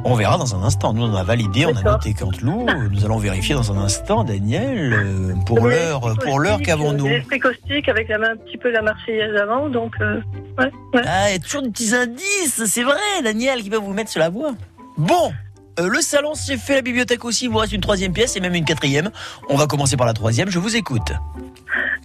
On 0.07 0.15
verra 0.17 0.37
dans 0.37 0.55
un 0.55 0.63
instant. 0.63 0.93
Nous, 0.93 1.03
on 1.03 1.15
a 1.15 1.23
validé, 1.25 1.65
on 1.65 1.75
a 1.75 1.83
noté 1.83 2.13
Canteloup. 2.13 2.67
Nous 2.91 3.05
allons 3.07 3.17
vérifier 3.17 3.55
dans 3.55 3.73
un 3.73 3.83
instant, 3.83 4.23
Daniel. 4.23 4.93
euh, 4.93 5.35
Pour 5.47 5.67
l'heure, 5.67 6.15
pour 6.23 6.39
l'heure 6.41 6.61
qu'avons-nous? 6.61 7.07
L'esprit 7.07 7.39
caustique 7.39 7.89
avec 7.89 8.09
la 8.09 8.19
main 8.19 8.33
un 8.33 8.37
petit 8.37 8.59
peu 8.59 8.71
la 8.71 8.83
Marseillaise 8.83 9.35
avant, 9.41 9.71
donc 9.71 9.95
euh, 10.03 10.21
ouais, 10.59 10.71
ouais. 10.95 11.03
Ah, 11.07 11.31
il 11.31 11.33
y 11.33 11.37
a 11.37 11.39
toujours 11.39 11.63
des 11.63 11.71
petits 11.71 11.95
indices, 11.95 12.65
c'est 12.67 12.83
vrai, 12.83 12.97
Daniel, 13.23 13.63
qui 13.63 13.71
peuvent 13.71 13.81
vous 13.83 13.95
mettre 13.95 14.11
sur 14.11 14.21
la 14.21 14.29
voie. 14.29 14.53
Bon, 14.99 15.33
euh, 15.81 15.89
le 15.89 16.01
salon 16.01 16.35
c'est 16.35 16.57
fait, 16.57 16.75
la 16.77 16.83
bibliothèque 16.83 17.25
aussi, 17.25 17.45
il 17.47 17.51
vous 17.51 17.59
reste 17.59 17.73
une 17.73 17.81
troisième 17.81 18.13
pièce 18.13 18.37
et 18.37 18.41
même 18.41 18.55
une 18.55 18.65
quatrième. 18.65 19.11
On 19.49 19.57
va 19.57 19.67
commencer 19.67 19.97
par 19.97 20.07
la 20.07 20.13
troisième, 20.13 20.51
je 20.51 20.59
vous 20.59 20.77
écoute. 20.77 21.13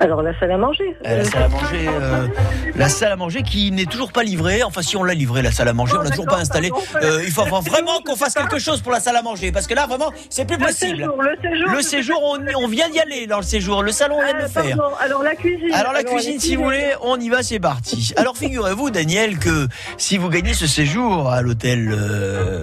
Alors 0.01 0.22
la 0.22 0.38
salle 0.39 0.51
à 0.51 0.57
manger. 0.57 0.95
Euh, 1.05 1.17
la 1.17 1.26
salle 1.26 1.43
à 1.43 1.47
manger, 1.49 1.88
euh, 1.89 2.28
la 2.76 2.88
salle 2.89 3.11
à 3.11 3.15
manger 3.17 3.43
qui 3.43 3.70
n'est 3.72 3.84
toujours 3.86 4.13
pas 4.13 4.24
livrée. 4.24 4.63
Enfin, 4.63 4.82
si 4.82 4.95
on 4.95 5.03
l'a 5.03 5.13
livrée, 5.13 5.41
la 5.41 5.51
salle 5.51 5.67
à 5.67 5.74
manger, 5.74 5.95
on 5.97 6.01
l'a 6.01 6.09
toujours 6.09 6.26
pas 6.26 6.38
installée. 6.38 6.72
Euh, 7.03 7.22
il 7.26 7.32
faut 7.32 7.43
vraiment 7.43 7.99
qu'on 8.05 8.15
fasse 8.15 8.34
quelque 8.34 8.59
chose 8.59 8.80
pour 8.82 8.93
la 8.93 9.01
salle 9.01 9.17
à 9.17 9.22
manger, 9.22 9.51
parce 9.51 9.67
que 9.67 9.74
là, 9.74 9.88
vraiment, 9.88 10.11
c'est 10.30 10.45
plus 10.45 10.55
Le 10.57 10.65
possible. 10.65 10.97
séjour, 10.99 11.22
le 11.22 11.36
séjour. 11.41 11.70
Le 11.76 11.82
séjour, 11.82 12.22
on, 12.24 12.63
on 12.63 12.67
vient 12.70 12.89
d'y 12.89 12.99
aller 13.01 13.28
dans 13.28 13.38
le 13.38 13.43
séjour. 13.43 13.84
Le 13.84 13.91
salon, 13.91 14.15
on 14.20 14.24
vient 14.24 14.34
de 14.36 14.39
Ah, 14.39 14.43
le 14.43 14.47
faire. 14.47 14.78
pardon. 14.78 14.95
Alors 15.01 15.22
la 15.24 15.36
cuisine. 15.36 15.74
Alors 15.74 15.91
la 15.91 16.03
cuisine, 16.03 16.36
est 16.38 16.39
si 16.39 16.55
vous 16.55 16.63
voulez, 16.63 16.93
on 17.01 17.20
y 17.20 17.28
va, 17.28 17.43
c'est 17.43 17.59
parti. 17.59 18.13
Alors 18.15 18.38
figurez-vous, 18.38 18.91
Daniel, 18.91 19.38
que 19.38 19.67
si 19.97 20.17
vous 20.17 20.30
gagnez 20.30 20.53
ce 20.53 20.65
séjour 20.65 21.30
à 21.30 21.41
l'hôtel 21.41 21.93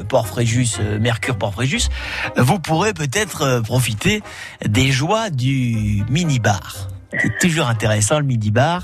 Port-Fréjus, 0.09 0.79
euh, 0.81 0.96
Mercure 0.99 1.37
Port-Fréjus, 1.37 1.89
vous 2.37 2.59
pourrez 2.59 2.95
peut-être 2.95 3.43
euh, 3.43 3.61
profiter 3.61 4.23
des 4.65 4.91
joies 4.91 5.31
du 5.31 6.03
mini-bar. 6.09 6.89
C'est 7.21 7.39
toujours 7.39 7.69
intéressant 7.69 8.19
le 8.19 8.27
mini-bar. 8.27 8.83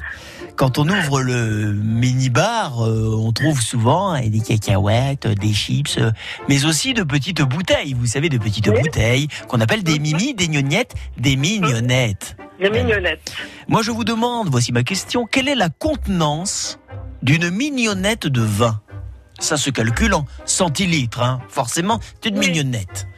Quand 0.56 0.78
on 0.78 0.88
ouvre 0.88 1.22
le 1.22 1.72
mini-bar, 1.72 2.86
euh, 2.86 3.16
on 3.16 3.32
trouve 3.32 3.60
souvent 3.60 4.14
euh, 4.14 4.20
des 4.28 4.40
cacahuètes, 4.40 5.26
des 5.26 5.52
chips, 5.52 5.98
mais 6.48 6.64
aussi 6.66 6.94
de 6.94 7.02
petites 7.02 7.42
bouteilles. 7.42 7.94
Vous 7.94 8.06
savez, 8.06 8.28
de 8.28 8.38
petites 8.38 8.68
bouteilles 8.68 9.28
qu'on 9.48 9.60
appelle 9.60 9.82
des 9.82 9.98
mimi, 9.98 10.34
des 10.34 10.48
gnognettes, 10.48 10.94
des 11.18 11.36
mignonnettes. 11.36 12.36
Les 12.60 12.70
mignonnettes. 12.70 13.32
Moi, 13.66 13.82
je 13.82 13.90
vous 13.90 14.04
demande, 14.04 14.50
voici 14.50 14.72
ma 14.72 14.82
question, 14.82 15.26
quelle 15.26 15.48
est 15.48 15.54
la 15.54 15.70
contenance 15.70 16.78
d'une 17.22 17.50
mignonnette 17.50 18.26
de 18.26 18.42
vin? 18.42 18.81
Ça 19.42 19.56
se 19.56 19.70
calcule 19.70 20.14
en 20.14 20.24
centilitres, 20.44 21.20
hein. 21.20 21.40
forcément, 21.48 21.98
c'est 22.22 22.28
une 22.28 22.38
mignonnette. 22.38 23.08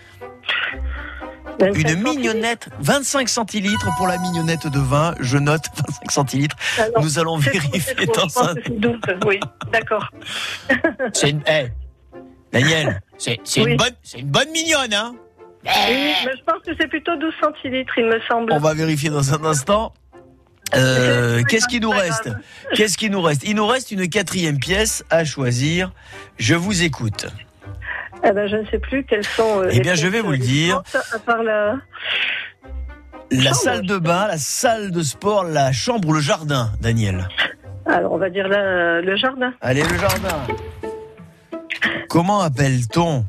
Une 1.60 2.02
mignonnette, 2.02 2.68
25 2.80 3.28
centilitres 3.28 3.88
pour 3.98 4.06
la 4.06 4.16
mignonnette 4.18 4.66
de 4.66 4.78
vin, 4.80 5.14
je 5.20 5.36
note 5.36 5.64
25 5.76 6.10
centilitres. 6.10 6.56
Alors, 6.78 7.02
Nous 7.02 7.18
allons 7.18 7.36
vérifier 7.36 8.06
trop, 8.06 8.26
dans 8.26 8.42
un... 8.42 8.54
Oui, 9.26 9.38
d'accord. 9.70 10.08
C'est 11.12 11.30
une... 11.30 11.42
eh, 11.46 11.68
Daniel, 12.52 13.00
c'est 13.18 13.38
Oui. 13.58 13.72
une, 13.72 13.76
bonne, 13.76 13.92
c'est 14.02 14.20
une 14.20 14.30
bonne 14.30 14.50
mignonne, 14.50 14.94
hein 14.94 15.14
Oui, 15.64 15.70
mais 16.24 16.32
je 16.36 16.42
pense 16.44 16.62
que 16.64 16.70
c'est 16.78 16.86
plutôt 16.88 17.16
12 17.16 17.34
centilitres, 17.40 17.92
il 17.98 18.06
me 18.06 18.20
semble. 18.28 18.52
On 18.52 18.58
va 18.60 18.74
vérifier 18.74 19.10
dans 19.10 19.34
un 19.34 19.44
instant. 19.44 19.92
Euh, 20.74 21.42
Qu'est-ce 21.48 21.68
qui 21.68 21.80
nous 21.80 21.90
reste. 21.90 22.30
Qu'est-ce 22.74 22.96
qui 22.98 23.10
nous 23.10 23.20
reste 23.22 23.42
Il 23.44 23.56
nous 23.56 23.66
reste 23.66 23.90
une 23.92 24.08
quatrième 24.08 24.58
pièce 24.58 25.04
à 25.10 25.24
choisir. 25.24 25.92
Je 26.38 26.54
vous 26.54 26.82
écoute. 26.82 27.26
Eh 28.26 28.32
ben, 28.32 28.48
je 28.48 28.56
ne 28.56 28.64
sais 28.66 28.78
plus 28.78 29.04
quelles 29.04 29.24
sont. 29.24 29.60
euh, 29.62 29.68
Eh 29.70 29.80
bien, 29.80 29.94
je 29.94 30.06
vais 30.06 30.20
vous 30.22 30.32
le 30.32 30.38
dire. 30.38 30.78
restantes, 30.82 31.04
À 31.14 31.18
part 31.18 31.42
la. 31.42 31.76
La 33.30 33.42
Chambre. 33.50 33.56
salle 33.56 33.86
de 33.86 33.98
bain, 33.98 34.26
la 34.28 34.38
salle 34.38 34.90
de 34.90 35.02
sport, 35.02 35.44
la 35.44 35.72
chambre 35.72 36.08
ou 36.08 36.12
le 36.12 36.20
jardin, 36.20 36.70
Daniel 36.80 37.28
Alors, 37.86 38.12
on 38.12 38.18
va 38.18 38.30
dire 38.30 38.46
la- 38.48 39.00
le 39.00 39.16
jardin. 39.16 39.52
Allez, 39.60 39.82
le 39.82 39.98
jardin. 39.98 40.46
Comment 42.08 42.40
appelle-t-on, 42.42 43.24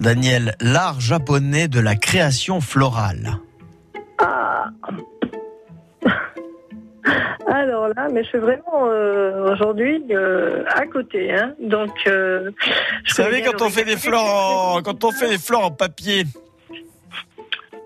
Daniel, 0.00 0.54
l'art 0.60 1.00
japonais 1.00 1.68
de 1.68 1.80
la 1.80 1.94
création 1.96 2.60
florale? 2.60 3.38
Ah. 4.18 4.66
Alors 7.46 7.88
là, 7.88 8.08
mais 8.12 8.24
je 8.24 8.28
suis 8.28 8.38
vraiment 8.38 8.86
euh, 8.88 9.52
aujourd'hui 9.52 10.02
euh, 10.10 10.64
à 10.74 10.86
côté, 10.86 11.32
hein. 11.32 11.54
Donc. 11.60 11.90
euh, 12.06 12.50
je 13.04 13.10
Vous 13.10 13.14
savez, 13.22 13.42
quand 13.42 13.62
on 13.62 13.70
fait 13.70 13.84
des 13.84 13.96
fleurs 13.96 14.24
en, 14.24 14.82
quand 14.82 15.04
on 15.04 15.12
fait 15.12 15.28
des 15.28 15.38
fleurs 15.38 15.64
en 15.64 15.70
papier, 15.70 16.24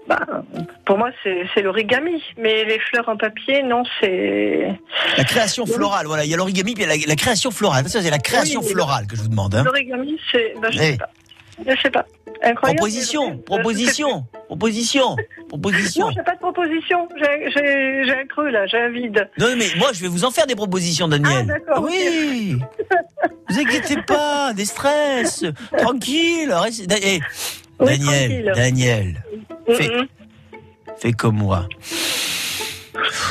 Bah, 0.08 0.26
pour 0.84 0.98
moi, 0.98 1.10
c'est 1.22 1.62
l'origami, 1.62 2.22
mais 2.36 2.64
les 2.64 2.78
fleurs 2.80 3.08
en 3.08 3.16
papier, 3.16 3.62
non, 3.62 3.82
c'est 4.00 4.74
la 5.16 5.24
création 5.24 5.66
florale, 5.66 6.06
voilà, 6.06 6.24
il 6.24 6.30
y 6.30 6.34
a 6.34 6.36
l'origami, 6.36 6.74
puis 6.74 6.82
il 6.84 6.88
y 6.88 6.92
a 6.92 6.96
la, 6.96 7.02
la 7.06 7.16
création 7.16 7.50
florale. 7.50 7.88
Ça, 7.88 8.02
c'est 8.02 8.10
la 8.10 8.18
création 8.18 8.60
Oui, 8.62 8.70
florale 8.72 9.06
que 9.06 9.14
je 9.16 9.22
vous 9.22 9.28
demande. 9.28 9.54
Hein. 9.54 9.62
l'origami, 9.64 10.18
c'est. 10.32 10.54
Bah, 10.60 10.68
je 10.70 10.78
sais 10.78 10.96
pas. 10.96 11.10
Je 11.66 11.80
sais 11.82 11.90
pas. 11.90 12.06
Incroyable. 12.42 12.78
Proposition, 12.78 13.36
proposition, 13.38 14.24
proposition, 14.46 15.16
proposition. 15.48 16.06
Non, 16.06 16.12
j'ai 16.16 16.22
pas 16.22 16.34
de 16.34 16.38
proposition. 16.40 17.08
J'ai- 17.16 18.10
un 18.12 18.26
creux 18.26 18.48
là, 18.48 18.66
j'ai 18.66 18.78
un 18.78 18.88
vide. 18.88 19.28
Non, 19.38 19.48
mais 19.58 19.66
moi, 19.78 19.90
je 19.92 20.00
vais 20.00 20.08
vous 20.08 20.24
en 20.24 20.30
faire 20.30 20.46
des 20.46 20.54
propositions, 20.56 21.06
Daniel. 21.06 21.30
Ah, 21.38 21.42
d'accord, 21.42 21.82
Oui. 21.84 22.56
vous 23.50 23.58
inquiétez 23.58 24.00
pas, 24.06 24.54
des 24.54 24.64
stress. 24.64 25.44
Tranquille. 25.76 26.50
reste- 26.52 26.90
eh, 27.02 27.20
Oui, 27.78 27.98
Daniel, 27.98 28.06
tranquille. 28.08 28.52
Daniel, 28.54 29.24
fais, 29.74 29.88
Mhm. 29.88 30.06
fais 30.98 31.12
comme 31.12 31.36
moi. 31.36 31.68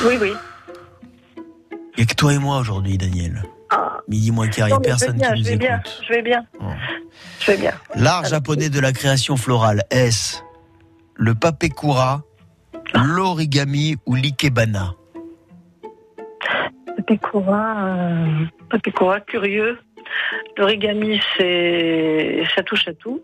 Oui, 0.04 0.14
oui. 0.20 0.32
Il 1.96 1.96
n'y 1.98 2.02
a 2.04 2.06
que 2.06 2.14
toi 2.14 2.32
et 2.32 2.38
moi 2.38 2.58
aujourd'hui, 2.58 2.96
Daniel. 2.96 3.42
Ah. 3.70 4.00
Midi 4.08 4.32
moins 4.32 4.46
mais 4.46 4.70
personne 4.82 5.20
je 5.22 5.22
vais 5.22 5.22
bien, 5.22 5.34
qui 5.34 5.38
nous 5.38 5.44
je 5.44 5.48
vais 5.48 5.54
écoute. 5.54 5.60
bien, 5.60 5.82
je 6.02 6.12
vais 6.12 6.22
bien. 6.22 6.46
Oh. 6.60 6.64
Je 7.40 7.50
vais 7.52 7.56
bien. 7.56 7.72
L'art 7.94 8.24
japonais 8.24 8.68
de 8.68 8.80
la 8.80 8.92
création 8.92 9.36
florale, 9.36 9.84
est-ce 9.90 10.38
le 11.14 11.34
papekura, 11.34 12.22
l'origami 12.94 13.96
ou 14.06 14.14
l'ikebana? 14.14 14.94
Papikura, 16.96 17.76
euh, 17.86 19.20
curieux. 19.26 19.78
L'origami, 20.56 21.20
c'est, 21.36 22.42
ça 22.54 22.62
touche 22.62 22.88
à 22.88 22.94
tout. 22.94 23.22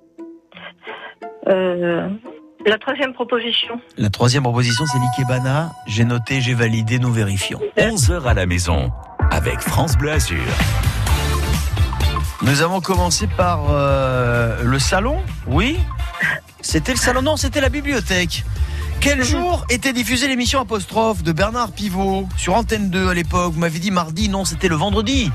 Euh, 1.49 2.09
la 2.64 2.78
troisième 2.78 3.12
proposition. 3.12 3.80
La 3.97 4.11
troisième 4.11 4.42
proposition, 4.42 4.84
c'est 4.86 4.99
l'ikebana. 4.99 5.70
J'ai 5.86 6.05
noté, 6.05 6.40
j'ai 6.40 6.55
validé, 6.55 6.99
nous 6.99 7.12
vérifions. 7.12 7.61
11h 7.76 8.24
à 8.24 8.34
la 8.34 8.47
maison 8.47 8.90
avec 9.31 9.61
France 9.61 9.97
Bleu 9.97 10.12
Azur. 10.12 10.43
Nous 12.43 12.62
avons 12.62 12.81
commencé 12.81 13.27
par 13.27 13.66
euh, 13.70 14.62
le 14.62 14.79
salon, 14.79 15.18
oui. 15.47 15.79
C'était 16.61 16.93
le 16.93 16.99
salon, 16.99 17.22
non, 17.22 17.37
c'était 17.37 17.61
la 17.61 17.68
bibliothèque. 17.68 18.45
Quel 19.01 19.22
jour 19.22 19.64
était 19.70 19.93
diffusée 19.93 20.29
l'émission 20.29 20.61
Apostrophe 20.61 21.22
de 21.22 21.33
Bernard 21.33 21.72
Pivot 21.72 22.29
sur 22.37 22.55
Antenne 22.55 22.91
2 22.91 23.09
à 23.09 23.14
l'époque? 23.14 23.53
Vous 23.53 23.61
m'avez 23.61 23.79
dit 23.79 23.91
mardi, 23.91 24.29
non, 24.29 24.45
c'était 24.45 24.68
le 24.68 24.77
vendredi. 24.77 25.31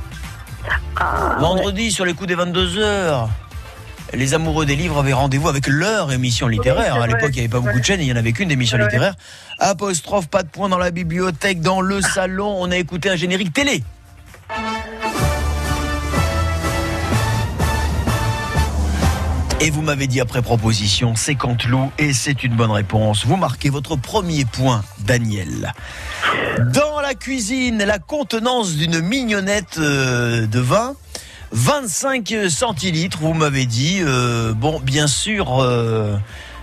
vendredi 1.39 1.91
sur 1.91 2.05
les 2.05 2.13
coups 2.13 2.27
des 2.27 2.35
22 2.35 2.77
heures. 2.77 3.29
Les 4.13 4.33
amoureux 4.33 4.65
des 4.65 4.75
livres 4.75 4.99
avaient 4.99 5.13
rendez-vous 5.13 5.47
avec 5.47 5.67
leur 5.67 6.11
émission 6.11 6.47
littéraire. 6.47 6.95
Oui, 6.97 7.03
à 7.03 7.07
l'époque, 7.07 7.29
il 7.29 7.35
n'y 7.35 7.39
avait 7.39 7.47
pas 7.47 7.59
beaucoup 7.59 7.79
de 7.79 7.85
chaînes, 7.85 8.01
il 8.01 8.05
n'y 8.05 8.11
en 8.11 8.17
avait 8.17 8.33
qu'une 8.33 8.49
d'émission 8.49 8.77
littéraire. 8.77 9.15
Apostrophe, 9.57 10.27
pas 10.27 10.43
de 10.43 10.49
point 10.49 10.67
dans 10.67 10.77
la 10.77 10.91
bibliothèque, 10.91 11.61
dans 11.61 11.79
le 11.79 12.01
salon, 12.13 12.55
on 12.59 12.71
a 12.71 12.77
écouté 12.77 13.09
un 13.09 13.15
générique 13.15 13.53
télé. 13.53 13.83
Et 19.63 19.69
vous 19.69 19.83
m'avez 19.83 20.07
dit 20.07 20.19
après 20.19 20.41
proposition, 20.41 21.13
c'est 21.15 21.35
Canteloup 21.35 21.91
et 21.99 22.13
c'est 22.13 22.43
une 22.43 22.55
bonne 22.55 22.71
réponse. 22.71 23.27
Vous 23.27 23.35
marquez 23.35 23.69
votre 23.69 23.95
premier 23.95 24.43
point, 24.43 24.83
Daniel. 25.05 25.73
Dans 26.73 26.99
la 26.99 27.13
cuisine, 27.13 27.77
la 27.77 27.99
contenance 27.99 28.73
d'une 28.73 29.01
mignonnette 29.01 29.77
euh, 29.77 30.47
de 30.47 30.59
vin, 30.59 30.95
25 31.51 32.33
centilitres, 32.49 33.17
vous 33.19 33.33
m'avez 33.33 33.65
dit. 33.65 33.99
Euh, 34.01 34.53
bon, 34.53 34.79
bien 34.79 35.07
sûr, 35.07 35.61
euh, 35.61 36.17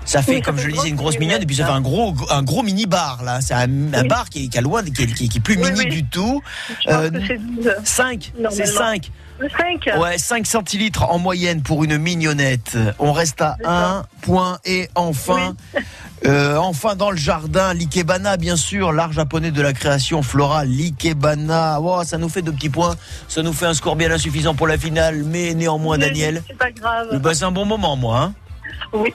ça 0.04 0.22
fait, 0.22 0.36
Oui, 0.36 0.42
comme 0.42 0.58
je 0.58 0.66
le 0.66 0.72
disais, 0.72 0.88
une 0.88 0.96
grosse 0.96 1.18
mignonne, 1.18 1.42
et 1.42 1.46
puis 1.46 1.56
ça 1.56 1.66
fait 1.66 1.72
un 1.72 1.80
gros, 1.80 2.14
un 2.30 2.42
gros 2.42 2.62
mini 2.62 2.86
bar 2.86 3.22
là. 3.24 3.40
C'est 3.40 3.54
un, 3.54 3.68
bar 4.04 4.28
qui 4.30 4.44
est, 4.44 4.48
qui 4.48 4.58
loin, 4.60 4.82
qui 4.82 5.02
est, 5.02 5.06
qui 5.06 5.24
est- 5.24 5.40
plus 5.40 5.56
Oui, 5.58 5.72
mini 5.72 5.86
du 5.86 6.04
tout. 6.04 6.42
Je 6.80 6.88
pense 6.90 6.94
Euh, 6.94 7.10
que 7.10 7.26
c'est 7.26 7.38
12. 7.38 7.70
5, 7.84 8.32
c'est 8.34 8.42
Normalement. 8.42 8.78
5. 8.78 9.10
Le 9.38 9.48
5. 9.48 9.90
Ouais, 9.98 10.18
5 10.18 10.46
centilitres 10.46 11.08
en 11.10 11.18
moyenne 11.18 11.62
pour 11.62 11.84
une 11.84 11.96
mignonnette. 11.98 12.76
On 12.98 13.12
reste 13.12 13.40
à 13.40 13.56
1 13.64 14.04
point 14.22 14.58
et 14.64 14.88
enfin, 14.96 15.54
euh, 16.26 16.56
enfin 16.56 16.96
dans 16.96 17.10
le 17.10 17.16
jardin, 17.16 17.72
l'ikebana 17.72 18.36
bien 18.36 18.56
sûr, 18.56 18.92
l'art 18.92 19.12
japonais 19.12 19.52
de 19.52 19.62
la 19.62 19.72
création 19.72 20.22
florale, 20.22 20.68
l'ikebana. 20.68 21.80
Wow, 21.80 22.02
ça 22.04 22.18
nous 22.18 22.28
fait 22.28 22.42
deux 22.42 22.52
petits 22.52 22.68
points, 22.68 22.96
ça 23.28 23.42
nous 23.42 23.52
fait 23.52 23.66
un 23.66 23.74
score 23.74 23.94
bien 23.94 24.10
insuffisant 24.10 24.54
pour 24.54 24.66
la 24.66 24.76
finale, 24.76 25.22
mais 25.24 25.54
néanmoins 25.54 25.98
Daniel, 25.98 26.42
C'est 26.48 26.58
pas 26.58 26.72
grave. 26.72 27.08
je 27.12 27.18
passe 27.18 27.42
un 27.42 27.52
bon 27.52 27.64
moment 27.64 27.96
moi. 27.96 28.20
Hein. 28.20 28.34
Oui. 28.92 29.14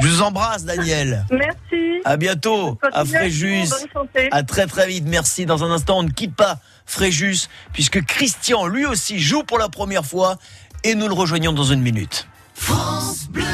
Je 0.00 0.06
vous 0.06 0.22
embrasse 0.22 0.64
Daniel. 0.64 1.24
Merci. 1.30 2.00
À 2.04 2.16
bientôt, 2.16 2.78
à 2.92 3.04
Fréjus. 3.04 3.68
Bonne 3.68 3.88
santé. 3.92 4.28
À 4.30 4.42
très 4.42 4.66
très 4.66 4.86
vite, 4.86 5.04
merci. 5.06 5.44
Dans 5.44 5.64
un 5.64 5.70
instant, 5.72 5.98
on 5.98 6.02
ne 6.04 6.10
quitte 6.10 6.36
pas 6.36 6.58
Fréjus, 6.88 7.48
puisque 7.72 8.02
Christian, 8.04 8.66
lui 8.66 8.86
aussi, 8.86 9.20
joue 9.20 9.44
pour 9.44 9.58
la 9.58 9.68
première 9.68 10.06
fois, 10.06 10.38
et 10.84 10.94
nous 10.94 11.06
le 11.06 11.14
rejoignons 11.14 11.52
dans 11.52 11.64
une 11.64 11.82
minute. 11.82 12.26
France 12.54 13.28
Bleu. 13.28 13.44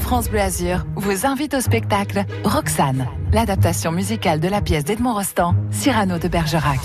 France 0.00 0.30
Bleu 0.30 0.40
Azur 0.40 0.84
vous 0.94 1.26
invite 1.26 1.52
au 1.52 1.60
spectacle 1.60 2.24
Roxane, 2.44 3.06
l'adaptation 3.32 3.92
musicale 3.92 4.40
de 4.40 4.48
la 4.48 4.62
pièce 4.62 4.84
d'Edmond 4.84 5.14
Rostand, 5.14 5.54
Cyrano 5.70 6.18
de 6.18 6.28
Bergerac. 6.28 6.80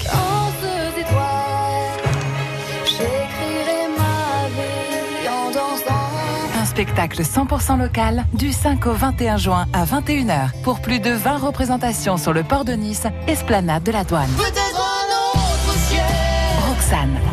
Un 6.60 6.66
spectacle 6.66 7.22
100% 7.22 7.80
local 7.80 8.26
du 8.34 8.52
5 8.52 8.86
au 8.88 8.94
21 8.94 9.38
juin 9.38 9.68
à 9.72 9.86
21h 9.86 10.52
pour 10.64 10.82
plus 10.82 11.00
de 11.00 11.12
20 11.12 11.38
représentations 11.38 12.18
sur 12.18 12.34
le 12.34 12.44
port 12.44 12.66
de 12.66 12.74
Nice, 12.74 13.04
esplanade 13.28 13.84
de 13.84 13.92
la 13.92 14.04
douane. 14.04 14.30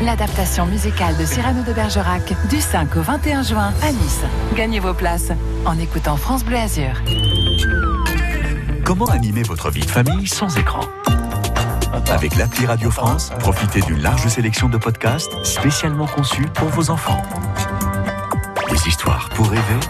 L'adaptation 0.01 0.67
musicale 0.67 1.17
de 1.17 1.25
Cyrano 1.25 1.65
de 1.65 1.73
Bergerac 1.73 2.33
du 2.49 2.61
5 2.61 2.97
au 2.97 3.01
21 3.01 3.43
juin 3.43 3.73
à 3.83 3.91
Nice. 3.91 4.23
Gagnez 4.55 4.79
vos 4.79 4.95
places 4.95 5.33
en 5.67 5.77
écoutant 5.81 6.17
France 6.17 6.45
Bleu 6.45 6.57
Azur. 6.57 7.03
Comment 8.85 9.07
animer 9.07 9.43
votre 9.43 9.71
vie 9.71 9.81
de 9.81 9.91
famille 9.91 10.29
sans 10.29 10.57
écran? 10.57 10.83
Avec 12.09 12.37
l'appli 12.37 12.67
Radio 12.67 12.89
France, 12.93 13.33
profitez 13.41 13.81
d'une 13.81 14.01
large 14.01 14.29
sélection 14.29 14.69
de 14.69 14.79
podcasts 14.79 15.33
spécialement 15.45 16.07
conçus 16.07 16.47
pour 16.55 16.69
vos 16.69 16.91
enfants. 16.91 17.21
Des 18.71 18.87
histoires 18.87 19.29
pour 19.31 19.49
rêver, 19.49 19.81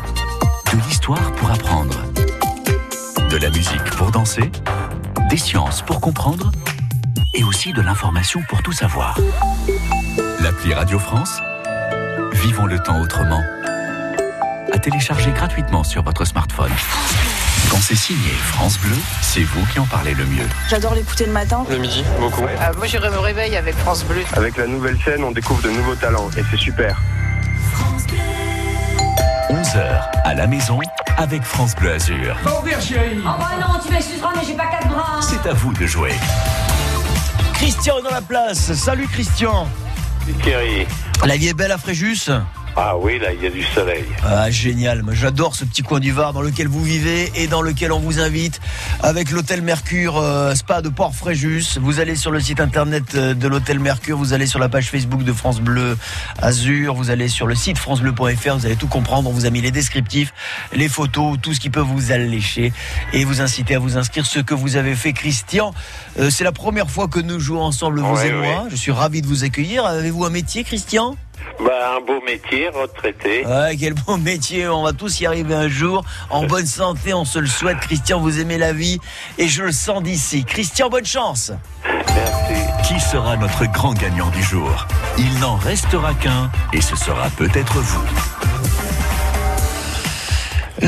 de 0.72 0.78
l'histoire 0.88 1.30
pour 1.32 1.50
apprendre, 1.50 2.00
de 3.30 3.36
la 3.36 3.50
musique 3.50 3.84
pour 3.96 4.10
danser, 4.10 4.50
des 5.28 5.36
sciences 5.36 5.82
pour 5.82 6.00
comprendre 6.00 6.50
et 7.34 7.44
aussi 7.44 7.72
de 7.72 7.80
l'information 7.80 8.42
pour 8.48 8.62
tout 8.62 8.72
savoir. 8.72 9.18
L'appli 10.40 10.72
Radio 10.72 10.98
France, 10.98 11.40
vivons 12.32 12.66
le 12.66 12.78
temps 12.78 13.00
autrement. 13.00 13.42
À 14.72 14.78
télécharger 14.78 15.30
gratuitement 15.32 15.84
sur 15.84 16.02
votre 16.02 16.24
smartphone. 16.24 16.70
Quand 17.70 17.78
c'est 17.80 17.96
signé 17.96 18.30
France 18.30 18.78
Bleu, 18.78 18.96
c'est 19.20 19.42
vous 19.42 19.64
qui 19.66 19.78
en 19.78 19.86
parlez 19.86 20.14
le 20.14 20.24
mieux. 20.24 20.46
J'adore 20.68 20.94
l'écouter 20.94 21.26
le 21.26 21.32
matin. 21.32 21.64
Le 21.70 21.78
midi, 21.78 22.04
beaucoup. 22.20 22.42
moi, 22.76 22.86
je 22.86 22.98
me 22.98 23.18
réveille 23.18 23.56
avec 23.56 23.76
France 23.76 24.04
Bleu. 24.04 24.22
Avec 24.34 24.56
la 24.56 24.66
nouvelle 24.66 24.98
scène, 25.04 25.24
on 25.24 25.32
découvre 25.32 25.62
de 25.62 25.70
nouveaux 25.70 25.96
talents 25.96 26.30
et 26.36 26.42
c'est 26.50 26.58
super. 26.58 27.00
11h 29.50 30.02
à 30.24 30.34
la 30.34 30.46
maison 30.46 30.78
avec 31.16 31.42
France 31.42 31.74
Bleu 31.74 31.92
Azur. 31.92 32.36
Ouvrir, 32.44 32.80
chérie. 32.80 33.18
Oh 33.20 33.30
bah 33.38 33.50
non, 33.60 33.80
tu 33.84 33.92
m'excuseras, 33.92 34.30
mais 34.36 34.44
j'ai 34.46 34.54
pas 34.54 34.66
quatre 34.66 34.88
bras. 34.88 35.20
C'est 35.22 35.48
à 35.48 35.54
vous 35.54 35.72
de 35.72 35.86
jouer. 35.86 36.12
Christian 37.59 37.98
est 37.98 38.02
dans 38.02 38.11
la 38.11 38.22
place. 38.22 38.72
Salut 38.74 39.09
Christian. 39.09 39.66
Thierry. 40.44 40.86
La 41.26 41.36
vie 41.36 41.48
est 41.48 41.54
belle 41.54 41.72
à 41.72 41.78
Fréjus 41.78 42.30
Ah 42.80 42.96
oui, 42.96 43.18
là, 43.18 43.32
il 43.32 43.42
y 43.42 43.46
a 43.46 43.50
du 43.50 43.64
soleil. 43.64 44.04
Ah, 44.24 44.52
génial. 44.52 45.02
J'adore 45.10 45.56
ce 45.56 45.64
petit 45.64 45.82
coin 45.82 45.98
du 45.98 46.12
Var 46.12 46.32
dans 46.32 46.42
lequel 46.42 46.68
vous 46.68 46.84
vivez 46.84 47.32
et 47.34 47.48
dans 47.48 47.60
lequel 47.60 47.90
on 47.90 47.98
vous 47.98 48.20
invite 48.20 48.60
avec 49.02 49.32
l'hôtel 49.32 49.62
Mercure 49.62 50.16
euh, 50.16 50.54
Spa 50.54 50.80
de 50.80 50.88
Port-Fréjus. 50.88 51.78
Vous 51.80 51.98
allez 51.98 52.14
sur 52.14 52.30
le 52.30 52.38
site 52.38 52.60
internet 52.60 53.16
euh, 53.16 53.34
de 53.34 53.48
l'hôtel 53.48 53.80
Mercure, 53.80 54.16
vous 54.16 54.32
allez 54.32 54.46
sur 54.46 54.60
la 54.60 54.68
page 54.68 54.90
Facebook 54.90 55.24
de 55.24 55.32
France 55.32 55.60
Bleu 55.60 55.98
Azur, 56.40 56.94
vous 56.94 57.10
allez 57.10 57.26
sur 57.26 57.48
le 57.48 57.56
site 57.56 57.78
francebleu.fr, 57.78 58.54
vous 58.54 58.66
allez 58.66 58.76
tout 58.76 58.86
comprendre. 58.86 59.28
On 59.28 59.32
vous 59.32 59.44
a 59.44 59.50
mis 59.50 59.60
les 59.60 59.72
descriptifs, 59.72 60.32
les 60.72 60.88
photos, 60.88 61.36
tout 61.42 61.54
ce 61.54 61.58
qui 61.58 61.70
peut 61.70 61.80
vous 61.80 62.12
allécher 62.12 62.72
et 63.12 63.24
vous 63.24 63.40
inciter 63.40 63.74
à 63.74 63.80
vous 63.80 63.96
inscrire. 63.96 64.24
Ce 64.24 64.38
que 64.38 64.54
vous 64.54 64.76
avez 64.76 64.94
fait, 64.94 65.12
Christian, 65.12 65.74
euh, 66.20 66.30
c'est 66.30 66.44
la 66.44 66.52
première 66.52 66.90
fois 66.90 67.08
que 67.08 67.18
nous 67.18 67.40
jouons 67.40 67.62
ensemble, 67.62 67.98
vous 67.98 68.14
Ouais, 68.14 68.28
et 68.28 68.32
moi. 68.32 68.66
Je 68.70 68.76
suis 68.76 68.92
ravi 68.92 69.20
de 69.20 69.26
vous 69.26 69.42
accueillir. 69.42 69.84
Avez-vous 69.84 70.24
un 70.24 70.30
métier, 70.30 70.62
Christian? 70.62 71.16
Bah, 71.61 71.97
un 71.97 72.01
beau 72.01 72.20
métier, 72.24 72.68
retraité. 72.68 73.45
Ouais, 73.45 73.76
quel 73.78 73.95
beau 73.95 74.16
métier, 74.18 74.68
on 74.68 74.82
va 74.82 74.93
tous 74.93 75.20
y 75.20 75.26
arriver 75.26 75.55
un 75.55 75.68
jour. 75.68 76.05
En 76.30 76.45
bonne 76.47 76.66
santé, 76.66 77.12
on 77.14 77.24
se 77.24 77.39
le 77.39 77.47
souhaite. 77.47 77.78
Christian, 77.80 78.20
vous 78.20 78.41
aimez 78.41 78.59
la 78.59 78.72
vie 78.72 78.99
et 79.39 79.49
je 79.49 79.64
le 79.64 79.72
sens 79.72 80.03
d'ici. 80.03 80.45
Christian, 80.45 80.89
bonne 80.89 81.07
chance. 81.07 81.53
Qui 82.86 83.01
sera 83.01 83.36
notre 83.36 83.66
grand 83.66 83.93
gagnant 83.93 84.30
du 84.30 84.43
jour? 84.43 84.86
Il 85.18 85.39
n'en 85.41 85.57
restera 85.57 86.14
qu'un 86.14 86.51
et 86.72 86.80
ce 86.80 86.97
sera 86.97 87.28
peut-être 87.30 87.78
vous. 87.78 88.05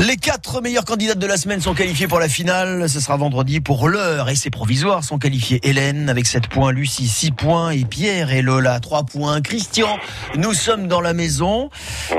Les 0.01 0.17
quatre 0.17 0.61
meilleurs 0.61 0.83
candidats 0.83 1.13
de 1.13 1.27
la 1.27 1.37
semaine 1.37 1.61
sont 1.61 1.75
qualifiés 1.75 2.07
pour 2.07 2.19
la 2.19 2.27
finale. 2.27 2.89
Ce 2.89 2.99
sera 2.99 3.17
vendredi 3.17 3.59
pour 3.59 3.87
l'heure 3.87 4.29
et 4.29 4.35
c'est 4.35 4.49
provisoire. 4.49 5.03
Sont 5.03 5.19
qualifiés 5.19 5.59
Hélène 5.61 6.09
avec 6.09 6.25
7 6.25 6.47
points, 6.47 6.71
Lucie 6.71 7.07
6 7.07 7.31
points 7.33 7.69
et 7.69 7.85
Pierre 7.85 8.31
et 8.31 8.41
Lola 8.41 8.79
3 8.79 9.03
points. 9.03 9.41
Christian, 9.41 9.99
nous 10.37 10.55
sommes 10.55 10.87
dans 10.87 11.01
la 11.01 11.13
maison. 11.13 11.69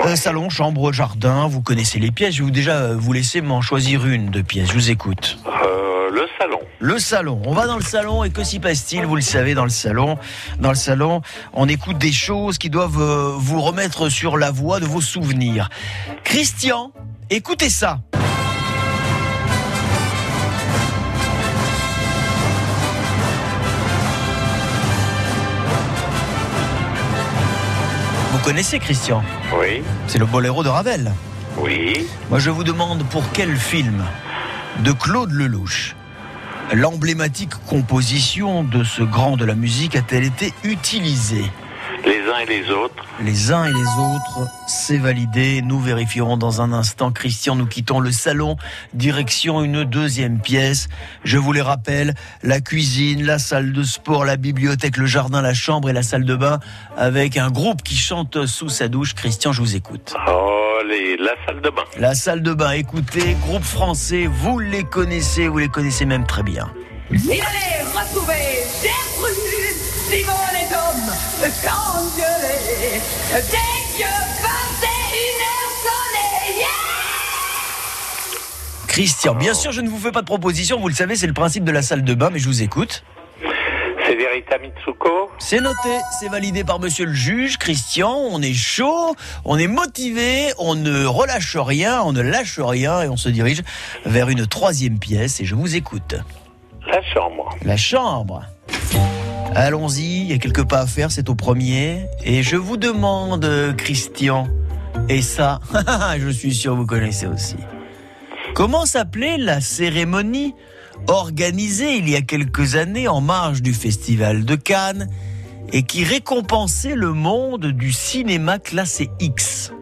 Euh, 0.05 0.15
salon, 0.15 0.49
chambre, 0.49 0.93
jardin. 0.93 1.49
Vous 1.49 1.61
connaissez 1.61 1.99
les 1.99 2.13
pièces. 2.13 2.35
Je 2.35 2.39
vais 2.39 2.45
vous 2.45 2.51
déjà 2.53 2.77
euh, 2.77 2.97
vous 2.97 3.13
laisser 3.13 3.41
m'en 3.41 3.61
choisir 3.61 4.07
une 4.07 4.31
de 4.31 4.43
pièces. 4.43 4.69
Je 4.69 4.75
vous 4.75 4.91
écoute. 4.93 5.39
Euh, 5.45 6.09
le 6.13 6.29
salon. 6.39 6.61
Le 6.79 6.99
salon. 7.01 7.43
On 7.47 7.53
va 7.53 7.67
dans 7.67 7.79
le 7.79 7.83
salon 7.83 8.23
et 8.23 8.31
que 8.31 8.45
s'y 8.45 8.61
passe-t-il? 8.61 9.07
Vous 9.07 9.17
le 9.17 9.23
savez, 9.23 9.55
dans 9.55 9.65
le 9.65 9.71
salon, 9.71 10.19
dans 10.61 10.71
le 10.71 10.77
salon, 10.77 11.21
on 11.53 11.67
écoute 11.69 11.99
des 11.99 12.13
choses 12.13 12.59
qui 12.59 12.71
doivent 12.71 13.37
vous 13.39 13.61
remettre 13.61 14.09
sur 14.09 14.37
la 14.37 14.53
voie 14.53 14.79
de 14.79 14.87
vos 14.87 15.01
souvenirs. 15.01 15.69
Christian, 16.23 16.93
écoutez 17.37 17.71
ça. 17.71 17.99
Vous 28.33 28.39
connaissez 28.45 28.79
Christian? 28.79 29.23
Oui. 29.59 29.83
C'est 30.07 30.19
le 30.19 30.27
boléro 30.27 30.63
de 30.63 30.69
Ravel. 30.69 31.13
Oui. 31.59 32.07
Moi, 32.29 32.39
je 32.39 32.51
vous 32.51 32.65
demande 32.65 33.05
pour 33.05 33.25
quel 33.33 33.57
film 33.57 34.05
de 34.81 34.93
Claude 34.93 35.31
Lelouch 35.33 35.95
l'emblématique 36.73 37.55
composition 37.67 38.65
de 38.65 38.83
ce 38.83 39.03
grand 39.03 39.37
de 39.37 39.45
la 39.45 39.55
musique 39.55 39.95
a-t-elle 39.95 40.25
été 40.25 40.55
utilisée? 40.65 41.45
Les 42.05 42.19
uns 42.19 42.39
et 42.41 42.47
les 42.47 42.71
autres. 42.71 43.05
Les 43.21 43.53
uns 43.53 43.65
et 43.65 43.73
les 43.73 43.89
autres, 43.99 44.51
c'est 44.67 44.99
validé. 44.99 45.63
Nous 45.63 45.81
vérifierons 45.81 46.37
dans 46.37 46.61
un 46.61 46.73
instant. 46.73 47.13
Christian, 47.13 47.55
nous 47.55 47.67
quittons 47.67 48.01
le 48.01 48.11
salon, 48.11 48.57
direction 48.93 49.63
une 49.63 49.85
deuxième 49.85 50.41
pièce. 50.41 50.89
Je 51.23 51.39
vous 51.39 51.53
les 51.53 51.61
rappelle, 51.61 52.15
la 52.43 52.61
cuisine, 52.61 53.25
la 53.25 53.39
salle 53.39 53.73
de 53.73 53.83
sport, 53.85 54.25
la 54.25 54.37
bibliothèque, 54.37 54.97
le 54.97 55.07
jardin, 55.07 55.43
la 55.43 55.55
chambre 55.55 55.91
et 55.91 55.93
la 55.93 56.03
salle 56.03 56.25
de 56.25 56.35
bain, 56.35 56.59
avec 56.97 57.37
un 57.37 57.51
groupe 57.51 57.83
qui 57.83 57.97
chante 57.97 58.47
sous 58.47 58.69
sa 58.69 58.89
douche. 58.89 59.15
Christian, 59.15 59.53
je 59.53 59.61
vous 59.61 59.77
écoute. 59.77 60.15
Oh, 60.29 60.79
les, 60.89 61.17
la 61.17 61.35
salle 61.47 61.61
de 61.61 61.71
bain. 61.71 61.85
La 61.99 62.15
salle 62.15 62.43
de 62.43 62.53
bain, 62.53 62.73
écoutez, 62.73 63.37
groupe 63.47 63.63
français, 63.63 64.27
vous 64.27 64.59
les 64.59 64.83
connaissez, 64.83 65.47
vous 65.47 65.59
les 65.59 65.69
connaissez 65.69 66.05
même 66.05 66.27
très 66.27 66.43
bien. 66.43 66.69
Quand 71.65 72.03
Dieu 72.15 72.25
les... 72.43 73.01
Dès 73.35 73.99
que 73.99 74.05
21 74.05 74.47
heures 75.43 75.75
sonnaient, 75.83 76.59
yeah 76.59 76.67
Christian, 78.87 79.35
bien 79.35 79.55
sûr, 79.55 79.73
je 79.73 79.81
ne 79.81 79.89
vous 79.89 79.99
fais 79.99 80.13
pas 80.13 80.21
de 80.21 80.27
proposition, 80.27 80.79
vous 80.79 80.89
le 80.89 80.95
savez, 80.95 81.17
c'est 81.17 81.27
le 81.27 81.33
principe 81.33 81.65
de 81.65 81.73
la 81.73 81.83
salle 81.83 82.05
de 82.05 82.15
bain, 82.15 82.31
mais 82.31 82.39
je 82.39 82.47
vous 82.47 82.63
écoute. 82.63 83.03
C'est 84.07 84.15
Verita 84.15 84.59
Mitsuko. 84.59 85.31
C'est 85.39 85.61
noté, 85.61 85.99
c'est 86.21 86.29
validé 86.29 86.65
par 86.65 86.79
monsieur 86.79 87.07
le 87.07 87.15
juge. 87.15 87.57
Christian, 87.57 88.13
on 88.13 88.43
est 88.43 88.53
chaud, 88.53 89.17
on 89.45 89.59
est 89.59 89.67
motivé, 89.67 90.53
on 90.59 90.75
ne 90.75 91.07
relâche 91.07 91.57
rien, 91.57 92.03
on 92.03 92.13
ne 92.13 92.21
lâche 92.21 92.61
rien 92.61 93.03
et 93.03 93.09
on 93.09 93.17
se 93.17 93.29
dirige 93.29 93.63
vers 94.05 94.29
une 94.29 94.47
troisième 94.47 94.99
pièce 94.99 95.41
et 95.41 95.45
je 95.45 95.55
vous 95.55 95.75
écoute. 95.77 96.15
La 96.87 97.03
chambre. 97.03 97.49
La 97.65 97.77
chambre. 97.77 98.43
Allons-y, 99.55 100.23
il 100.23 100.27
y 100.31 100.33
a 100.33 100.39
quelques 100.39 100.67
pas 100.67 100.81
à 100.81 100.87
faire, 100.87 101.11
c'est 101.11 101.29
au 101.29 101.35
premier. 101.35 102.07
Et 102.25 102.43
je 102.43 102.57
vous 102.57 102.77
demande, 102.77 103.75
Christian, 103.77 104.49
et 105.09 105.23
ça, 105.23 105.61
je 106.19 106.29
suis 106.29 106.55
sûr 106.55 106.75
vous 106.75 106.87
connaissez 106.87 107.27
aussi. 107.27 107.57
Comment 108.55 108.87
s'appelait 108.87 109.39
la 109.39 109.61
cérémonie 109.61 110.55
organisée 111.07 111.97
il 111.97 112.09
y 112.09 112.17
a 112.17 112.23
quelques 112.23 112.77
années 112.77 113.09
en 113.09 113.21
marge 113.21 113.63
du 113.63 113.75
Festival 113.75 114.45
de 114.45 114.55
Cannes 114.55 115.09
et 115.73 115.83
qui 115.83 116.05
récompensait 116.05 116.95
le 116.95 117.13
monde 117.13 117.67
du 117.67 117.93
cinéma 117.93 118.59
classé 118.59 119.11
X? 119.21 119.73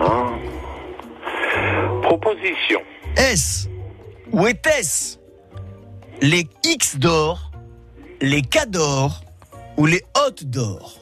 Hein 0.00 0.32
Proposition. 2.02 2.80
Est-ce 3.16 3.68
ou 4.32 4.46
était-ce 4.46 5.18
les 6.22 6.46
X 6.64 6.98
d'or, 6.98 7.49
les 8.20 8.42
K 8.42 8.66
d'or 8.68 9.22
ou 9.76 9.86
les 9.86 10.02
Hot 10.16 10.44
d'or 10.44 10.98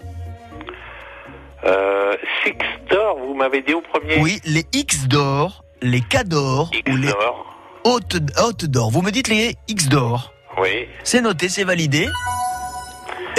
Euh, 1.65 2.15
Six 2.45 2.55
d'or, 2.91 3.19
vous 3.19 3.35
m'avez 3.35 3.63
dit 3.63 3.75
au 3.75 3.81
premier 3.81 4.21
Oui, 4.21 4.41
les 4.45 4.65
X 4.73 5.07
d'or, 5.09 5.65
les 5.83 6.01
K 6.01 6.25
d'or 6.25 6.71
ou 6.91 6.97
les 6.97 7.13
Hot 7.85 8.67
d'or. 8.67 8.91
Vous 8.91 9.03
me 9.03 9.11
dites 9.11 9.29
les 9.29 9.57
X 9.69 9.89
d'or. 9.89 10.33
Oui. 10.61 10.87
C'est 11.05 11.21
noté, 11.21 11.49
c'est 11.49 11.65
validé. 11.65 12.09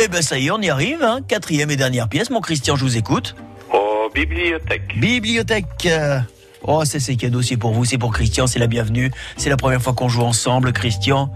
Eh 0.02 0.08
ben 0.08 0.22
ça 0.22 0.38
y 0.40 0.48
est, 0.48 0.52
on 0.52 0.62
y 0.62 0.70
arrive. 0.70 1.04
Hein. 1.04 1.20
Quatrième 1.28 1.70
et 1.72 1.76
dernière 1.76 2.08
pièce, 2.08 2.30
mon 2.30 2.40
Christian, 2.42 2.76
je 2.76 2.84
vous 2.84 2.98
écoute. 2.98 3.36
Oh, 3.74 4.10
bibliothèque. 4.14 4.98
Bibliothèque. 4.98 5.66
euh, 5.86 6.20
Oh, 6.64 6.84
c'est 6.84 7.16
cadeau, 7.16 7.42
c'est 7.42 7.56
pour 7.56 7.72
vous, 7.72 7.86
c'est 7.86 7.98
pour 7.98 8.12
Christian, 8.12 8.46
c'est 8.46 8.60
la 8.60 8.68
bienvenue. 8.68 9.12
C'est 9.38 9.50
la 9.50 9.56
première 9.56 9.82
fois 9.82 9.94
qu'on 9.94 10.10
joue 10.10 10.24
ensemble, 10.24 10.74
Christian. 10.74 11.32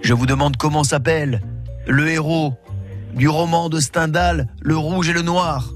Je 0.00 0.14
vous 0.14 0.24
demande 0.24 0.56
comment 0.56 0.84
s'appelle 0.84 1.42
le 1.86 2.08
héros 2.08 2.54
du 3.14 3.28
roman 3.28 3.68
de 3.68 3.78
Stendhal, 3.80 4.48
Le 4.60 4.76
Rouge 4.76 5.08
et 5.08 5.12
le 5.12 5.22
Noir. 5.22 5.70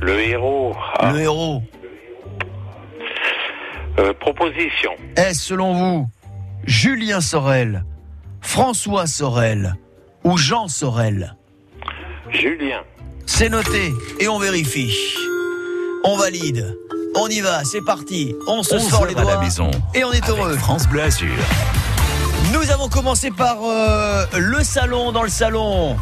Le 0.00 0.18
héros. 0.20 0.74
ah, 0.98 1.12
Le 1.12 1.20
héros. 1.20 1.62
euh, 3.98 4.12
proposition. 4.20 4.92
Est-ce 5.16 5.40
selon 5.42 5.74
vous 5.74 6.08
Julien 6.64 7.20
Sorel, 7.20 7.84
François 8.40 9.06
Sorel 9.06 9.74
ou 10.24 10.36
Jean 10.38 10.68
Sorel? 10.68 11.36
Julien. 12.30 12.82
C'est 13.26 13.48
noté 13.48 13.92
et 14.20 14.28
on 14.28 14.38
vérifie. 14.38 14.94
On 16.04 16.16
valide. 16.16 16.76
On 17.16 17.26
y 17.26 17.40
va, 17.40 17.64
c'est 17.64 17.84
parti. 17.84 18.34
On 18.46 18.62
se 18.62 18.76
11 18.76 18.88
sort 18.88 19.06
les 19.06 19.12
heures 19.14 19.20
à 19.20 19.22
doigts 19.22 19.34
la 19.34 19.40
maison. 19.40 19.70
et 19.94 20.04
on 20.04 20.12
est 20.12 20.22
Avec 20.22 20.28
heureux. 20.28 20.56
France 20.56 20.86
Bleu 20.88 21.02
Azur. 21.02 21.28
Nous 22.52 22.70
avons 22.70 22.88
commencé 22.88 23.30
par 23.30 23.58
euh, 23.62 24.26
le 24.36 24.64
salon 24.64 25.12
dans 25.12 25.22
le 25.22 25.28
salon. 25.28 25.96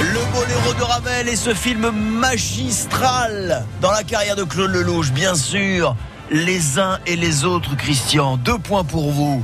Le 0.00 0.32
boléro 0.32 0.74
de 0.74 0.82
Ravel 0.82 1.28
et 1.28 1.36
ce 1.36 1.52
film 1.52 1.90
magistral 1.90 3.64
dans 3.80 3.90
la 3.90 4.04
carrière 4.04 4.36
de 4.36 4.44
Claude 4.44 4.70
Lelouch, 4.70 5.10
bien 5.10 5.34
sûr. 5.34 5.96
Les 6.30 6.78
uns 6.78 7.00
et 7.06 7.16
les 7.16 7.44
autres, 7.44 7.76
Christian. 7.76 8.36
Deux 8.36 8.58
points 8.58 8.84
pour 8.84 9.10
vous. 9.10 9.42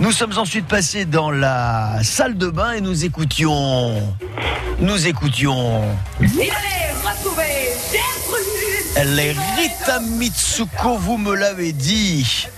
Nous 0.00 0.10
sommes 0.10 0.36
ensuite 0.36 0.66
passés 0.66 1.04
dans 1.04 1.30
la 1.30 2.02
salle 2.02 2.36
de 2.36 2.48
bain 2.48 2.72
et 2.72 2.80
nous 2.80 3.04
écoutions. 3.04 4.02
Nous 4.80 5.06
écoutions. 5.06 5.82
Les 9.04 9.30
Rita 9.32 10.00
Mitsuko, 10.00 10.96
vous 10.98 11.18
me 11.18 11.34
l'avez 11.34 11.72
dit. 11.72 12.48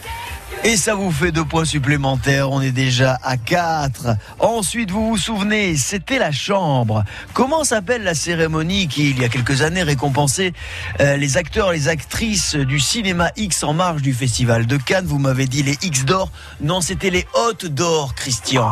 Et 0.66 0.76
ça 0.76 0.96
vous 0.96 1.12
fait 1.12 1.30
deux 1.30 1.44
points 1.44 1.64
supplémentaires, 1.64 2.50
on 2.50 2.60
est 2.60 2.72
déjà 2.72 3.20
à 3.22 3.36
4. 3.36 4.16
Ensuite, 4.40 4.90
vous 4.90 5.10
vous 5.10 5.16
souvenez, 5.16 5.76
c'était 5.76 6.18
la 6.18 6.32
chambre. 6.32 7.04
Comment 7.34 7.62
s'appelle 7.62 8.02
la 8.02 8.16
cérémonie 8.16 8.88
qui, 8.88 9.10
il 9.10 9.20
y 9.20 9.24
a 9.24 9.28
quelques 9.28 9.62
années, 9.62 9.84
récompensait 9.84 10.54
euh, 10.98 11.16
les 11.16 11.36
acteurs 11.36 11.70
les 11.70 11.86
actrices 11.86 12.56
du 12.56 12.80
cinéma 12.80 13.30
X 13.36 13.62
en 13.62 13.74
marge 13.74 14.02
du 14.02 14.12
Festival 14.12 14.66
de 14.66 14.76
Cannes? 14.76 15.06
Vous 15.06 15.20
m'avez 15.20 15.46
dit 15.46 15.62
les 15.62 15.78
X 15.82 16.04
d'or. 16.04 16.32
Non, 16.60 16.80
c'était 16.80 17.10
les 17.10 17.28
Hôtes 17.34 17.66
d'or, 17.66 18.16
Christian. 18.16 18.68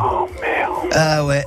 Ah 0.91 1.25
ouais. 1.25 1.45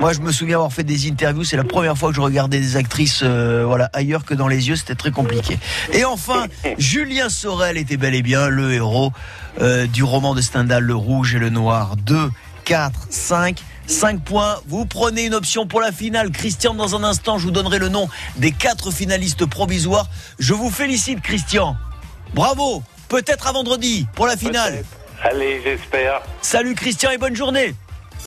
Moi, 0.00 0.14
je 0.14 0.20
me 0.20 0.32
souviens 0.32 0.56
avoir 0.56 0.72
fait 0.72 0.82
des 0.82 1.08
interviews. 1.08 1.44
C'est 1.44 1.58
la 1.58 1.64
première 1.64 1.96
fois 1.96 2.08
que 2.08 2.16
je 2.16 2.20
regardais 2.20 2.58
des 2.58 2.76
actrices, 2.76 3.20
euh, 3.22 3.64
voilà, 3.66 3.90
ailleurs 3.92 4.24
que 4.24 4.32
dans 4.34 4.48
les 4.48 4.68
yeux. 4.68 4.76
C'était 4.76 4.94
très 4.94 5.10
compliqué. 5.10 5.58
Et 5.92 6.04
enfin, 6.04 6.46
Julien 6.78 7.28
Sorel 7.28 7.76
était 7.76 7.98
bel 7.98 8.14
et 8.14 8.22
bien 8.22 8.48
le 8.48 8.72
héros 8.72 9.12
euh, 9.60 9.86
du 9.86 10.02
roman 10.02 10.34
de 10.34 10.40
Stendhal, 10.40 10.84
Le 10.84 10.94
Rouge 10.94 11.34
et 11.34 11.38
le 11.38 11.50
Noir. 11.50 11.96
2, 11.96 12.30
4, 12.64 13.08
5. 13.10 13.62
5 13.86 14.22
points, 14.22 14.56
vous 14.68 14.86
prenez 14.86 15.24
une 15.24 15.34
option 15.34 15.66
pour 15.66 15.80
la 15.80 15.90
finale. 15.90 16.30
Christian, 16.30 16.74
dans 16.74 16.94
un 16.94 17.02
instant, 17.02 17.38
je 17.38 17.44
vous 17.44 17.50
donnerai 17.50 17.80
le 17.80 17.88
nom 17.88 18.08
des 18.36 18.52
quatre 18.52 18.92
finalistes 18.92 19.44
provisoires. 19.46 20.08
Je 20.38 20.54
vous 20.54 20.70
félicite, 20.70 21.20
Christian. 21.20 21.76
Bravo. 22.32 22.84
Peut-être 23.08 23.48
à 23.48 23.52
vendredi 23.52 24.06
pour 24.14 24.28
la 24.28 24.36
finale. 24.36 24.84
Allez, 25.24 25.60
j'espère. 25.64 26.22
Salut 26.40 26.76
Christian 26.76 27.10
et 27.10 27.18
bonne 27.18 27.34
journée. 27.34 27.74